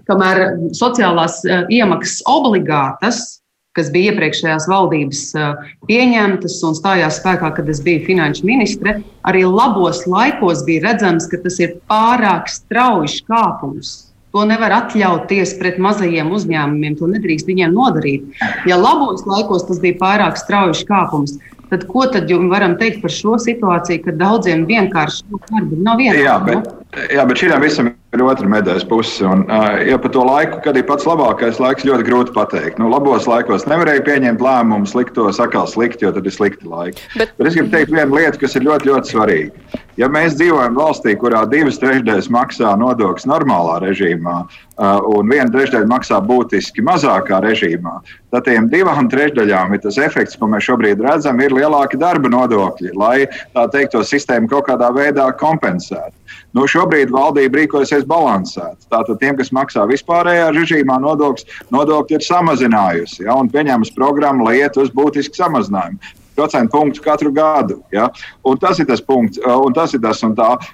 Kamēr 0.08 0.44
sociālās 0.76 1.40
iemaksas 1.72 2.20
obligātas, 2.30 3.22
kas 3.74 3.90
bija 3.94 4.12
iepriekšējās 4.12 4.68
valdības 4.70 5.22
eh, 5.34 5.68
pieņemtas 5.88 6.56
un 6.68 6.76
stājās 6.78 7.20
spēkā, 7.20 7.50
kad 7.56 7.68
es 7.70 7.82
biju 7.84 8.04
finanšu 8.06 8.46
ministre, 8.48 8.98
arī 9.26 9.44
labos 9.48 10.04
laikos 10.10 10.64
bija 10.68 10.88
redzams, 10.88 11.28
ka 11.30 11.42
tas 11.44 11.58
ir 11.62 11.78
pārāk 11.90 12.50
strauji 12.52 13.24
kāpums. 13.28 13.96
To 14.34 14.42
nevar 14.50 14.72
atļauties 14.74 15.52
pret 15.60 15.76
mazajiem 15.78 16.32
uzņēmumiem. 16.34 16.96
To 16.98 17.06
nedrīkst 17.06 17.46
viņiem 17.46 17.74
nodarīt. 17.76 18.32
Ja 18.66 18.80
labos 18.80 19.22
laikos 19.30 19.62
tas 19.68 19.78
bija 19.82 19.94
pārāk 20.00 20.40
strauji 20.40 20.82
kāpums, 20.88 21.36
Tad 21.70 21.86
ko 21.88 22.04
tad 22.12 22.30
varam 22.50 22.76
teikt 22.80 23.00
par 23.02 23.12
šo 23.12 23.36
situāciju, 23.40 24.02
ka 24.04 24.14
daudziem 24.20 24.64
vienkārši 24.68 25.24
darba 25.32 25.78
nav 25.86 26.00
vienkārši? 26.00 26.24
Jā, 26.26 26.34
bet, 26.44 26.68
jā, 27.14 27.24
bet 27.30 27.40
šim 27.40 27.54
visam 27.62 27.90
ir 28.14 28.24
otra 28.24 28.50
medaļas 28.50 28.86
puse. 28.90 29.24
Un, 29.26 29.46
ja 29.88 29.98
par 30.00 30.12
to 30.14 30.24
laiku, 30.26 30.60
kad 30.64 30.78
ir 30.78 30.86
pats 30.88 31.08
labākais 31.08 31.60
laiks, 31.62 31.86
ļoti 31.88 32.06
grūti 32.06 32.34
pateikt. 32.36 32.78
Nu, 32.82 32.90
labos 32.92 33.28
laikos 33.30 33.66
nevarēja 33.70 34.04
pieņemt 34.06 34.44
lēmumu, 34.44 34.88
slikto 34.90 35.26
sakal 35.34 35.66
slikti, 35.70 36.06
jo 36.06 36.12
tad 36.14 36.28
ir 36.28 36.36
slikti 36.36 36.68
laiki. 36.68 37.08
Bet, 37.18 37.34
bet 37.38 37.50
es 37.50 37.58
gribu 37.58 37.72
teikt 37.74 37.94
vienu 37.94 38.20
lietu, 38.20 38.44
kas 38.44 38.56
ir 38.58 38.68
ļoti, 38.68 38.90
ļoti 38.92 39.14
svarīga. 39.14 39.82
Ja 40.00 40.08
mēs 40.10 40.34
dzīvojam 40.34 40.74
valstī, 40.74 41.12
kurā 41.18 41.44
divas 41.46 41.76
trešdaļas 41.78 42.26
maksā 42.34 42.72
nodokļus 42.80 43.28
normālā 43.30 43.76
režīmā, 43.84 44.40
un 45.14 45.30
viena 45.30 45.46
trešdaļa 45.54 45.86
maksā 45.86 46.18
būtiski 46.26 46.82
mazākā 46.82 47.38
režīmā, 47.44 47.92
tad 48.34 48.48
tiem 48.48 48.66
divām 48.72 49.06
trešdaļām 49.12 49.76
ir 49.76 49.82
tas 49.84 49.98
efekts, 50.02 50.34
ko 50.40 50.48
mēs 50.50 50.66
šobrīd 50.66 51.02
redzam, 51.04 51.38
ir 51.38 51.54
lielāki 51.54 52.00
darba 52.00 52.32
nodokļi, 52.32 52.90
lai 52.98 53.28
tā 53.54 53.68
teikt, 53.70 53.94
to 53.94 54.02
sistēmu 54.02 54.50
kaut 54.50 54.66
kādā 54.72 54.90
veidā 54.96 55.28
kompensētu. 55.38 56.16
Nu, 56.58 56.66
šobrīd 56.70 57.14
valdība 57.14 57.60
rīkojasies 57.60 58.02
balansēti. 58.10 58.88
Tātad 58.90 59.22
tiem, 59.22 59.38
kas 59.38 59.54
maksā 59.54 59.86
vispārējā 59.90 60.50
režīmā 60.54 60.98
nodokļus, 61.06 61.46
nodokļi 61.74 62.18
ir 62.18 62.26
samazinājusi 62.26 63.28
ja, 63.28 63.38
un 63.38 63.50
pieņēmusi 63.54 63.94
programmu, 63.94 64.48
lai 64.48 64.58
iet 64.64 64.78
uz 64.78 64.90
būtisku 64.94 65.38
samazinājumu 65.38 66.02
procentu 66.36 66.74
punktu 66.74 67.02
katru 67.04 67.32
gadu. 67.34 67.80
Ja? 67.94 68.08
Un 68.46 68.58
tas 68.60 68.80
ir 68.80 68.88
tas 68.88 69.02
punkts, 69.04 69.40
un 69.44 69.74
tas 69.76 69.94
ir 69.94 70.02
tas, 70.04 70.22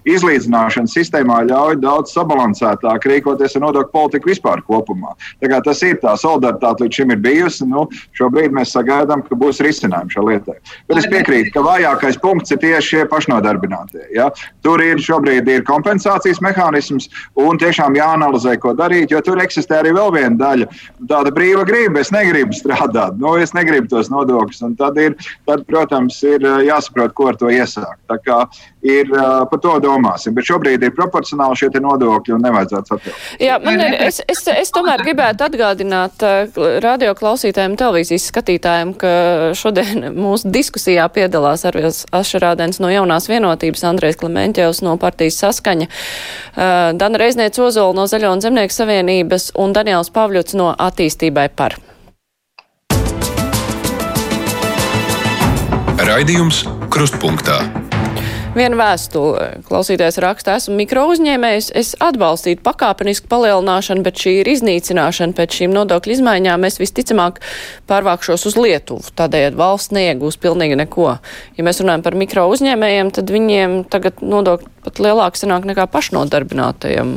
izlīdzināšanas 0.09 0.95
sistēmā 0.97 1.43
ļauj 1.49 1.81
daudz 1.83 2.15
sabalansētāk 2.17 3.07
rīkoties 3.11 3.57
ar 3.57 3.67
nodokļu 3.67 3.93
politiku 3.93 4.33
vispār 4.33 4.63
kopumā. 4.67 5.15
Tas 5.41 5.83
ir 5.87 5.99
tā 6.03 6.15
solidaritāte 6.19 6.85
līdz 6.85 7.01
šim 7.01 7.15
ir 7.15 7.23
bijusi. 7.25 7.67
Nu, 7.71 7.87
šobrīd 8.19 8.55
mēs 8.57 8.75
sagaidām, 8.75 9.23
ka 9.27 9.39
būs 9.39 9.61
risinājumi 9.65 10.15
šai 10.15 10.25
lietai. 10.27 10.57
Bet 10.89 11.03
es 11.03 11.09
piekrītu, 11.11 11.53
ka 11.55 11.65
vājākais 11.67 12.19
punkts 12.23 12.55
ir 12.55 12.61
tieši 12.63 12.91
šie 12.91 13.05
pašnodarbinātie. 13.11 14.07
Ja? 14.17 14.31
Tur 14.65 14.83
ir 14.85 15.01
šobrīd 15.03 15.49
ir 15.51 15.65
kompensācijas 15.69 16.41
mehānisms, 16.45 17.09
un 17.39 17.61
tiešām 17.61 17.97
jāanalizē, 17.99 18.57
ko 18.63 18.75
darīt, 18.79 19.13
jo 19.15 19.21
tur 19.25 19.41
eksistē 19.43 19.81
arī 19.81 19.95
vēl 19.97 20.13
viena 20.17 20.37
daļa. 20.41 20.69
Tāda 21.11 21.33
brīva 21.35 21.65
griba, 21.69 22.03
es 22.03 22.13
negribu 22.15 22.57
strādāt, 22.57 23.19
nu, 23.21 23.37
es 23.41 23.55
negribu 23.57 23.91
tos 23.91 24.11
nodokļus. 24.13 24.63
Tad 24.81 24.99
ir 25.01 25.17
tad, 25.51 25.67
protams, 25.67 26.19
ir 26.27 26.45
eh, 26.45 26.65
jāsaprot, 26.69 27.15
ko 27.17 27.31
ar 27.31 27.39
to 27.41 27.51
iesākt. 27.53 27.99
Tā 28.11 28.19
kā 28.23 28.39
ir 28.87 29.11
eh, 29.11 29.27
par 29.51 29.63
to 29.63 29.77
domāsim. 29.83 30.35
Bet 30.37 30.49
šobrīd 30.49 30.85
ir 30.87 30.95
proporcionāli 30.97 31.59
šie 31.59 31.71
nodokļi 31.81 32.37
un 32.37 32.45
nevajadzētu 32.47 32.93
saprokt. 32.93 33.27
Jā, 33.43 33.59
man 33.65 33.81
ir, 33.83 33.97
es, 34.09 34.21
es, 34.31 34.45
es 34.53 34.73
tomēr 34.75 35.03
gribētu 35.05 35.47
atgādināt 35.49 36.25
eh, 36.27 36.61
radio 36.85 37.15
klausītājiem, 37.19 37.77
televīzijas 37.81 38.29
skatītājiem, 38.33 38.95
ka 39.01 39.13
šodien 39.59 40.11
mūsu 40.25 40.53
diskusijā 40.55 41.09
piedalās 41.15 41.67
Arvils 41.69 42.05
Ašarādens 42.17 42.83
no 42.83 42.93
jaunās 42.93 43.29
vienotības, 43.31 43.87
Andrejs 43.91 44.21
Klementjevs 44.21 44.85
no 44.87 44.97
partijas 45.01 45.41
saskaņa, 45.41 45.89
Dana 47.01 47.21
Reizniec 47.21 47.57
Ozola 47.63 47.97
no 47.97 48.07
Zaļo 48.11 48.35
un 48.37 48.43
Zemnieku 48.45 48.75
savienības 48.75 49.53
un 49.61 49.75
Daniels 49.77 50.13
Pavļuts 50.15 50.59
no 50.59 50.73
attīstībai 50.77 51.49
par. 51.57 51.79
Raidījums 56.11 56.65
Krustpunktā. 56.91 57.61
Viena 58.57 58.75
vēstule 58.81 59.61
klausītājs 59.69 60.17
raksta, 60.25 60.57
esmu 60.59 60.75
mikro 60.81 61.05
uzņēmējs, 61.13 61.69
es 61.79 61.93
atbalstītu 62.03 62.65
pakāpenisku 62.67 63.29
palielināšanu, 63.31 64.03
bet 64.03 64.19
šī 64.19 64.33
ir 64.41 64.51
iznīcināšana 64.51 65.37
pēc 65.39 65.61
šīm 65.61 65.77
nodokļu 65.77 66.17
izmaiņām. 66.17 66.67
Es 66.67 66.81
visticamāk 66.83 67.39
pārvākšos 67.87 68.49
uz 68.51 68.59
Lietuvu, 68.59 69.13
tādējādi 69.21 69.61
valsts 69.61 69.95
neiegūs 69.95 70.41
pilnīgi 70.43 70.81
neko. 70.81 71.13
Ja 71.61 71.69
mēs 71.69 71.79
runājam 71.85 72.03
par 72.09 72.19
mikro 72.19 72.49
uzņēmējiem, 72.57 73.15
tad 73.21 73.31
viņiem 73.31 73.79
tagad 73.95 74.19
nodokļi 74.19 74.75
pat 74.89 74.99
lielāk 75.07 75.39
sanāk 75.39 75.71
nekā 75.71 75.87
pašnodarbinātajiem 75.95 77.15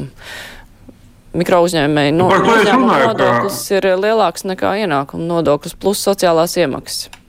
mikro 1.41 1.65
uzņēmēji. 1.65 2.13
No, 2.21 2.29
nodoklis 2.29 3.65
ka... 3.71 3.81
ir 3.81 3.89
lielāks 4.05 4.45
nekā 4.53 4.77
ienākuma 4.85 5.31
nodoklis 5.33 5.73
plus 5.81 6.05
sociālās 6.05 6.59
iemaksas. 6.61 7.22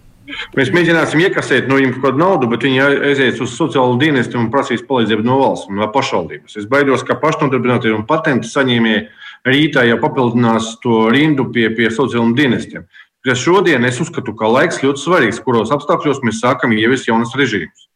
Mēs 0.56 0.70
mēģināsim 0.72 1.20
iekasēt 1.26 1.66
no 1.68 1.76
kaut 1.82 2.00
kādu 2.06 2.20
naudu, 2.20 2.48
bet 2.48 2.64
viņi 2.64 2.80
aizies 3.10 3.40
uz 3.44 3.52
sociālo 3.58 3.98
dienestu 4.00 4.38
un 4.40 4.50
prasīs 4.52 4.84
palīdzību 4.88 5.26
no 5.26 5.38
valsts 5.42 5.68
un 5.68 5.80
no 5.82 5.88
pašvaldības. 5.92 6.56
Es 6.60 6.68
baidos, 6.70 7.04
ka 7.04 7.18
pašnodarbinātie 7.20 7.92
un 7.92 8.06
patentu 8.08 8.48
saņēmēji 8.48 9.06
rītā 9.44 9.84
jau 9.88 9.98
papildinās 10.00 10.74
to 10.84 11.08
rindu 11.12 11.50
pie, 11.52 11.68
pie 11.76 11.90
sociālajiem 11.90 12.36
dienestiem. 12.38 12.86
Kas 13.24 13.40
šodien 13.40 13.84
es 13.88 14.00
uzskatu, 14.04 14.34
ka 14.36 14.48
laiks 14.52 14.82
ļoti 14.84 15.00
svarīgs, 15.00 15.42
kuros 15.44 15.72
apstākļos 15.72 16.24
mēs 16.24 16.40
sākam 16.44 16.72
ieviest 16.76 17.08
jaunas 17.08 17.36
režīmus. 17.36 17.88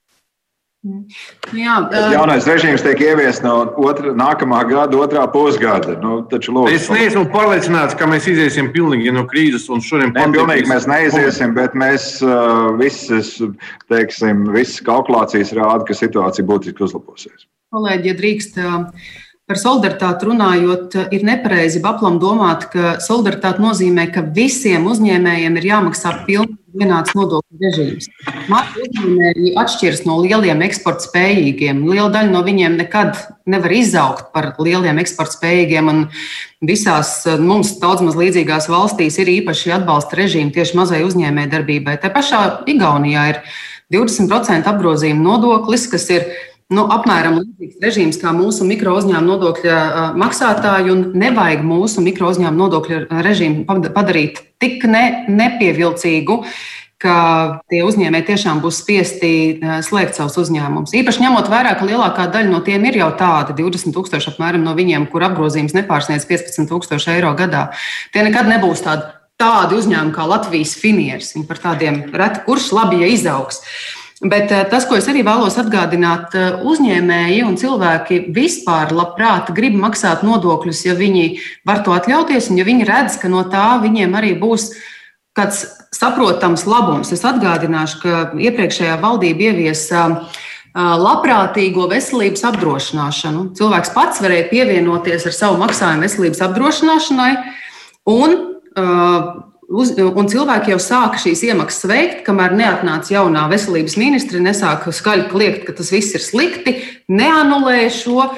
Jā, 1.59 1.75
Jaunais 2.13 2.47
režīms 2.47 2.85
tiek 2.85 3.01
ieviests 3.03 3.43
no 3.43 3.55
otra, 3.83 4.13
nākamā 4.15 4.61
gada, 4.69 4.95
otrā 5.03 5.25
pusgada. 5.33 5.97
Nu, 5.99 6.21
lūdzu, 6.23 6.71
es 6.71 6.87
neesmu 6.93 7.25
pārliecināts, 7.33 7.97
ka 7.99 8.07
mēs 8.07 8.29
iziesim 8.31 8.71
pilnīgi 8.75 9.11
no 9.15 9.25
krīzes. 9.27 9.67
Šodien 9.67 10.15
ne, 10.15 10.29
pilnīgi 10.37 10.71
mēs 10.71 10.87
neiziesim, 10.87 11.57
bet 11.59 11.75
mēs 11.79 12.11
uh, 12.23 12.71
visas, 12.79 13.35
teiksim, 13.91 14.47
visas 14.55 14.79
kalkulācijas 14.87 15.51
rāda, 15.59 15.83
ka 15.89 15.99
situācija 15.99 16.47
būtiski 16.47 16.87
uzlabosies. 16.87 17.49
Kolēģi, 17.75 18.13
ja 18.13 18.21
drīkst. 18.23 18.63
Uh, 18.63 19.17
Par 19.49 19.57
solidaritāti 19.57 20.27
runājot, 20.29 20.95
ir 21.17 21.23
nepareizi 21.25 21.81
aplam 21.81 22.19
domāt, 22.21 22.67
ka 22.69 22.99
solidaritāte 23.01 23.63
nozīmē, 23.65 24.11
ka 24.13 24.21
visiem 24.37 24.85
uzņēmējiem 24.91 25.57
ir 25.57 25.67
jāmaksā 25.71 26.13
pilnīgi 26.27 26.59
vienāds 26.79 27.15
nodokļu 27.19 27.61
režīms. 27.63 28.09
Mazi 28.51 28.85
uzņēmēji 28.87 29.55
atšķiras 29.61 30.05
no 30.09 30.19
lieliem 30.23 30.63
eksporta 30.67 31.07
spējīgiem. 31.09 31.85
Liela 31.89 32.09
daļa 32.15 32.33
no 32.33 32.43
viņiem 32.47 32.79
nekad 32.81 33.19
nevar 33.49 33.75
izaugt 33.75 34.31
par 34.35 34.53
lieliem 34.63 35.01
eksporta 35.03 35.37
spējīgiem. 35.39 35.91
Visās 36.69 37.15
mums 37.43 37.77
daudz 37.83 38.05
maz 38.07 38.19
līdzīgās 38.19 38.69
valstīs 38.73 39.19
ir 39.23 39.33
īpaši 39.39 39.75
atbalsta 39.79 40.19
režīmi 40.21 40.55
tieši 40.55 40.79
mazai 40.79 41.03
uzņēmējdarbībai. 41.07 41.99
Tā 42.03 42.13
pašā 42.15 42.43
Igaunijā 42.71 43.27
ir 43.35 43.43
20% 43.95 44.69
apgrozījuma 44.69 45.25
nodoklis, 45.25 45.87
kas 45.91 46.09
ir 46.13 46.29
nu, 46.75 46.85
apmēram 46.93 47.39
līdzīgs 47.41 47.79
režīms 47.85 48.19
kā 48.21 48.33
mūsu 48.37 48.67
mikro 48.69 48.97
uzņēmuma 48.99 49.25
nodokļa 49.29 49.79
maksātāji, 50.21 50.93
un 50.93 51.05
nevajag 51.19 51.65
mūsu 51.67 52.05
mikro 52.05 52.33
uzņēmuma 52.33 52.65
nodokļa 52.65 53.23
režīmu 53.25 53.65
padarīt 53.95 54.43
tik 54.61 54.85
ne, 54.91 55.25
nepievilcīgu. 55.31 56.43
Ka 56.99 57.15
tie 57.71 57.85
uzņēmēji 57.87 58.25
tiešām 58.27 58.59
būs 58.59 58.81
spiesti 58.83 59.29
slēgt 59.87 60.17
savus 60.19 60.35
uzņēmumus. 60.43 60.97
Īpaši 60.99 61.23
ņemot 61.23 61.47
vērā, 61.47 61.77
ka 61.79 61.87
lielākā 61.87 62.25
daļa 62.35 62.51
no 62.51 62.59
tiem 62.67 62.89
ir 62.91 62.99
jau 62.99 63.13
tādi 63.21 63.55
20,000 63.61 64.33
apmēram 64.33 64.65
no 64.67 64.73
viņiem, 64.75 65.07
kur 65.13 65.23
apgrozījums 65.29 65.77
nepārsniedz 65.79 66.27
15,000 66.27 67.15
eiro 67.15 67.31
gadā. 67.39 67.69
Tie 68.11 68.27
nekad 68.27 68.51
nebūs 68.51 68.83
tādi, 68.83 69.07
tādi 69.39 69.79
uzņēmumi 69.79 70.17
kā 70.17 70.27
Latvijas 70.27 70.75
finieris. 70.83 71.31
Viņi 71.37 71.47
par 71.47 71.63
tādiem 71.69 72.03
reti 72.19 72.43
kurš 72.49 72.73
labi 72.75 73.05
ja 73.05 73.15
izaugs. 73.15 73.63
Uh, 73.63 73.98
Bet 74.19 74.51
eh, 74.51 74.65
tas, 74.67 74.83
ko 74.89 74.97
es 74.99 75.07
arī 75.07 75.23
vēlos 75.23 75.55
atgādināt, 75.61 76.33
eh, 76.35 76.63
uzņēmēji 76.67 77.43
un 77.47 77.55
cilvēki 77.61 78.25
vispār 78.35 78.91
labprāt 78.91 79.53
grib 79.55 79.77
maksāt 79.79 80.25
nodokļus, 80.27 80.81
ja 80.89 80.97
viņi 80.99 81.27
var 81.69 81.85
to 81.87 81.95
atļauties, 81.95 82.51
un 82.51 82.59
ja 82.59 82.67
viņi 82.67 82.89
redz, 82.89 83.21
ka 83.23 83.31
no 83.31 83.45
tā 83.47 83.77
viņiem 83.85 84.17
arī 84.19 84.33
būs 84.41 84.73
kāds 85.39 85.63
saprotams 85.95 86.67
labums. 86.67 87.13
Es 87.15 87.23
atgādināšu, 87.23 88.01
ka 88.03 88.25
iepriekšējā 88.43 88.97
valdība 88.99 89.53
ieviesa 89.53 90.03
eh, 90.11 90.19
labprātīgo 90.75 91.87
veselības 91.95 92.43
apdrošināšanu. 92.51 93.53
Cilvēks 93.55 93.95
pats 93.95 94.19
varēja 94.25 94.49
pievienoties 94.51 95.31
ar 95.31 95.37
savu 95.37 95.63
maksājumu 95.63 96.09
veselības 96.09 96.43
apdrošināšanai, 96.49 97.33
un 98.11 98.35
Uz, 99.69 99.91
un 100.01 100.29
cilvēki 100.33 100.73
jau 100.73 100.79
sāka 100.81 101.19
šīs 101.21 101.43
iemaksas 101.51 101.85
veikt, 101.91 102.21
kamēr 102.25 102.55
neatnāca 102.57 103.13
jaunā 103.13 103.43
veselības 103.51 103.99
ministra, 104.01 104.41
nesāka 104.41 104.95
skaļi 104.97 105.27
kliegt, 105.29 105.67
ka 105.67 105.75
tas 105.77 105.91
viss 105.93 106.15
ir 106.17 106.25
slikti, 106.25 106.73
neanulēja 107.13 107.91
šo, 107.93 108.31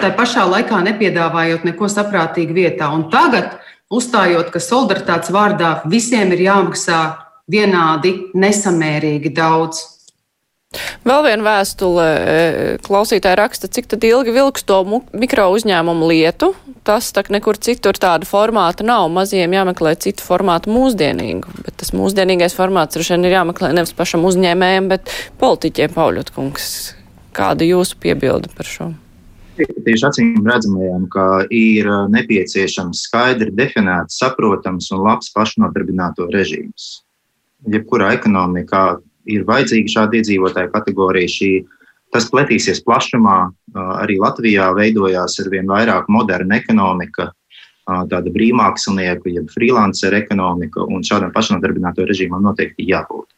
tā 0.00 0.10
pašā 0.16 0.46
laikā 0.48 0.80
nepiedāvājot 0.86 1.68
neko 1.68 1.90
saprātīgu 1.92 2.56
vietā. 2.56 2.88
Un 2.96 3.10
tagad, 3.12 3.58
uzstājot, 3.92 4.48
ka 4.54 4.64
solidaritātes 4.64 5.34
vārdā 5.36 5.82
visiem 5.84 6.32
ir 6.32 6.46
jāmaksā 6.46 7.02
vienādi 7.52 8.14
nesamērīgi 8.32 9.36
daudz. 9.36 9.84
Vēl 11.08 11.22
viena 11.24 11.44
vēstule 11.44 12.04
e, 12.04 12.40
klausītāja 12.84 13.38
raksta, 13.40 13.70
cik 13.72 13.94
ilgi 14.04 14.34
vilks 14.36 14.66
to 14.68 14.82
mikro 15.12 15.46
uzņēmumu 15.56 16.08
lietu. 16.08 16.52
Tas 16.88 17.10
tak 17.12 17.26
nekur 17.28 17.58
citur 17.60 17.98
tāda 18.00 18.24
formāta 18.24 18.84
nav. 18.86 19.10
Maziem 19.12 19.52
jāmeklē 19.52 19.90
citu 20.00 20.24
formātu 20.24 20.72
mūsdienīgu. 20.72 21.50
Bet 21.66 21.74
tas 21.82 21.92
mūsdienīgais 21.92 22.56
formāts 22.56 22.96
droši 22.96 23.12
vien 23.12 23.26
ir 23.28 23.34
jāmeklē 23.36 23.74
nevis 23.76 23.92
pašam 23.98 24.24
uzņēmējiem, 24.24 24.88
bet 24.88 25.12
politiķiem, 25.42 25.92
Pauļot 25.92 26.32
kungs. 26.32 26.70
Kāda 27.36 27.68
jūsu 27.68 27.98
piebilda 28.00 28.48
par 28.56 28.70
šo? 28.70 28.88
Tieši 29.58 30.06
acīm 30.08 30.46
redzamajām, 30.46 31.04
ka 31.12 31.26
ir 31.52 31.90
nepieciešams 32.14 33.04
skaidri 33.08 33.52
definēts, 33.58 34.16
saprotams 34.22 34.88
un 34.94 35.04
labs 35.04 35.28
pašnodarbināto 35.34 36.30
režīms. 36.32 37.02
Jebkurā 37.68 38.14
ekonomikā 38.16 38.84
ir 39.28 39.44
vajadzīga 39.48 39.92
šāda 39.92 40.22
iedzīvotāja 40.22 40.72
kategorija. 40.72 41.34
Šī, 41.36 41.50
tas 42.14 42.28
pletīsies 42.32 42.82
plašumā. 42.86 43.38
Arī 44.00 44.18
Latvijā 44.22 44.70
veidojās 44.76 45.38
ar 45.42 45.50
vien 45.52 45.68
vairāk 45.68 46.08
moderna 46.12 46.58
ekonomika, 46.60 47.32
tāda 47.88 48.32
brīvmākslinieku, 48.32 49.32
jeb 49.32 49.50
freelancer 49.52 50.16
ekonomika, 50.18 50.84
un 50.84 51.04
šādam 51.06 51.32
pašnodarbināto 51.34 52.04
režīmam 52.08 52.44
noteikti 52.44 52.88
jābūt. 52.88 53.28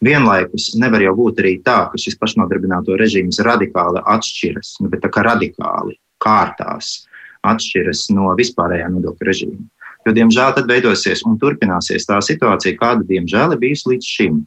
Vienlaikus 0.00 0.70
nevar 0.80 1.02
jau 1.04 1.12
būt 1.18 1.42
arī 1.42 1.56
tā, 1.64 1.82
ka 1.92 1.98
šis 2.00 2.16
pašnodarbināto 2.20 2.96
režīms 2.96 3.42
radikāli 3.44 4.00
atšķiras, 4.08 4.78
nu, 4.80 4.88
bet 4.92 5.02
tā 5.04 5.10
kā 5.12 5.26
radikāli 5.26 5.98
kārtās 6.22 7.02
atšķiras 7.46 8.06
no 8.16 8.30
vispārējā 8.38 8.88
nodokļu 8.94 9.28
režīma. 9.28 9.60
Jo, 10.06 10.14
diemžēl, 10.16 10.54
tad 10.56 10.70
veidosies 10.70 11.20
un 11.28 11.36
turpināsies 11.40 12.08
tā 12.08 12.16
situācija, 12.24 12.78
kāda, 12.80 13.04
diemžēl, 13.04 13.52
ir 13.52 13.60
bijusi 13.60 13.92
līdz 13.92 14.08
šim 14.14 14.40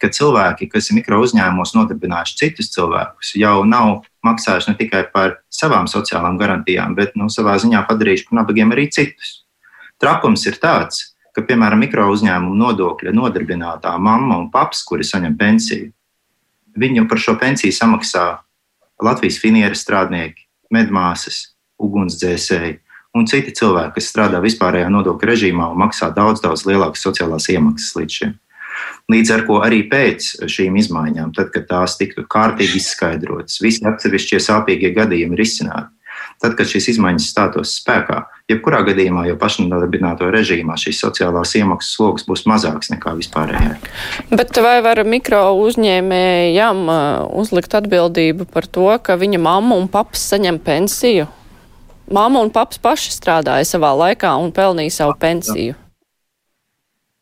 ka 0.00 0.08
cilvēki, 0.12 0.70
kas 0.72 0.90
ir 0.90 0.98
mikro 0.98 1.20
uzņēmumos 1.24 1.74
nodarbinājuši 1.76 2.38
citus 2.40 2.72
cilvēkus, 2.74 3.34
jau 3.38 3.60
nav 3.68 4.02
maksājuši 4.26 4.72
ne 4.72 4.76
tikai 4.78 5.04
par 5.12 5.38
savām 5.52 5.88
sociālām 5.90 6.38
garantijām, 6.40 6.96
bet 6.96 7.16
nu, 7.20 7.28
savā 7.32 7.58
ziņā 7.60 7.84
padarījuši 7.88 8.28
par 8.28 8.40
nabagiem 8.40 8.74
arī 8.74 8.88
citus. 8.92 9.40
Trakums 10.00 10.46
ir 10.48 10.56
tāds, 10.60 11.10
ka, 11.36 11.44
piemēram, 11.46 11.84
mikro 11.84 12.08
uzņēmumu 12.14 12.56
nodokļa 12.62 13.14
nodarbinātā 13.16 13.94
mamma 14.00 14.40
un 14.40 14.48
paps, 14.52 14.82
kuri 14.88 15.06
saņem 15.06 15.36
pensiju, 15.40 15.90
viņu 16.80 17.06
par 17.10 17.20
šo 17.20 17.36
pensiju 17.40 17.74
samaksā 17.76 18.28
Latvijas 19.00 19.40
finieru 19.40 19.76
strādnieki, 19.76 20.46
medmāsas, 20.72 21.50
ugunsdzēsēji 21.80 22.78
un 23.16 23.26
citi 23.26 23.54
cilvēki, 23.56 23.96
kas 23.96 24.10
strādā 24.12 24.40
vispārējā 24.44 24.90
nodokļu 24.92 25.30
režīmā 25.32 25.70
un 25.72 25.80
maksā 25.80 26.10
daudz, 26.14 26.42
daudz 26.44 26.66
lielākas 26.68 27.02
sociālās 27.06 27.48
iemaksas 27.50 27.96
līdz 27.96 28.18
šim. 28.20 28.34
Līdz 29.10 29.32
ar 29.34 29.46
to 29.46 29.60
arī 29.64 29.80
pēc 29.90 30.32
šīm 30.50 30.76
izmaiņām, 30.80 31.32
tad, 31.34 31.50
kad 31.54 31.66
tās 31.70 31.96
tiktu 31.98 32.26
kārtīgi 32.30 32.78
izskaidrotas, 32.78 33.58
visi 33.62 33.86
atsevišķie 33.88 34.38
sāpīgie 34.44 34.92
gadījumi 34.94 35.34
ir 35.38 35.46
izcināti. 35.46 35.96
Tad, 36.40 36.54
kad 36.56 36.68
šīs 36.68 36.86
izmaiņas 36.94 37.26
stātos 37.32 37.74
spēkā, 37.82 38.22
jebkurā 38.48 38.80
gadījumā, 38.86 39.26
jau 39.28 39.36
pašnodarbināto 39.40 40.30
režīmā 40.32 40.76
šīs 40.80 41.02
sociālās 41.02 41.52
iemaksas 41.58 41.98
sloks 41.98 42.24
būs 42.28 42.46
mazāks 42.48 42.88
nekā 42.94 43.12
vispārējā. 43.18 43.74
Bet 44.32 44.60
vai 44.64 44.78
var 44.84 45.02
mikro 45.04 45.42
uzņēmējam 45.66 46.80
uh, 46.86 47.02
uzlikt 47.42 47.76
atbildību 47.76 48.48
par 48.52 48.68
to, 48.72 48.88
ka 49.04 49.18
viņa 49.20 49.42
mamma 49.42 49.76
un 49.80 49.90
paps 49.92 50.24
saņem 50.32 50.62
pensiju? 50.64 51.28
Māma 52.10 52.40
un 52.42 52.48
paps 52.50 52.80
paši 52.82 53.12
strādāja 53.14 53.68
savā 53.68 53.92
laikā 54.06 54.32
un 54.40 54.50
pelnīja 54.56 54.96
savu 55.02 55.18
pensiju. 55.20 55.76
Jā. 55.76 55.89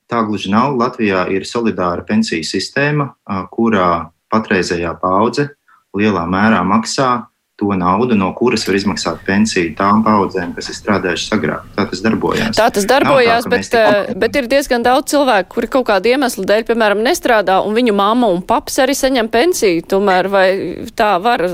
Tā 0.09 0.23
gluži 0.25 0.53
nav. 0.53 0.77
Latvijā 0.81 1.27
ir 1.35 1.45
solidāra 1.45 2.05
pensiju 2.09 2.47
sistēma, 2.47 3.11
kurā 3.53 4.09
patreizējā 4.33 4.95
paudze 5.03 5.51
lielā 5.97 6.25
mērā 6.29 6.63
maksā 6.65 7.27
to 7.59 7.75
naudu, 7.75 8.15
no 8.15 8.29
kuras 8.39 8.63
var 8.69 8.77
izmaksāt 8.79 9.25
pensiju 9.27 9.73
tām 9.79 10.05
paudzēm, 10.07 10.53
kas 10.55 10.69
ir 10.71 10.77
strādājušas 10.77 11.33
agrāk. 11.35 11.65
Tā 11.75 11.89
tas 11.91 12.03
darbojās. 12.05 12.53
Tā 12.55 12.69
tas 12.77 12.87
darbojās, 12.87 13.49
tā, 13.49 13.51
bet, 13.51 13.67
tik... 13.73 14.13
bet 14.23 14.39
ir 14.39 14.47
diezgan 14.53 14.87
daudz 14.87 15.11
cilvēku, 15.11 15.57
kuri 15.57 15.71
kaut 15.73 15.89
kādu 15.89 16.13
iemeslu 16.13 16.47
dēļ, 16.47 16.63
piemēram, 16.69 17.03
nestrādā, 17.03 17.59
un 17.67 17.75
viņu 17.75 17.97
mamma 17.99 18.31
un 18.31 18.45
paps 18.47 18.79
arī 18.85 18.95
saņem 18.95 19.31
pensiju. 19.35 19.83
Tomēr 19.91 20.31
vai 20.31 20.47
tā 20.95 21.17
var 21.25 21.49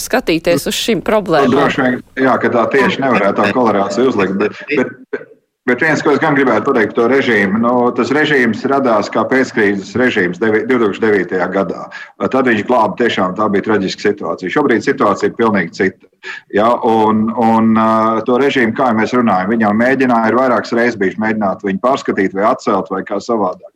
skatīties 0.00 0.64
uz 0.72 0.78
šīm 0.78 1.04
problēmām? 1.04 1.52
Droši 1.52 1.84
vien, 1.84 2.00
jā, 2.24 2.38
ka 2.40 2.54
tā 2.56 2.64
tieši 2.72 3.04
nevarētu 3.04 3.42
tā 3.42 3.52
korelācija 3.52 4.08
uzlikt, 4.08 4.40
bet, 4.40 4.64
bet, 4.72 5.28
Bet 5.70 5.78
viens, 5.78 6.00
ko 6.02 6.10
es 6.10 6.18
gan 6.18 6.34
gribētu 6.34 6.72
pateikt 6.72 6.90
par 6.90 6.96
to 6.96 7.04
režīmu, 7.12 7.60
nu, 7.62 7.72
tas 7.94 8.10
režīms 8.10 8.64
radās 8.66 9.06
kā 9.14 9.22
pēckrīzes 9.30 9.92
režīms 10.00 10.40
2009. 10.42 11.36
gadā. 11.54 11.84
Tad 12.18 12.48
viņš 12.50 12.64
glāba 12.66 12.98
tiešām 12.98 13.36
tā 13.38 13.46
bija 13.52 13.68
traģiska 13.68 14.08
situācija. 14.08 14.50
Šobrīd 14.50 14.82
situācija 14.82 15.30
ir 15.30 15.36
pilnīgi 15.38 15.76
cita. 15.78 16.10
Ja, 16.54 16.66
un, 16.82 17.28
un 17.38 17.78
to 18.26 18.40
režīmu, 18.42 18.74
kā 18.74 18.90
mēs 18.98 19.14
runājam, 19.14 19.54
viņam 19.54 19.78
mēģināja, 19.78 20.32
ir 20.32 20.40
vairākas 20.40 20.74
reizes 20.74 20.98
bijuši 20.98 21.22
mēģināt 21.22 21.62
viņu 21.68 21.82
pārskatīt 21.86 22.34
vai 22.34 22.48
atcelt 22.50 22.90
vai 22.90 23.04
kā 23.06 23.22
savādāk. 23.22 23.71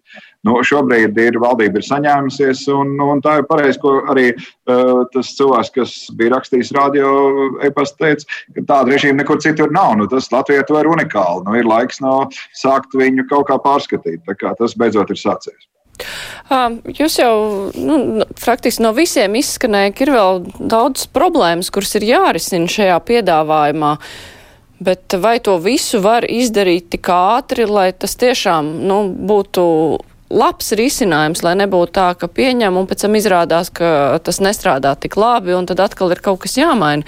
Nu, 0.47 0.57
šobrīd 0.67 1.17
ir 1.19 1.39
valdība 1.43 1.81
ir 1.81 1.87
saņēmusies, 1.87 2.67
un, 2.75 2.95
un 3.03 3.23
tā 3.25 3.41
ir 3.41 3.49
pareizi, 3.51 3.81
ko 3.83 3.97
arī 4.13 4.29
uh, 4.33 5.03
tas 5.15 5.33
cilvēks, 5.39 5.73
kas 5.75 5.95
bija 6.19 6.37
rakstījis 6.37 6.75
radio 6.77 7.11
e-pasta, 7.67 7.99
teica, 8.05 8.41
ka 8.55 8.67
tāda 8.71 8.95
režīma 8.95 9.23
nekur 9.23 9.41
citur 9.43 9.75
nav. 9.75 9.97
Nu, 9.99 10.07
tas 10.11 10.31
Latvijā 10.31 10.63
to 10.69 10.79
ir 10.79 10.91
unikāli. 10.93 11.47
Nu, 11.49 11.57
ir 11.59 11.67
laiks 11.67 12.03
no 12.05 12.19
sākt 12.55 12.95
viņu 12.95 13.27
kaut 13.33 13.49
kā 13.51 13.59
pārskatīt. 13.63 14.23
Kā 14.39 14.55
tas 14.59 14.77
beidzot 14.79 15.11
ir 15.11 15.19
sācies. 15.19 15.67
Jūs 16.47 17.19
jau 17.19 17.35
nu, 17.75 18.25
faktiski 18.39 18.85
no 18.85 18.93
visiem 18.95 19.35
izskanēja, 19.41 19.95
ka 19.97 20.05
ir 20.05 20.13
vēl 20.15 20.43
daudz 20.61 21.09
problēmas, 21.11 21.73
kuras 21.75 21.97
ir 21.99 22.07
jārisina 22.07 22.71
šajā 22.71 22.99
piedāvājumā. 23.09 23.97
Bet 24.87 25.17
vai 25.19 25.39
to 25.41 25.57
visu 25.65 26.03
var 26.05 26.27
izdarīt 26.29 26.91
tik 26.93 27.09
ātri, 27.09 27.65
lai 27.65 27.89
tas 27.97 28.13
tiešām 28.21 28.69
nu, 28.85 29.01
būtu 29.09 29.65
labs 30.31 30.73
risinājums, 30.77 31.43
lai 31.47 31.55
nebūtu 31.61 31.95
tā, 31.95 32.07
ka 32.19 32.29
pieņem 32.31 32.77
un 32.79 32.87
pēc 32.89 33.05
tam 33.05 33.17
izrādās, 33.19 33.71
ka 33.75 34.19
tas 34.27 34.41
nestrādā 34.43 34.95
tik 34.99 35.17
labi 35.21 35.55
un 35.57 35.69
tad 35.69 35.81
atkal 35.85 36.11
ir 36.15 36.23
kaut 36.25 36.41
kas 36.45 36.57
jāmaina. 36.59 37.07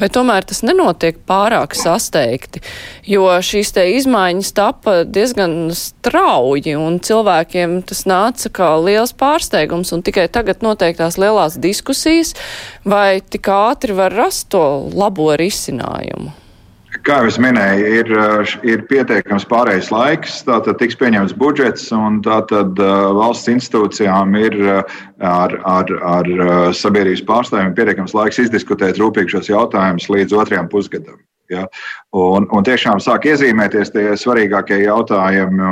Vai 0.00 0.10
tomēr 0.12 0.46
tas 0.46 0.62
nenotiek 0.66 1.18
pārāk 1.28 1.74
sasteigti, 1.78 2.62
jo 3.10 3.26
šīs 3.26 3.74
te 3.76 3.86
izmaiņas 3.96 4.52
tapa 4.56 4.96
diezgan 5.04 5.72
strauji 5.76 6.76
un 6.78 7.00
cilvēkiem 7.02 7.80
tas 7.90 8.04
nāca 8.10 8.52
kā 8.60 8.70
liels 8.82 9.14
pārsteigums 9.18 9.94
un 9.96 10.04
tikai 10.06 10.28
tagad 10.32 10.62
noteiktās 10.66 11.18
lielās 11.20 11.58
diskusijas, 11.60 12.36
vai 12.84 13.20
tik 13.20 13.50
ātri 13.50 13.96
var 13.96 14.14
rast 14.14 14.50
to 14.54 14.62
labo 14.94 15.32
risinājumu. 15.38 16.36
Kā 17.06 17.20
jau 17.22 17.30
minēju, 17.44 17.90
ir, 18.00 18.08
ir 18.66 18.80
pietiekams 18.90 19.46
pārējais 19.46 19.92
laiks, 19.94 20.40
tātad 20.46 20.80
tiks 20.80 20.98
pieņemts 20.98 21.36
budžets, 21.38 21.86
un 21.94 22.18
tātad 22.26 22.82
uh, 22.82 23.12
valsts 23.14 23.50
institūcijām 23.52 24.34
ir 24.40 24.58
uh, 24.64 24.98
ar, 25.22 25.54
ar, 25.70 25.94
ar 26.16 26.30
sabiedrības 26.74 27.22
pārstāvjiem 27.30 27.76
pietiekams 27.78 28.16
laiks 28.18 28.42
izdiskutēt 28.42 28.98
rūpīgi 28.98 29.36
šos 29.36 29.52
jautājumus 29.52 30.10
līdz 30.10 30.34
otrajam 30.42 30.70
pusgadam. 30.72 31.22
Ja? 31.50 31.66
Un, 32.16 32.46
un 32.54 32.66
tiešām 32.66 32.98
sāk 33.02 33.28
iezīmēties 33.30 33.92
tie 33.94 34.06
svarīgākie 34.18 34.80
jautājumi. 34.84 35.70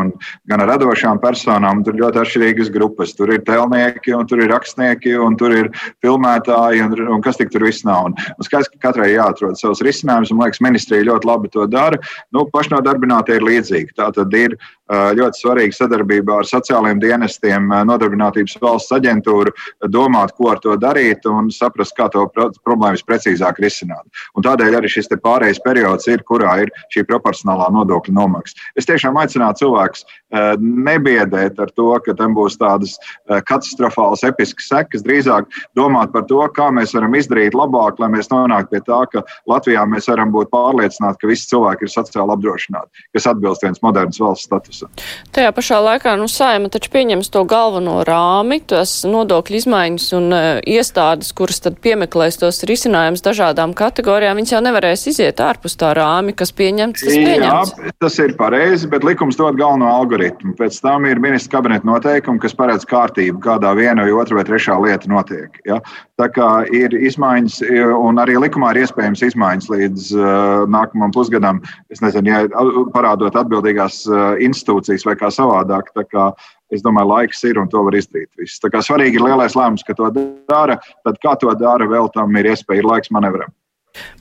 Gan 0.50 0.62
ar 0.64 0.72
radošām 0.74 1.20
personām, 1.22 1.82
tur 1.86 1.98
ļoti 1.98 2.22
atšķirīgas 2.22 2.72
grupas. 2.74 3.14
Tur 3.18 3.32
ir 3.34 3.44
telnieki, 3.46 4.14
un 4.14 4.26
tur 4.30 4.42
ir 4.44 4.52
rakstnieki, 4.52 5.16
un 5.22 5.38
tur 5.38 5.54
ir 5.54 5.70
filmētāji, 6.04 6.84
un, 6.86 6.96
un 7.16 7.24
kas 7.24 7.40
tik 7.40 7.52
tur 7.54 7.66
viss 7.66 7.86
nav. 7.86 8.10
Un, 8.10 8.18
un 8.36 8.46
skaidrs, 8.46 8.70
ka 8.74 8.88
katrai 8.88 9.12
jāatrod 9.14 9.58
savs 9.58 9.82
risinājums, 9.86 10.32
un 10.32 10.40
man 10.40 10.50
liekas, 10.50 10.62
ministrija 10.64 11.08
ļoti 11.10 11.30
labi 11.30 11.52
to 11.54 11.66
dara. 11.70 11.98
Nu, 12.34 12.46
pašnodarbinātie 12.54 13.38
ir 13.38 13.48
līdzīgi. 13.48 13.96
Tā 13.98 14.10
tad 14.14 14.34
ir 14.38 14.58
ļoti 14.88 15.42
svarīga 15.42 15.76
sadarbība 15.76 16.38
ar 16.40 16.48
sociālajiem 16.48 17.00
dienestiem, 17.02 17.68
nodarbinātības 17.90 18.56
valsts 18.62 18.94
aģentūru, 18.96 19.52
domāt, 19.92 20.32
ko 20.38 20.52
ar 20.54 20.62
to 20.64 20.76
darīt 20.80 21.26
un 21.28 21.50
saprast, 21.52 21.94
kā 21.96 22.08
to 22.12 22.24
problēmu 22.32 22.96
visprecīzāk 22.96 23.60
risināt. 23.60 24.06
Un 24.34 24.46
tādēļ 24.46 24.78
arī 24.80 24.88
šis 24.92 25.10
pārējais 25.20 25.60
periods 25.68 26.08
ir, 26.10 26.24
kurā 26.28 26.58
ir 26.64 26.72
šī 26.94 27.04
proporcionālā 27.08 27.68
nodokļa 27.76 28.16
nomaksa. 28.16 28.56
Es 28.78 28.88
tiešām 28.88 29.18
aicinātu 29.20 29.66
cilvēkus 29.66 30.06
nebiedēt 30.32 31.58
ar 31.60 31.70
to, 31.76 31.90
ka 32.04 32.14
tam 32.18 32.34
būs 32.36 32.58
tādas 32.60 32.96
katastrofālas, 33.28 34.24
episkas 34.28 34.70
sekas. 34.70 35.04
Drīzāk 35.06 35.48
domāt 35.78 36.12
par 36.14 36.26
to, 36.30 36.40
kā 36.56 36.68
mēs 36.74 36.94
varam 36.96 37.14
izdarīt 37.18 37.56
labāk, 37.56 38.00
lai 38.02 38.10
mēs 38.12 38.30
nonāktu 38.32 38.72
pie 38.74 38.82
tā, 38.86 39.00
ka 39.12 39.22
Latvijā 39.48 39.84
mēs 39.88 40.08
varam 40.10 40.32
būt 40.34 40.50
pārliecināti, 40.54 41.20
ka 41.22 41.30
visi 41.30 41.48
cilvēki 41.52 41.86
ir 41.86 41.92
sociāli 41.92 42.34
apdrošināti, 42.34 43.06
kas 43.16 43.28
atbilst 43.32 43.64
viens 43.64 43.82
moderns 43.84 44.20
valsts 44.22 44.48
statusam. 44.48 44.92
Tajā 45.36 45.52
pašā 45.56 45.80
laikā, 45.84 46.16
nu, 46.20 46.28
saima 46.32 46.72
taču 46.72 46.92
pieņems 46.94 47.32
to 47.32 47.44
galveno 47.48 48.00
rāmi, 48.08 48.60
tas 48.68 49.00
nodokļu 49.08 49.62
izmaiņas 49.62 50.10
un 50.18 50.28
uh, 50.32 50.48
iestādes, 50.64 51.32
kuras 51.36 51.62
tad 51.64 51.78
piemeklēs 51.84 52.40
tos 52.42 52.64
risinājumus 52.68 53.24
dažādām 53.24 53.76
kategorijām, 53.78 54.40
viņas 54.40 54.56
jau 54.56 54.64
nevarēs 54.64 55.08
iziet 55.12 55.40
ārpus 55.44 55.58
ārpus 55.58 55.76
tā 55.78 55.92
rāmi, 55.96 56.34
kas 56.36 56.52
pieņemts. 56.54 57.02
Tas, 57.02 57.14
pieņemts. 57.14 57.72
Jā, 57.76 57.92
tas 58.00 58.18
ir 58.22 58.34
pareizi, 58.38 58.88
bet 58.88 59.04
likums 59.04 59.36
dod 59.36 59.58
galveno 59.58 59.88
algoritmu. 59.90 60.17
Pēc 60.58 60.80
tam 60.84 61.06
ir 61.08 61.20
ministra 61.22 61.58
kabineta 61.58 61.86
noteikumi, 61.88 62.40
kas 62.42 62.56
paredz 62.58 62.86
kārtību, 62.88 63.40
kādā 63.44 63.72
viena 63.78 64.04
vai 64.06 64.14
otra 64.16 64.38
vai 64.38 64.44
trešā 64.48 64.76
lieta 64.82 65.10
notiek. 65.10 65.58
Ja? 65.68 65.78
Tā 66.20 66.28
kā 66.34 66.48
ir 66.74 66.94
izmaiņas, 66.94 67.60
un 67.98 68.20
arī 68.22 68.38
likumā 68.42 68.72
ir 68.74 68.82
iespējams 68.84 69.24
izmaiņas 69.30 69.70
līdz 69.72 70.08
uh, 70.16 70.64
nākamajam 70.70 71.14
pusgadam, 71.14 71.62
es 71.94 72.02
nezinu, 72.04 72.32
ja 72.32 72.64
parādot 72.94 73.38
atbildīgās 73.38 74.02
uh, 74.10 74.34
institūcijas 74.42 75.06
vai 75.08 75.16
kā 75.20 75.32
savādāk. 75.34 75.92
Kā 76.08 76.30
es 76.74 76.84
domāju, 76.84 77.12
laiks 77.12 77.44
ir 77.48 77.60
un 77.60 77.70
to 77.72 77.82
var 77.86 77.96
izdarīt. 77.96 78.30
Viss. 78.40 78.60
Tā 78.62 78.70
kā 78.72 78.82
svarīgi 78.84 79.20
ir 79.20 79.26
lielais 79.26 79.56
lēmums, 79.58 79.86
ka 79.86 79.96
to 79.98 80.10
dara, 80.50 80.78
tad 81.06 81.22
kā 81.24 81.34
to 81.40 81.54
dara, 81.58 81.88
vēl 81.88 82.10
tam 82.14 82.36
ir 82.38 82.52
iespēja, 82.52 82.82
ir 82.82 82.90
laiks 82.90 83.12
manevram. 83.14 83.52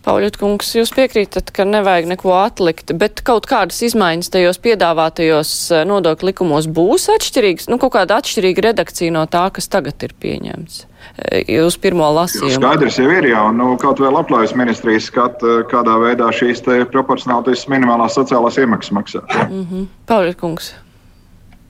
Pauļot 0.07 0.38
kungs, 0.39 0.69
jūs 0.78 0.93
piekrītat, 0.95 1.49
ka 1.51 1.65
nevajag 1.67 2.05
neko 2.13 2.32
atlikt, 2.38 2.93
bet 2.95 3.19
kaut 3.28 3.47
kādas 3.49 3.82
izmaiņas 3.84 4.32
tajos 4.32 4.59
piedāvātajos 4.63 5.51
eh, 5.75 5.84
nodokļu 5.89 6.30
likumos 6.30 6.69
būs 6.71 7.09
atšķirīgas, 7.17 7.67
nu 7.67 7.80
kaut 7.82 7.97
kāda 7.97 8.21
atšķirīga 8.21 8.69
redakcija 8.69 9.11
no 9.17 9.25
tā, 9.28 9.43
kas 9.51 9.67
tagad 9.73 10.07
ir 10.07 10.15
pieņemts 10.23 10.80
eh, 10.86 11.51
uz 11.65 11.75
pirmo 11.84 12.07
lasījumu. 12.21 12.55
Skaidrs 12.55 13.01
jau 13.01 13.11
ir, 13.11 13.28
jau 13.34 13.45
nu, 13.51 13.73
kaut 13.82 13.99
vēl 14.03 14.21
aplaujas 14.21 14.55
ministrijas 14.55 15.11
skata, 15.11 15.61
kādā 15.67 15.99
veidā 16.05 16.32
šīs 16.32 16.63
proporcionālitātes 16.93 17.67
minimālās 17.71 18.15
sociālās 18.15 18.59
iemaksas 18.63 18.95
maksā. 18.95 19.25
Mm 19.49 19.63
-hmm. 19.63 19.88
Pauļot 20.07 20.39
kungs. 20.39 20.71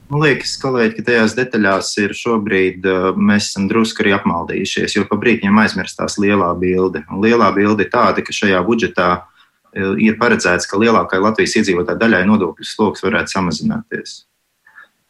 Man 0.07 0.21
liekas, 0.23 0.53
kolēģi, 0.61 0.93
ka 0.95 1.03
tajās 1.09 1.33
detaļās 1.35 1.89
ir 1.99 2.13
šobrīd 2.15 2.85
uh, 2.87 3.07
mēs 3.19 3.49
esam 3.49 3.65
drusku 3.67 4.05
arī 4.05 4.13
apmaldījušies, 4.15 4.95
jo 4.95 5.03
pa 5.09 5.17
brīdim 5.19 5.57
aizmirstās 5.59 6.15
lielā 6.23 6.47
bilde. 6.59 7.01
Un 7.11 7.19
lielā 7.25 7.49
bilde 7.55 7.83
ir 7.83 7.91
tāda, 7.91 8.23
ka 8.23 8.35
šajā 8.35 8.61
budžetā 8.63 9.09
uh, 9.19 9.97
ir 9.99 10.15
paredzēts, 10.21 10.69
ka 10.71 10.79
lielākai 10.79 11.19
Latvijas 11.19 11.57
iedzīvotāju 11.59 11.99
daļai 11.99 12.23
nodokļu 12.29 12.69
sloks 12.69 13.03
varētu 13.03 13.35
samazināties. 13.35 14.21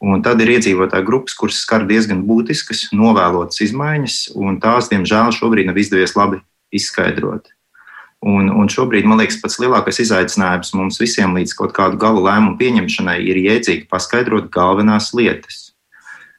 Un 0.02 0.22
tad 0.26 0.42
ir 0.42 0.50
iedzīvotāju 0.56 1.06
grupas, 1.06 1.38
kuras 1.38 1.62
skar 1.62 1.86
diezgan 1.86 2.24
būtiskas, 2.26 2.88
novēlotas 2.94 3.62
izmaiņas, 3.68 4.18
un 4.34 4.58
tās, 4.62 4.90
diemžēl, 4.90 5.30
šobrīd 5.38 5.70
nav 5.70 5.78
izdevies 5.78 6.14
labi 6.18 6.42
izskaidrot. 6.74 7.52
Un, 8.26 8.48
un 8.50 8.66
šobrīd, 8.66 9.06
man 9.06 9.20
liekas, 9.20 9.38
pats 9.38 9.60
lielākais 9.62 10.00
izaicinājums 10.02 10.72
mums 10.74 10.98
visiem 10.98 11.36
līdz 11.38 11.54
kaut 11.54 11.74
kādu 11.76 12.00
galu 12.02 12.24
lēmumu 12.24 12.56
pieņemšanai 12.58 13.20
ir 13.22 13.38
iedzīgi 13.44 13.86
paskaidrot 13.92 14.48
galvenās 14.54 15.12
lietas. 15.14 15.68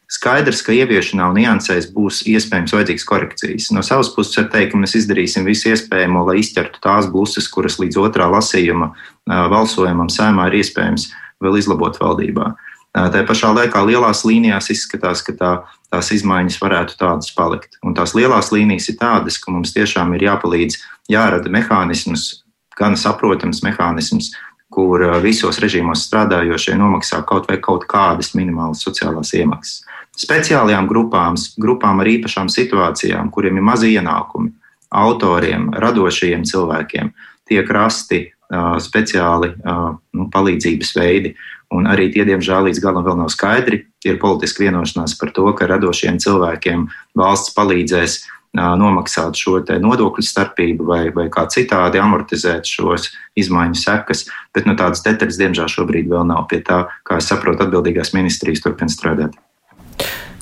Skaidrs, 0.09 0.63
ka 0.65 0.73
ieviešanā 0.73 1.27
un 1.29 1.37
niansēs 1.37 1.91
būs 1.93 2.23
iespējams 2.27 2.73
vajadzīgas 2.73 3.05
korekcijas. 3.07 3.67
No 3.71 3.83
savas 3.85 4.09
puses 4.11 4.35
var 4.39 4.47
teikt, 4.51 4.73
ka 4.73 4.81
mēs 4.81 4.97
izdarīsim 4.97 5.45
visu 5.45 5.69
iespējamo, 5.69 6.25
lai 6.27 6.39
izķertu 6.41 6.81
tās 6.83 7.07
bluses, 7.13 7.47
kuras 7.53 7.77
līdz 7.79 7.99
otrā 8.01 8.25
lasījuma 8.33 8.89
balsojumam 9.29 10.09
sēmā 10.11 10.49
ir 10.49 10.59
iespējams 10.63 11.11
vēl 11.45 11.59
izlabot 11.61 12.01
valdībā. 12.01 12.49
Tā 12.97 13.21
pašā 13.29 13.53
laikā 13.53 13.85
lielās 13.85 14.25
līnijās 14.25 14.71
izskatās, 14.73 15.21
ka 15.23 15.37
tā, 15.37 15.51
tās 15.93 16.11
izmaiņas 16.15 16.59
varētu 16.61 16.97
tādas 16.99 17.31
palikt. 17.35 17.79
Un 17.85 17.95
tās 17.97 18.13
lielās 18.17 18.51
līnijas 18.53 18.89
ir 18.91 18.99
tādas, 19.01 19.39
ka 19.41 19.53
mums 19.53 19.73
tiešām 19.75 20.13
ir 20.17 20.27
jāpalīdz, 20.29 20.77
jārada 21.09 21.51
mehānisms, 21.53 22.43
gan 22.79 22.97
saprotams 22.97 23.63
mehānisms, 23.65 24.31
kur 24.69 25.01
visos 25.23 25.57
režīmos 25.61 26.05
strādājošie 26.05 26.77
nomaksā 26.77 27.23
kaut 27.27 27.49
vai 27.49 27.57
kaut 27.61 27.87
kādas 27.89 28.35
minimālas 28.37 28.83
sociālās 28.85 29.33
iemaksas. 29.33 29.83
Speciālajām 30.19 30.87
grupām, 30.89 31.37
grupām 31.57 32.01
ar 32.03 32.09
īpašām 32.11 32.49
situācijām, 32.51 33.31
kuriem 33.33 33.57
ir 33.57 33.65
mazi 33.65 33.93
ienākumi, 33.95 34.51
autoriem, 34.89 35.69
radošajiem 35.79 36.43
cilvēkiem, 36.49 37.11
tiek 37.49 37.71
rasti 37.73 38.25
uh, 38.27 38.75
speciāli 38.81 39.53
uh, 39.55 39.95
nu, 40.17 40.27
palīdzības 40.33 40.93
veidi. 40.97 41.33
Un 41.69 41.85
arī 41.85 42.07
tie, 42.09 42.25
diemžēl, 42.25 42.69
līdz 42.69 42.81
galam 42.81 43.05
vēl 43.05 43.19
nav 43.19 43.29
skaidri. 43.29 43.83
Ir 44.07 44.17
politiska 44.21 44.63
vienošanās 44.65 45.13
par 45.19 45.33
to, 45.35 45.45
ka 45.53 45.67
radošiem 45.69 46.17
cilvēkiem 46.21 46.87
valsts 47.19 47.53
palīdzēs 47.57 48.23
nomaksāt 48.57 49.37
šo 49.37 49.59
nodokļu 49.61 50.25
starpību 50.25 50.85
vai, 50.85 51.01
vai 51.13 51.27
kā 51.29 51.45
citādi 51.45 52.01
amortizēt 52.01 52.65
šos 52.65 53.11
izmaiņu 53.37 53.77
sekas. 53.77 54.25
Bet 54.55 54.65
nu, 54.65 54.73
tādas 54.79 55.03
detaļas, 55.05 55.37
diemžēl, 55.37 55.69
šobrīd 55.69 56.09
vēl 56.09 56.25
nav. 56.25 56.47
Pie 56.49 56.63
tā, 56.65 56.87
kā 57.05 57.19
es 57.21 57.29
saprotu, 57.29 57.67
atbildīgās 57.67 58.15
ministrijas 58.17 58.63
turpina 58.65 58.89
strādāt. 58.89 59.37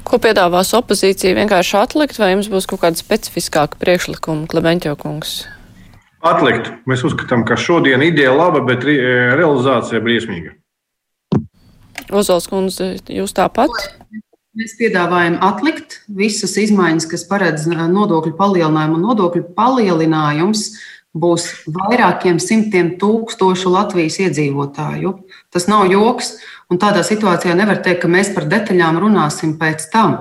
Ko 0.07 0.21
piedāvās 0.23 0.71
opozīcija? 0.77 1.35
Vienkārši 1.35 1.75
atlikt, 1.81 2.19
vai 2.21 2.31
jums 2.31 2.47
būs 2.47 2.69
kaut 2.69 2.85
kāda 2.85 2.95
specifiskāka 2.95 3.75
priekšlikuma, 3.81 4.47
Klementjo 4.47 4.95
kungs? 4.95 5.41
Atlikt. 6.23 6.71
Mēs 6.87 7.03
uzskatām, 7.05 7.43
ka 7.45 7.59
šodien 7.59 8.01
ideja 8.05 8.31
laba, 8.31 8.63
bet 8.65 8.87
realizācija 8.87 9.99
briesmīga. 10.03 10.55
Ozols 12.13 12.47
kundze, 12.47 12.95
jūs 13.11 13.35
tāpat? 13.35 13.73
Mēs 14.57 14.73
piedāvājam 14.79 15.35
atlikt 15.45 15.99
visas 16.09 16.55
izmaiņas, 16.57 17.05
kas 17.11 17.25
paredz 17.29 17.67
nodokļu 17.69 18.33
palielinājumu. 18.39 18.97
Nodokļu 19.03 19.43
palielinājums 19.57 20.63
būs 21.17 21.45
vairākiem 21.73 22.39
simtiem 22.41 22.95
tūkstošu 23.01 23.73
Latvijas 23.73 24.17
iedzīvotāju. 24.23 25.13
Tas 25.53 25.67
nav 25.69 25.87
joks, 25.91 26.37
un 26.71 26.81
tādā 26.81 27.03
situācijā 27.05 27.55
nevar 27.57 27.83
teikt, 27.85 28.01
ka 28.03 28.11
mēs 28.11 28.33
par 28.35 28.47
detaļām 28.49 28.99
runāsim 29.03 29.57
pēc 29.59 29.89
tam. 29.93 30.17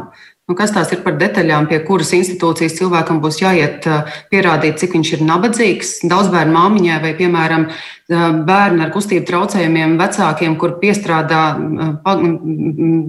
Nu, 0.47 0.55
kas 0.55 0.71
tās 0.71 0.93
ir 0.95 1.01
par 1.03 1.17
detaļām, 1.19 1.65
pie 1.67 1.81
kuras 1.83 2.13
institūcijas 2.15 2.77
cilvēkam 2.79 3.19
būs 3.19 3.41
jāiet 3.41 3.89
pierādīt, 4.31 4.79
cik 4.79 4.93
viņš 4.95 5.13
ir 5.17 5.25
nabadzīgs, 5.27 5.89
daudz 6.07 6.31
bērnu 6.31 6.55
māmiņai 6.55 6.99
vai, 7.03 7.15
piemēram, 7.19 7.67
bērni 8.07 8.85
ar 8.85 8.93
kustību 8.95 9.27
traucējumiem, 9.27 9.97
vecākiem, 9.99 10.55
kur 10.61 10.77
piestrādā 10.79 11.41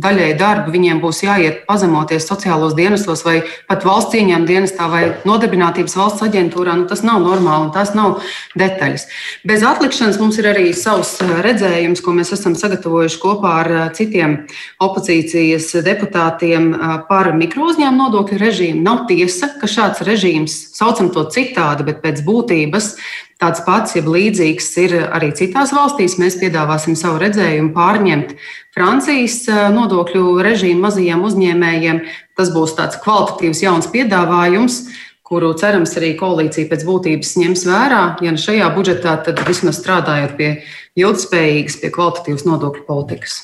daļai 0.02 0.30
darbu, 0.40 0.74
viņiem 0.74 1.02
būs 1.04 1.22
jāiet 1.22 1.60
pazemoties 1.68 2.26
sociālos 2.26 2.74
dienestos 2.74 3.22
vai 3.26 3.44
pat 3.70 3.86
valsts 3.86 4.16
cieņām 4.16 4.48
dienestā 4.50 4.88
vai 4.90 5.04
nodarbinātības 5.30 5.94
valsts 6.00 6.26
aģentūrā. 6.26 6.74
Nu, 6.80 6.88
tas 6.90 7.06
nav 7.06 7.22
normāli 7.22 7.68
un 7.68 7.72
tas 7.76 7.94
nav 7.94 8.24
detaļas. 8.58 9.06
Bez 9.46 9.66
atlikšanas 9.70 10.18
mums 10.18 10.42
ir 10.42 10.50
arī 10.50 10.72
savs 10.74 11.20
redzējums, 11.46 12.02
ko 12.02 12.16
mēs 12.18 12.34
esam 12.34 12.58
sagatavojuši 12.58 13.22
kopā 13.22 13.54
ar 13.62 13.72
citiem 13.94 14.40
opozīcijas 14.82 15.76
deputātiem 15.86 16.74
par 17.06 17.27
par 17.28 17.36
mikrouzņēmumu 17.36 18.06
nodokļu 18.06 18.38
režīmu. 18.40 18.82
Nav 18.86 19.04
tiesa, 19.10 19.50
ka 19.60 19.68
šāds 19.68 20.04
režīms, 20.08 20.54
saucam 20.78 21.10
to 21.12 21.26
citādi, 21.34 21.84
bet 21.88 22.00
pēc 22.00 22.22
būtības 22.24 22.94
tāds 23.42 23.64
pats, 23.66 23.98
jeb 23.98 24.08
līdzīgs 24.08 24.70
ir 24.86 24.96
arī 25.04 25.34
citās 25.36 25.74
valstīs. 25.76 26.16
Mēs 26.22 26.40
piedāvāsim 26.40 26.96
savu 26.96 27.20
redzējumu 27.26 27.74
pārņemt 27.76 28.32
Francijas 28.78 29.42
nodokļu 29.76 30.38
režīmu 30.48 30.86
mazajiem 30.88 31.26
uzņēmējiem. 31.28 32.00
Tas 32.40 32.54
būs 32.56 32.78
tāds 32.80 33.02
kvalitatīvs 33.04 33.66
jauns 33.66 33.92
piedāvājums 33.92 34.80
kuru 35.28 35.52
cerams 35.60 35.92
arī 36.00 36.14
koalīcija 36.16 36.70
pēc 36.70 36.86
būtības 36.88 37.34
ņems 37.42 37.66
vērā. 37.68 38.04
Ja 38.24 38.32
ne 38.32 38.40
šajā 38.40 38.70
budžetā, 38.78 39.18
tad 39.26 39.42
vismaz 39.50 39.82
strādājot 39.82 40.38
pie 40.40 40.54
ilgspējīgas, 40.96 41.82
pie 41.84 41.92
kvalitatīvas 41.92 42.48
nodokļu 42.48 42.88
politikas. 42.88 43.42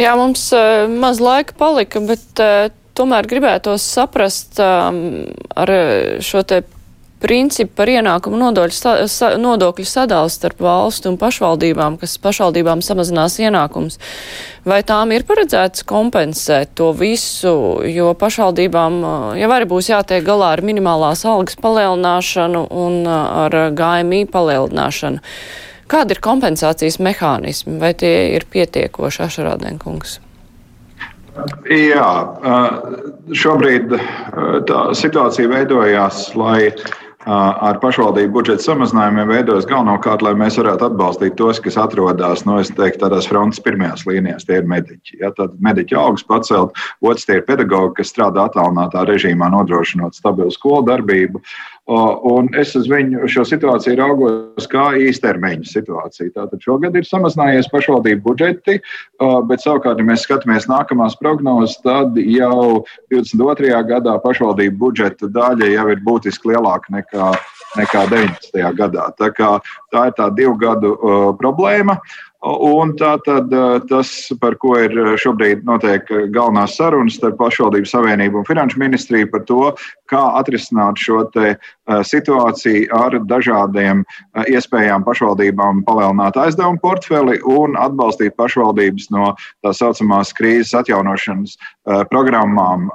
Jā, 0.00 0.14
mums 0.18 0.48
uh, 0.56 0.86
maz 0.90 1.20
laika 1.22 1.54
palika, 1.58 2.02
bet 2.02 2.42
uh, 2.42 2.70
tomēr 2.98 3.28
gribētos 3.30 3.84
saprast 3.94 4.58
um, 4.62 5.04
ar 5.54 5.70
šo 6.22 6.42
te 6.46 6.64
principu 7.24 7.72
par 7.78 7.88
ienākumu 7.88 8.36
nodokļu, 8.36 8.76
sa, 8.76 8.94
sa, 9.08 9.30
nodokļu 9.40 9.86
sadali 9.88 10.32
starp 10.32 10.60
valstu 10.64 11.08
un 11.12 11.18
pašvaldībām, 11.20 11.96
kas 12.00 12.18
pašvaldībām 12.20 12.82
samazinās 12.84 13.38
ienākums. 13.40 13.96
Vai 14.68 14.82
tām 14.86 15.14
ir 15.16 15.24
paredzēts 15.28 15.86
kompensēt 15.88 16.74
to 16.78 16.90
visu, 16.96 17.54
jo 17.88 18.12
pašvaldībām 18.20 19.00
jau 19.40 19.52
arī 19.56 19.68
būs 19.70 19.92
jātiek 19.92 20.24
galā 20.26 20.52
ar 20.56 20.64
minimālās 20.64 21.24
algas 21.28 21.56
palielināšanu 21.60 22.66
un 22.84 23.04
ar 23.08 23.56
GMI 23.78 24.24
palielināšanu? 24.32 25.24
Kāda 25.90 26.16
ir 26.16 26.20
kompensācijas 26.24 27.00
mehānismi, 27.02 27.78
vai 27.82 27.92
tie 27.98 28.14
ir 28.36 28.46
pietiekoši, 28.50 29.24
Ašarādēnkungs? 29.26 30.20
Jā, 31.66 32.10
šobrīd 33.34 33.96
tā 34.68 34.82
situācija 34.94 35.50
veidojās, 35.50 36.28
lai 36.38 36.70
ar 37.24 37.78
pašvaldību 37.80 38.36
budžeta 38.36 38.62
samazinājumiem 38.66 39.30
veidojas 39.32 39.66
galvenokārt, 39.66 40.22
lai 40.22 40.34
mēs 40.38 40.58
varētu 40.60 40.90
atbalstīt 40.90 41.36
tos, 41.40 41.58
kas 41.64 41.78
atrodas 41.80 42.44
nu, 42.44 42.58
teiktu, 42.62 43.00
tādās 43.00 43.28
frontes 43.30 43.62
pirmajās 43.64 44.04
līnijās. 44.06 44.44
Tie 44.46 44.60
ir 44.60 44.68
mediķi. 44.68 45.18
Ja, 45.22 45.32
tad 45.34 45.56
mediķu 45.64 45.98
augs 45.98 46.26
pacelt, 46.28 46.76
otrs 47.02 47.26
tie 47.26 47.40
ir 47.40 47.46
pedagogi, 47.48 47.96
kas 47.98 48.12
strādā 48.12 48.44
attālinātā 48.44 49.06
režīmā, 49.08 49.48
nodrošinot 49.56 50.20
stabilu 50.20 50.52
skolu 50.54 50.84
darbību. 50.92 51.40
Uh, 51.40 51.73
Un 51.84 52.46
es 52.56 52.70
uz 52.78 52.86
viņu 52.88 53.26
šo 53.28 53.42
situāciju 53.44 53.98
raugos 53.98 54.68
kā 54.72 54.86
īstermiņa 55.04 55.68
situāciju. 55.68 56.30
Tātad 56.32 56.62
šogad 56.64 56.96
ir 56.96 57.04
samazinājies 57.04 57.68
pašvaldību 57.68 58.24
budžeti, 58.24 58.78
bet 59.50 59.60
savukārt, 59.60 60.00
ja 60.00 60.06
mēs 60.08 60.24
skatāmies 60.24 60.64
nākamās 60.70 61.18
prognozes, 61.20 61.76
tad 61.84 62.16
jau 62.16 62.86
22. 63.12 63.74
gadā 63.90 64.16
pašvaldību 64.24 64.80
budžeta 64.80 65.28
daļa 65.28 65.68
jau 65.74 65.88
ir 65.92 66.00
būtiski 66.08 66.54
lielāka 66.54 66.96
nekā, 66.96 67.34
nekā 67.76 68.06
19. 68.14 68.64
gadā. 68.80 69.10
Tā, 69.20 69.28
tā 69.92 70.06
ir 70.08 70.16
tā 70.16 70.30
divu 70.40 70.56
gadu 70.56 70.96
uh, 70.96 71.26
problēma. 71.36 72.00
Un 72.44 72.90
tā 73.00 73.14
tad 73.24 73.52
tas, 73.88 74.08
par 74.40 74.58
ko 74.60 74.74
ir 74.76 74.92
šobrīd 75.20 75.62
notiek 75.64 76.10
galvenās 76.34 76.74
sarunas 76.76 77.16
starp 77.16 77.38
pašvaldību 77.40 77.88
savienību 77.88 78.42
un 78.42 78.44
finanšu 78.44 78.80
ministriju 78.82 79.30
par 79.32 79.46
to, 79.48 79.60
kā 80.12 80.20
atrisināt 80.40 81.00
šo 81.00 81.22
situāciju 82.04 82.90
ar 82.92 83.16
dažādiem 83.30 84.02
iespējām 84.44 85.06
pašvaldībām 85.06 85.84
palielināt 85.88 86.36
aizdevumu 86.40 86.82
portfeli 86.84 87.38
un 87.48 87.78
atbalstīt 87.80 88.36
pašvaldības 88.36 89.08
no 89.14 89.32
tā 89.64 89.72
saucamās 89.72 90.34
krīzes 90.36 90.74
atjaunošanas 90.82 91.56
programmām 92.12 92.90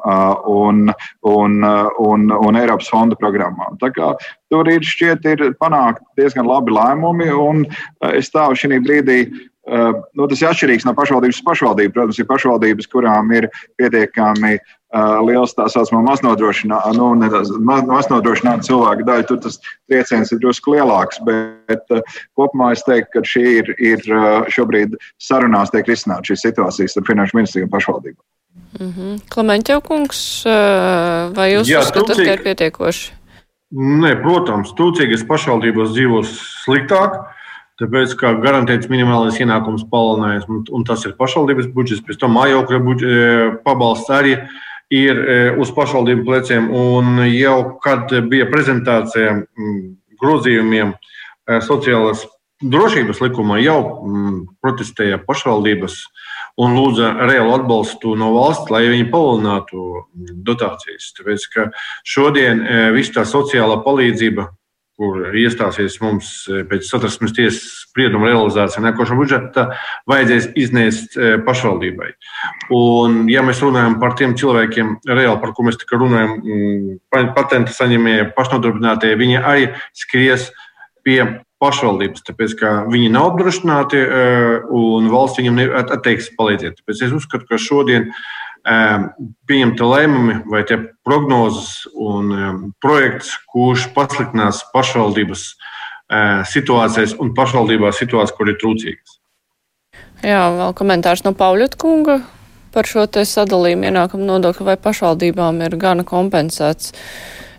un, 0.45 0.93
un, 1.25 1.57
un, 2.05 2.29
un 2.37 2.61
Eiropas 2.61 2.93
fonda 2.93 3.17
programmām. 3.17 3.81
Tā 3.81 3.89
kā 3.97 4.13
Tur 4.49 4.69
ir 4.71 4.81
šķiet, 4.81 5.25
ir 5.29 5.53
panākt 5.61 6.01
diezgan 6.17 6.47
labi 6.49 6.73
lēmumi, 6.73 7.29
un 7.29 7.65
es 8.13 8.31
stāvu 8.31 8.57
šī 8.57 8.79
brīdī 8.81 9.21
Uh, 9.69 9.93
nu, 10.17 10.25
tas 10.25 10.39
ir 10.41 10.49
atšķirīgs 10.49 10.85
no 10.87 10.95
pašvaldības 10.97 11.43
pašvaldības. 11.45 11.93
Protams, 11.93 12.17
ir 12.17 12.25
pašvaldības, 12.25 12.87
kurām 12.89 13.27
ir 13.37 13.45
pietiekami 13.77 14.55
uh, 14.57 15.19
liels 15.27 15.53
tā 15.53 15.67
saucamā 15.69 15.99
maznodrošināta 16.07 16.95
nu, 16.97 17.11
maznodrošināt 17.67 18.65
cilvēku 18.65 19.05
daļa. 19.05 19.27
Tur 19.29 19.37
tas 19.43 19.59
trieciens 19.61 20.33
ir 20.33 20.41
drusku 20.41 20.73
lielāks, 20.73 21.21
bet 21.27 21.93
uh, 21.93 22.17
kopumā 22.39 22.71
es 22.73 22.81
teiktu, 22.87 23.11
ka 23.19 23.23
šī 23.35 23.45
ir, 23.59 23.71
ir 23.77 24.09
šobrīd 24.55 24.97
sarunās 25.21 25.75
tiek 25.75 25.91
risināta 25.91 26.31
šīs 26.31 26.47
situācijas 26.47 26.97
ar 26.97 27.05
finanšu 27.11 27.37
ministriju 27.37 27.69
un 27.69 27.73
pašvaldību. 27.75 28.19
Mm 28.79 28.89
-hmm. 28.95 29.21
Klemenķev 29.29 29.85
kungs, 29.85 30.19
vai 31.37 31.47
jūs 31.53 31.69
Jā, 31.69 31.85
uzskatāt, 31.85 32.17
ka 32.17 32.33
ir 32.33 32.43
pietiekoši? 32.43 33.18
Nē, 33.69 34.15
protams, 34.23 34.71
trūcīgas 34.73 35.27
pašvaldības 35.29 35.91
dzīvos 35.93 36.31
sliktāk. 36.63 37.19
Tāpēc, 37.79 38.15
kā 38.19 38.33
garantēts 38.41 38.89
minimālais 38.91 39.37
ienākums 39.39 39.85
palielinājums, 39.91 40.47
un, 40.51 40.63
un 40.75 40.87
tas 40.87 41.05
ir 41.07 41.13
pašvaldības 41.19 41.69
budžets, 41.75 42.01
pēc 42.03 42.17
tam 42.19 42.33
mājokļa 42.35 42.79
e, 42.81 43.19
pabalsts 43.63 44.11
arī 44.11 44.33
ir 44.91 45.21
e, 45.21 45.37
uz 45.61 45.71
pašvaldību 45.77 46.25
pleciem. 46.27 46.67
Un 46.75 47.21
jau 47.29 47.77
kad 47.83 48.11
bija 48.27 48.49
prezentācija 48.49 49.37
grozījumiem 50.19 50.91
e, 50.97 51.61
sociālās 51.63 52.25
drošības 52.59 53.21
likumā, 53.23 53.61
jau 53.63 53.79
protestēja 54.59 55.21
pašvaldības 55.23 56.01
un 56.59 56.75
lūdza 56.75 57.13
reālu 57.23 57.55
atbalstu 57.55 58.13
no 58.19 58.33
valsts, 58.35 58.71
lai 58.73 58.85
viņi 58.91 59.09
palielinātu 59.13 60.05
dotācijas. 60.47 61.13
Tāpēc, 61.17 61.49
ka 61.53 61.67
šodien 62.07 62.65
viss 62.95 63.15
tā 63.15 63.25
sociālā 63.27 63.79
palīdzība 63.85 64.49
kur 64.99 65.31
iestāsies 65.39 65.95
mums 66.03 66.29
e, 66.51 66.63
pēc 66.67 66.83
satversmes 66.89 67.31
tiesas 67.35 67.85
sprieduma 67.85 68.27
realizācija 68.27 68.83
nākošā 68.83 69.15
budžeta, 69.15 69.69
vajadzēs 70.11 70.49
iznēst 70.59 71.15
e, 71.15 71.29
pašvaldībai. 71.45 72.09
Un, 72.75 73.21
ja 73.31 73.43
mēs 73.47 73.63
runājam 73.63 73.95
par 74.01 74.17
tiem 74.19 74.35
cilvēkiem, 74.39 74.97
reāli, 75.07 75.39
par 75.39 75.55
ko 75.55 75.67
mēs 75.67 75.79
tikā 75.79 76.01
runājam, 76.01 76.35
mm, 76.43 77.29
patenta 77.37 77.75
saņēmēji, 77.77 78.31
pašnodarbinātie, 78.35 79.15
viņi 79.19 79.39
arī 79.39 79.69
skries 79.95 80.49
pie 81.07 81.21
pašvaldības, 81.59 82.23
tāpēc 82.27 82.55
ka 82.59 82.73
viņi 82.89 83.09
nav 83.13 83.33
apdrošināti 83.33 83.99
e, 83.99 84.25
un 84.79 85.09
valsts 85.11 85.41
viņam 85.41 85.59
atteiks 85.95 86.31
palīdzēt. 86.39 86.79
Tāpēc 86.79 87.01
es 87.07 87.15
uzskatu, 87.15 87.47
ka 87.49 87.59
šodien 87.59 88.07
uh, 88.07 88.21
pieņemti 89.47 89.85
lēmumi 89.85 90.35
vai 90.49 90.63
tie 90.67 90.77
prognozes 91.07 91.87
un 91.93 92.73
projekts, 92.83 93.31
kurš 93.49 93.89
pasliktinās 93.95 94.63
pašvaldības 94.73 95.45
situācijas 96.49 97.15
un 97.21 97.33
pašvaldībā 97.37 97.91
situācijas, 97.93 98.35
kur 98.35 98.49
ir 98.49 98.57
trūcīgas. 98.61 99.17
Jā, 100.25 100.49
vēl 100.51 100.73
komentārs 100.75 101.23
no 101.23 101.33
Pauļot 101.37 101.77
kunga 101.79 102.19
par 102.73 102.85
šo 102.85 103.05
sadalījumu 103.07 103.87
ienākumu 103.89 104.25
nodokli 104.27 104.65
vai 104.67 104.77
pašvaldībām 104.77 105.61
ir 105.65 105.77
gana 105.79 106.03
kompensēts. 106.05 106.93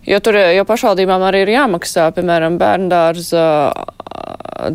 Jo 0.08 0.20
tur 0.24 0.38
jau 0.40 0.64
pašvaldībām 0.68 1.22
arī 1.28 1.44
ir 1.44 1.54
jāmaksā, 1.58 2.08
piemēram, 2.16 2.56
bērndārza 2.60 3.44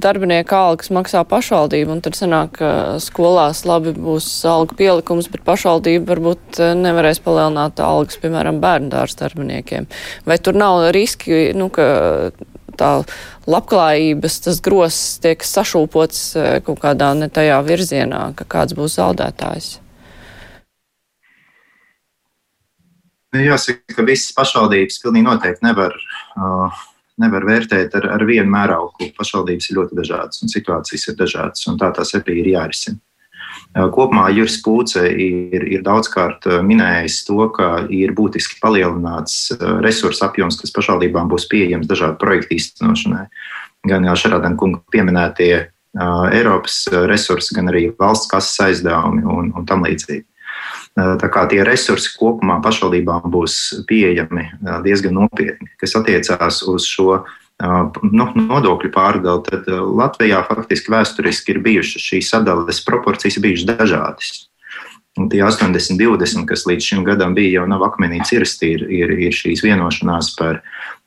darbinieka 0.01 0.57
algas 0.69 0.89
maksā 0.93 1.21
pašvaldība, 1.29 1.93
un 1.95 2.01
tad 2.05 2.17
sanāk, 2.17 2.57
ka 2.59 2.69
skolās 3.03 3.63
labi 3.67 3.93
būs 3.97 4.27
alga 4.49 4.77
pielikums, 4.77 5.29
bet 5.31 5.45
pašvaldība 5.45 6.09
varbūt 6.13 6.59
eh, 6.59 6.73
nevarēs 6.79 7.21
palielināt 7.25 7.81
algas, 7.83 8.19
piemēram, 8.21 8.61
bērndārs 8.63 9.17
darbiniekiem. 9.19 9.87
Vai 10.25 10.39
tur 10.41 10.57
nav 10.57 10.89
riski, 10.95 11.51
nu, 11.57 11.69
ka 11.73 11.87
tā 12.75 12.91
labklājības, 13.47 14.41
tas 14.47 14.61
gross 14.63 15.17
tiek 15.23 15.45
sašūpots 15.45 16.21
eh, 16.39 16.51
kaut 16.65 16.81
kādā 16.83 17.13
ne 17.17 17.29
tajā 17.29 17.61
virzienā, 17.67 18.27
ka 18.39 18.47
kāds 18.57 18.77
būs 18.77 18.99
zaudētājs? 18.99 19.75
Jāsaka, 23.43 23.95
ka 23.95 24.05
visas 24.07 24.33
pašvaldības 24.37 25.01
pilnīgi 25.03 25.27
noteikti 25.27 25.65
nevar 25.65 25.95
uh, 25.95 26.83
nevar 27.21 27.45
vērtēt 27.47 27.95
ar, 27.99 28.07
ar 28.17 28.23
vienu 28.27 28.49
mērauklu. 28.51 29.11
Pašvaldības 29.17 29.69
ir 29.69 29.79
ļoti 29.79 29.99
dažādas 30.01 30.43
un 30.43 30.51
situācijas 30.51 31.09
ir 31.09 31.19
dažādas, 31.19 31.67
un 31.71 31.79
tā 31.79 31.91
tās 31.95 32.15
arī 32.17 32.41
ir 32.41 32.51
jārisina. 32.55 32.99
Kopumā 33.75 34.29
Juris 34.31 34.55
Pūce 34.63 35.01
ir, 35.09 35.63
ir 35.67 35.83
daudzkārt 35.83 36.47
minējis 36.63 37.21
to, 37.27 37.39
ka 37.55 37.85
ir 37.91 38.13
būtiski 38.15 38.59
palielināts 38.63 39.49
resursu 39.83 40.23
apjoms, 40.27 40.59
kas 40.59 40.71
pašvaldībām 40.75 41.31
būs 41.31 41.47
pieejams 41.51 41.87
dažādu 41.87 42.19
projektu 42.21 42.55
īstenošanai. 42.55 43.25
Gan 43.87 44.07
jau 44.07 44.15
Šarādena 44.19 44.59
kunga 44.59 44.79
pieminētie 44.91 45.51
Eiropas 46.35 46.85
resursi, 47.07 47.55
gan 47.55 47.71
arī 47.71 47.89
valsts 47.99 48.31
kases 48.31 48.63
aizdevumi 48.63 49.23
un, 49.23 49.51
un 49.55 49.67
tam 49.67 49.83
līdzīgi. 49.87 50.23
Tā 50.95 51.27
kā 51.31 51.43
tie 51.51 51.63
resursi 51.67 52.13
kopumā 52.15 52.61
pašvaldībām 52.63 53.27
būs 53.33 53.83
pieejami 53.89 54.47
diezgan 54.85 55.17
nopietni, 55.19 55.67
kas 55.81 55.97
attiecās 55.99 56.61
uz 56.71 56.87
šo 56.87 57.23
nu, 57.59 58.25
nodokļu 58.35 58.91
pārdali, 58.95 59.43
tad 59.47 59.69
Latvijā 59.69 60.41
faktiski 60.47 60.91
vēsturiski 60.91 61.55
ir 61.55 61.61
bijušas 61.63 62.09
šīs 62.09 62.33
sadales 62.33 62.83
proporcijas 62.87 63.39
bijušas 63.43 63.71
dažādas. 63.75 64.33
Un 65.15 65.29
tie 65.31 65.39
80, 65.39 65.95
20, 65.95 66.43
kas 66.43 66.65
līdz 66.67 66.83
šim 66.83 67.05
gadam 67.07 67.31
bija, 67.35 67.61
jau 67.61 67.67
nav 67.71 67.85
akmenī 67.87 68.19
cirsti, 68.27 68.73
ir, 68.75 68.81
ir, 68.91 69.13
ir 69.27 69.35
šīs 69.35 69.61
vienošanās 69.63 70.33
par, 70.35 70.59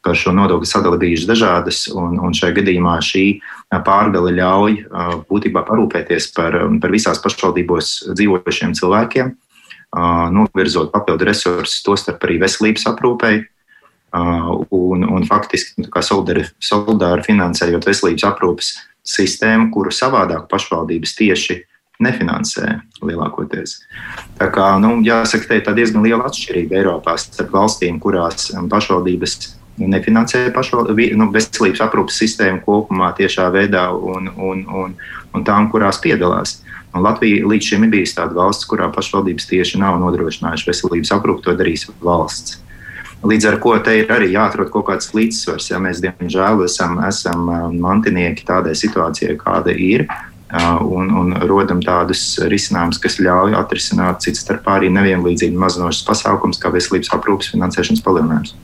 par 0.04 0.16
šo 0.16 0.32
nodokļu 0.32 0.68
sadali 0.68 1.00
bijušas 1.02 1.28
dažādas. 1.28 1.82
Un, 1.92 2.16
un 2.16 2.32
šajā 2.36 2.56
gadījumā 2.56 2.94
šī 3.04 3.26
pārdale 3.84 4.32
ļauj 4.38 4.78
būtībā 5.28 5.60
parūpēties 5.68 6.30
par, 6.38 6.56
par 6.80 6.94
visās 6.96 7.20
pašvaldībos 7.20 7.92
dzīvojušiem 8.14 8.72
cilvēkiem, 8.80 9.34
novirzot 9.96 10.92
papildu 10.92 11.28
resursus, 11.28 11.80
tostarp 11.86 12.24
arī 12.26 12.38
veselības 12.42 12.86
aprūpei, 12.90 13.46
un, 14.12 15.04
un 15.04 15.26
faktiski 15.28 15.84
nu, 15.84 15.88
solidāri, 16.04 16.46
solidāri 16.64 17.24
finansējot 17.26 17.88
veselības 17.88 18.28
aprūpes 18.30 18.70
sistēmu, 19.08 19.70
kuru 19.72 19.92
savādāk 19.92 20.48
pašvaldības 20.50 21.14
tieši 21.18 21.58
nefinansē 22.02 22.78
lielākoties. 23.02 23.80
Tā 24.38 24.48
kā, 24.54 24.70
nu, 24.82 24.98
jāsaka, 25.04 25.48
te 25.48 25.58
ir 25.58 25.78
diezgan 25.80 26.04
liela 26.06 26.28
atšķirība 26.28 26.78
Eiropā 26.78 27.16
starp 27.18 27.50
valstīm, 27.56 27.98
kurās 28.02 28.52
pašvaldības 28.70 29.38
nefinansē 29.78 30.48
pašvaldības 30.54 31.18
nu, 31.18 31.28
veselības 31.34 31.82
aprūpes 31.86 32.20
sistēmu 32.22 32.62
kopumā 32.66 33.12
tiešā 33.18 33.48
veidā 33.54 33.88
un, 33.92 34.30
un, 34.36 34.64
un, 34.82 34.96
un 35.34 35.46
tām, 35.46 35.68
kurās 35.72 36.00
piedalās. 36.02 36.58
Un 36.96 37.04
Latvija 37.04 37.44
līdz 37.48 37.72
šim 37.72 37.84
ir 37.84 37.92
bijusi 37.92 38.16
tāda 38.16 38.36
valsts, 38.38 38.66
kurā 38.68 38.88
pašvaldības 38.94 39.50
tieši 39.50 39.80
nav 39.82 39.98
nodrošinājušas 40.00 40.70
veselības 40.70 41.12
aprūpi, 41.18 41.44
to 41.44 41.54
darīs 41.58 41.84
valsts. 42.00 42.62
Līdz 43.26 43.48
ar 43.50 43.56
to 43.58 43.74
te 43.82 43.96
ir 43.98 44.12
arī 44.14 44.30
jāatrod 44.30 44.70
kaut 44.70 44.86
kāds 44.88 45.10
līdzsvars. 45.16 45.72
Ja 45.72 45.80
mēs, 45.82 46.00
diemžēl, 46.04 46.62
esam, 46.68 47.00
esam 47.02 47.48
mantinieki 47.82 48.46
tādai 48.46 48.76
situācijai, 48.78 49.34
kāda 49.40 49.74
ir, 49.74 50.06
un, 50.80 51.10
un 51.12 51.34
rodam 51.50 51.82
tādus 51.84 52.38
risinājumus, 52.48 53.00
kas 53.02 53.18
ļauj 53.20 53.56
atrisināt 53.58 54.22
citu 54.24 54.40
starpā 54.40 54.78
arī 54.78 54.88
nevienlīdzību 54.94 55.60
mazinošas 55.60 56.06
pasākums, 56.06 56.60
kā 56.62 56.70
veselības 56.72 57.10
aprūpas 57.18 57.50
finansēšanas 57.52 58.04
palielinājums. 58.06 58.54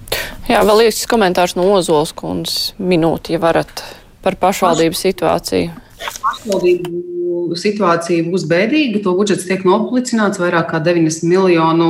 Jā, 0.48 0.62
vēl 0.64 0.86
īsts 0.86 1.10
komentārs 1.10 1.58
no 1.58 1.66
Ozols 1.74 2.14
kundzes 2.16 2.72
minūti, 2.78 3.34
ja 3.34 3.42
varat 3.42 3.84
par 4.24 4.38
pašvaldību 4.40 4.96
situāciju. 4.96 5.83
Pašvaldību 5.98 7.56
situācija 7.58 8.26
būs 8.30 8.46
bēdīga. 8.50 9.02
To 9.04 9.14
budžets 9.18 9.46
tiek 9.48 9.64
noplicināts 9.66 10.40
vairāk 10.42 10.70
kā 10.72 10.80
90 10.84 11.28
miljonu, 11.28 11.88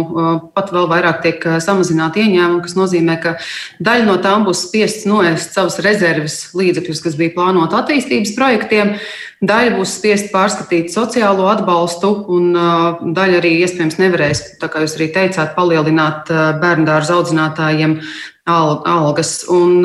pat 0.56 0.72
vēl 0.74 0.88
vairāk 0.90 1.20
tiek 1.24 1.46
samazināti 1.64 2.24
ieņēmumi, 2.24 2.62
kas 2.64 2.76
nozīmē, 2.78 3.18
ka 3.22 3.36
daļa 3.84 4.08
no 4.08 4.16
tām 4.24 4.46
būs 4.48 4.66
spiests 4.68 5.06
noēst 5.08 5.56
savas 5.56 5.78
rezerves 5.84 6.38
līdzekļus, 6.56 7.04
kas 7.04 7.18
bija 7.20 7.34
plānoti 7.36 7.78
attīstības 7.80 8.34
projektiem. 8.38 8.96
Daļa 9.42 9.78
būs 9.78 9.96
spiest 9.98 10.30
pārskatīt 10.32 10.92
sociālo 10.94 11.48
atbalstu, 11.50 12.12
un 12.32 12.52
daļa 13.16 13.40
arī 13.40 13.56
iespējams 13.64 13.98
nevarēs, 14.00 14.44
kā 14.62 14.84
jūs 14.84 14.94
arī 14.98 15.10
teicāt, 15.16 15.56
palielināt 15.56 16.30
bērnu 16.62 16.86
dārza 16.88 17.18
audzinātājiem 17.18 17.98
algas. 18.46 19.42
Un, 19.50 19.82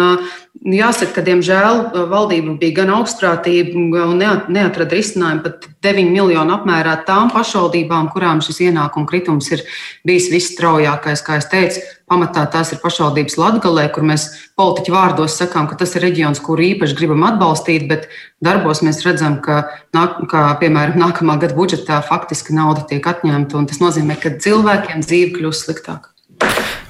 Jāsaka, 0.60 1.14
ka, 1.16 1.22
diemžēl, 1.24 1.78
valdība 2.12 2.58
bija 2.60 2.82
gan 2.82 2.90
augstprātīga 2.98 4.04
un 4.04 4.20
neatrada 4.52 4.98
risinājumu 4.98 5.46
pat 5.46 5.70
9 5.86 6.10
miljonu 6.12 6.52
apmērā 6.58 6.98
tām 7.08 7.30
pašvaldībām, 7.32 8.10
kurām 8.12 8.42
šis 8.44 8.66
ienākuma 8.66 9.08
kritums 9.08 9.48
ir 9.56 9.64
bijis 10.04 10.28
visstraujākais. 10.34 11.24
Kā 11.24 11.38
jau 11.40 11.48
teicu, 11.54 11.86
pamatā 12.10 12.46
tās 12.52 12.74
ir 12.74 12.82
pašvaldības 12.84 13.38
Latvijā, 13.40 13.88
kur 13.94 14.06
mēs 14.10 14.28
politiķu 14.60 14.96
vārdos 14.96 15.38
sakām, 15.40 15.70
ka 15.70 15.78
tas 15.80 15.96
ir 15.96 16.06
reģions, 16.08 16.42
kuru 16.44 16.66
īpaši 16.74 16.98
gribam 16.98 17.26
atbalstīt, 17.30 17.88
bet 17.90 18.10
darbos 18.44 18.84
mēs 18.86 19.04
redzam, 19.06 19.40
ka, 19.46 19.64
nāk, 19.96 20.22
ka 20.32 20.46
piemēram, 20.62 21.00
nākamā 21.00 21.40
gada 21.42 21.58
budžetā 21.58 22.02
faktiski 22.06 22.58
nauda 22.58 22.86
tiek 22.90 23.06
atņemta. 23.06 23.66
Tas 23.70 23.84
nozīmē, 23.84 24.18
ka 24.22 24.36
cilvēkiem 24.42 25.06
dzīve 25.06 25.36
kļūst 25.38 25.68
sliktāka. 25.68 26.14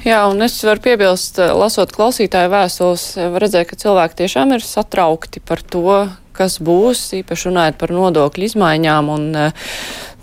Jā, 0.06 0.22
un 0.32 0.40
es 0.46 0.56
varu 0.64 0.80
piebilst, 0.84 1.42
lasot 1.60 1.92
klausītāju 1.92 2.52
vēstules, 2.54 3.06
redzēt, 3.42 3.68
ka 3.72 3.80
cilvēki 3.82 4.22
tiešām 4.22 4.54
ir 4.56 4.64
satraukti 4.64 5.42
par 5.44 5.60
to, 5.60 6.06
kas 6.38 6.56
būs, 6.64 7.02
īpaši 7.20 7.50
runājot 7.50 7.80
par 7.82 7.92
nodokļu 7.92 8.48
izmaiņām. 8.48 9.10
Un, 9.12 9.26
uh, 9.36 9.74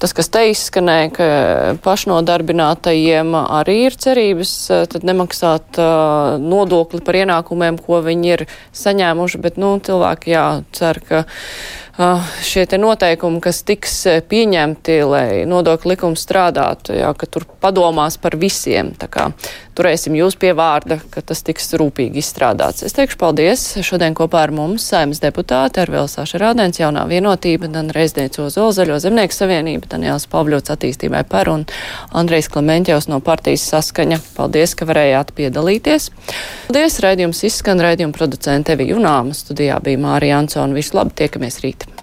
tas, 0.00 0.12
kas 0.16 0.28
te 0.32 0.44
izskanēja, 0.50 1.08
ka 1.16 1.28
pašnodarbinātajiem 1.84 3.34
arī 3.40 3.78
ir 3.86 3.96
cerības 4.00 4.52
tad 4.92 5.06
nemaksāt 5.06 5.80
uh, 5.80 6.36
nodokli 6.42 7.02
par 7.06 7.20
ienākumiem, 7.22 7.80
ko 7.82 8.02
viņi 8.04 8.32
ir 8.34 8.46
saņēmuši, 8.76 9.42
bet, 9.44 9.58
nu, 9.62 9.76
cilvēki, 9.82 10.32
jā, 10.36 10.46
cer, 10.76 11.02
ka 11.06 11.24
šie 12.44 12.66
te 12.68 12.76
noteikumi, 12.80 13.40
kas 13.44 13.62
tiks 13.64 13.94
pieņemti, 14.28 14.98
lai 15.08 15.28
nodokļu 15.48 15.94
likums 15.94 16.26
strādātu, 16.26 16.96
jā, 16.98 17.12
ka 17.16 17.28
tur 17.30 17.46
padomās 17.62 18.18
par 18.20 18.36
visiem. 18.36 18.92
Tā 19.00 19.08
kā 19.08 19.30
turēsim 19.76 20.16
jūs 20.16 20.36
pie 20.40 20.52
vārda, 20.56 20.98
ka 21.12 21.22
tas 21.24 21.42
tiks 21.46 21.74
rūpīgi 21.78 22.20
izstrādāts. 22.22 22.84
Es 22.86 22.96
teikšu 22.96 23.18
paldies. 23.20 23.64
Šodien 23.86 24.16
kopā 24.16 24.44
ar 24.46 24.52
mums 24.54 24.86
saimnes 24.90 25.20
deputāti 25.22 25.82
Arvēl 25.82 26.08
Saša 26.10 26.40
Rādens, 26.42 26.80
jaunā 26.80 27.06
vienotība, 27.10 27.70
Dan 27.72 27.92
Reizniec 27.94 28.38
Ozola, 28.42 28.74
Zaļo 28.76 28.98
zemnieku 29.02 29.36
savienība, 29.36 29.90
Daniels 29.92 30.28
Pavļots 30.32 30.72
attīstībai 30.76 31.24
par 31.28 31.50
un 31.52 31.66
Andrejs 32.16 32.50
Klementjevs 32.52 33.10
no 33.12 33.20
partijas 33.24 33.66
saskaņa. 33.72 34.22
Paldies, 34.36 34.76
ka 34.78 34.88
varējāt 34.88 35.34
piedalīties. 35.36 36.10
Paldies, 36.70 37.00
raidījums 37.04 37.44
izskan, 37.48 37.82
raidījuma 37.84 38.16
producente 38.16 38.76
Evi 38.76 38.90
Junāma, 38.92 39.36
studijā 39.36 39.80
bija 39.84 40.02
Mārija 40.08 40.42
Ansona. 40.42 40.76
Visu 40.76 40.98
labi, 40.98 41.16
tiekamies 41.22 41.62
rīt! 41.64 41.96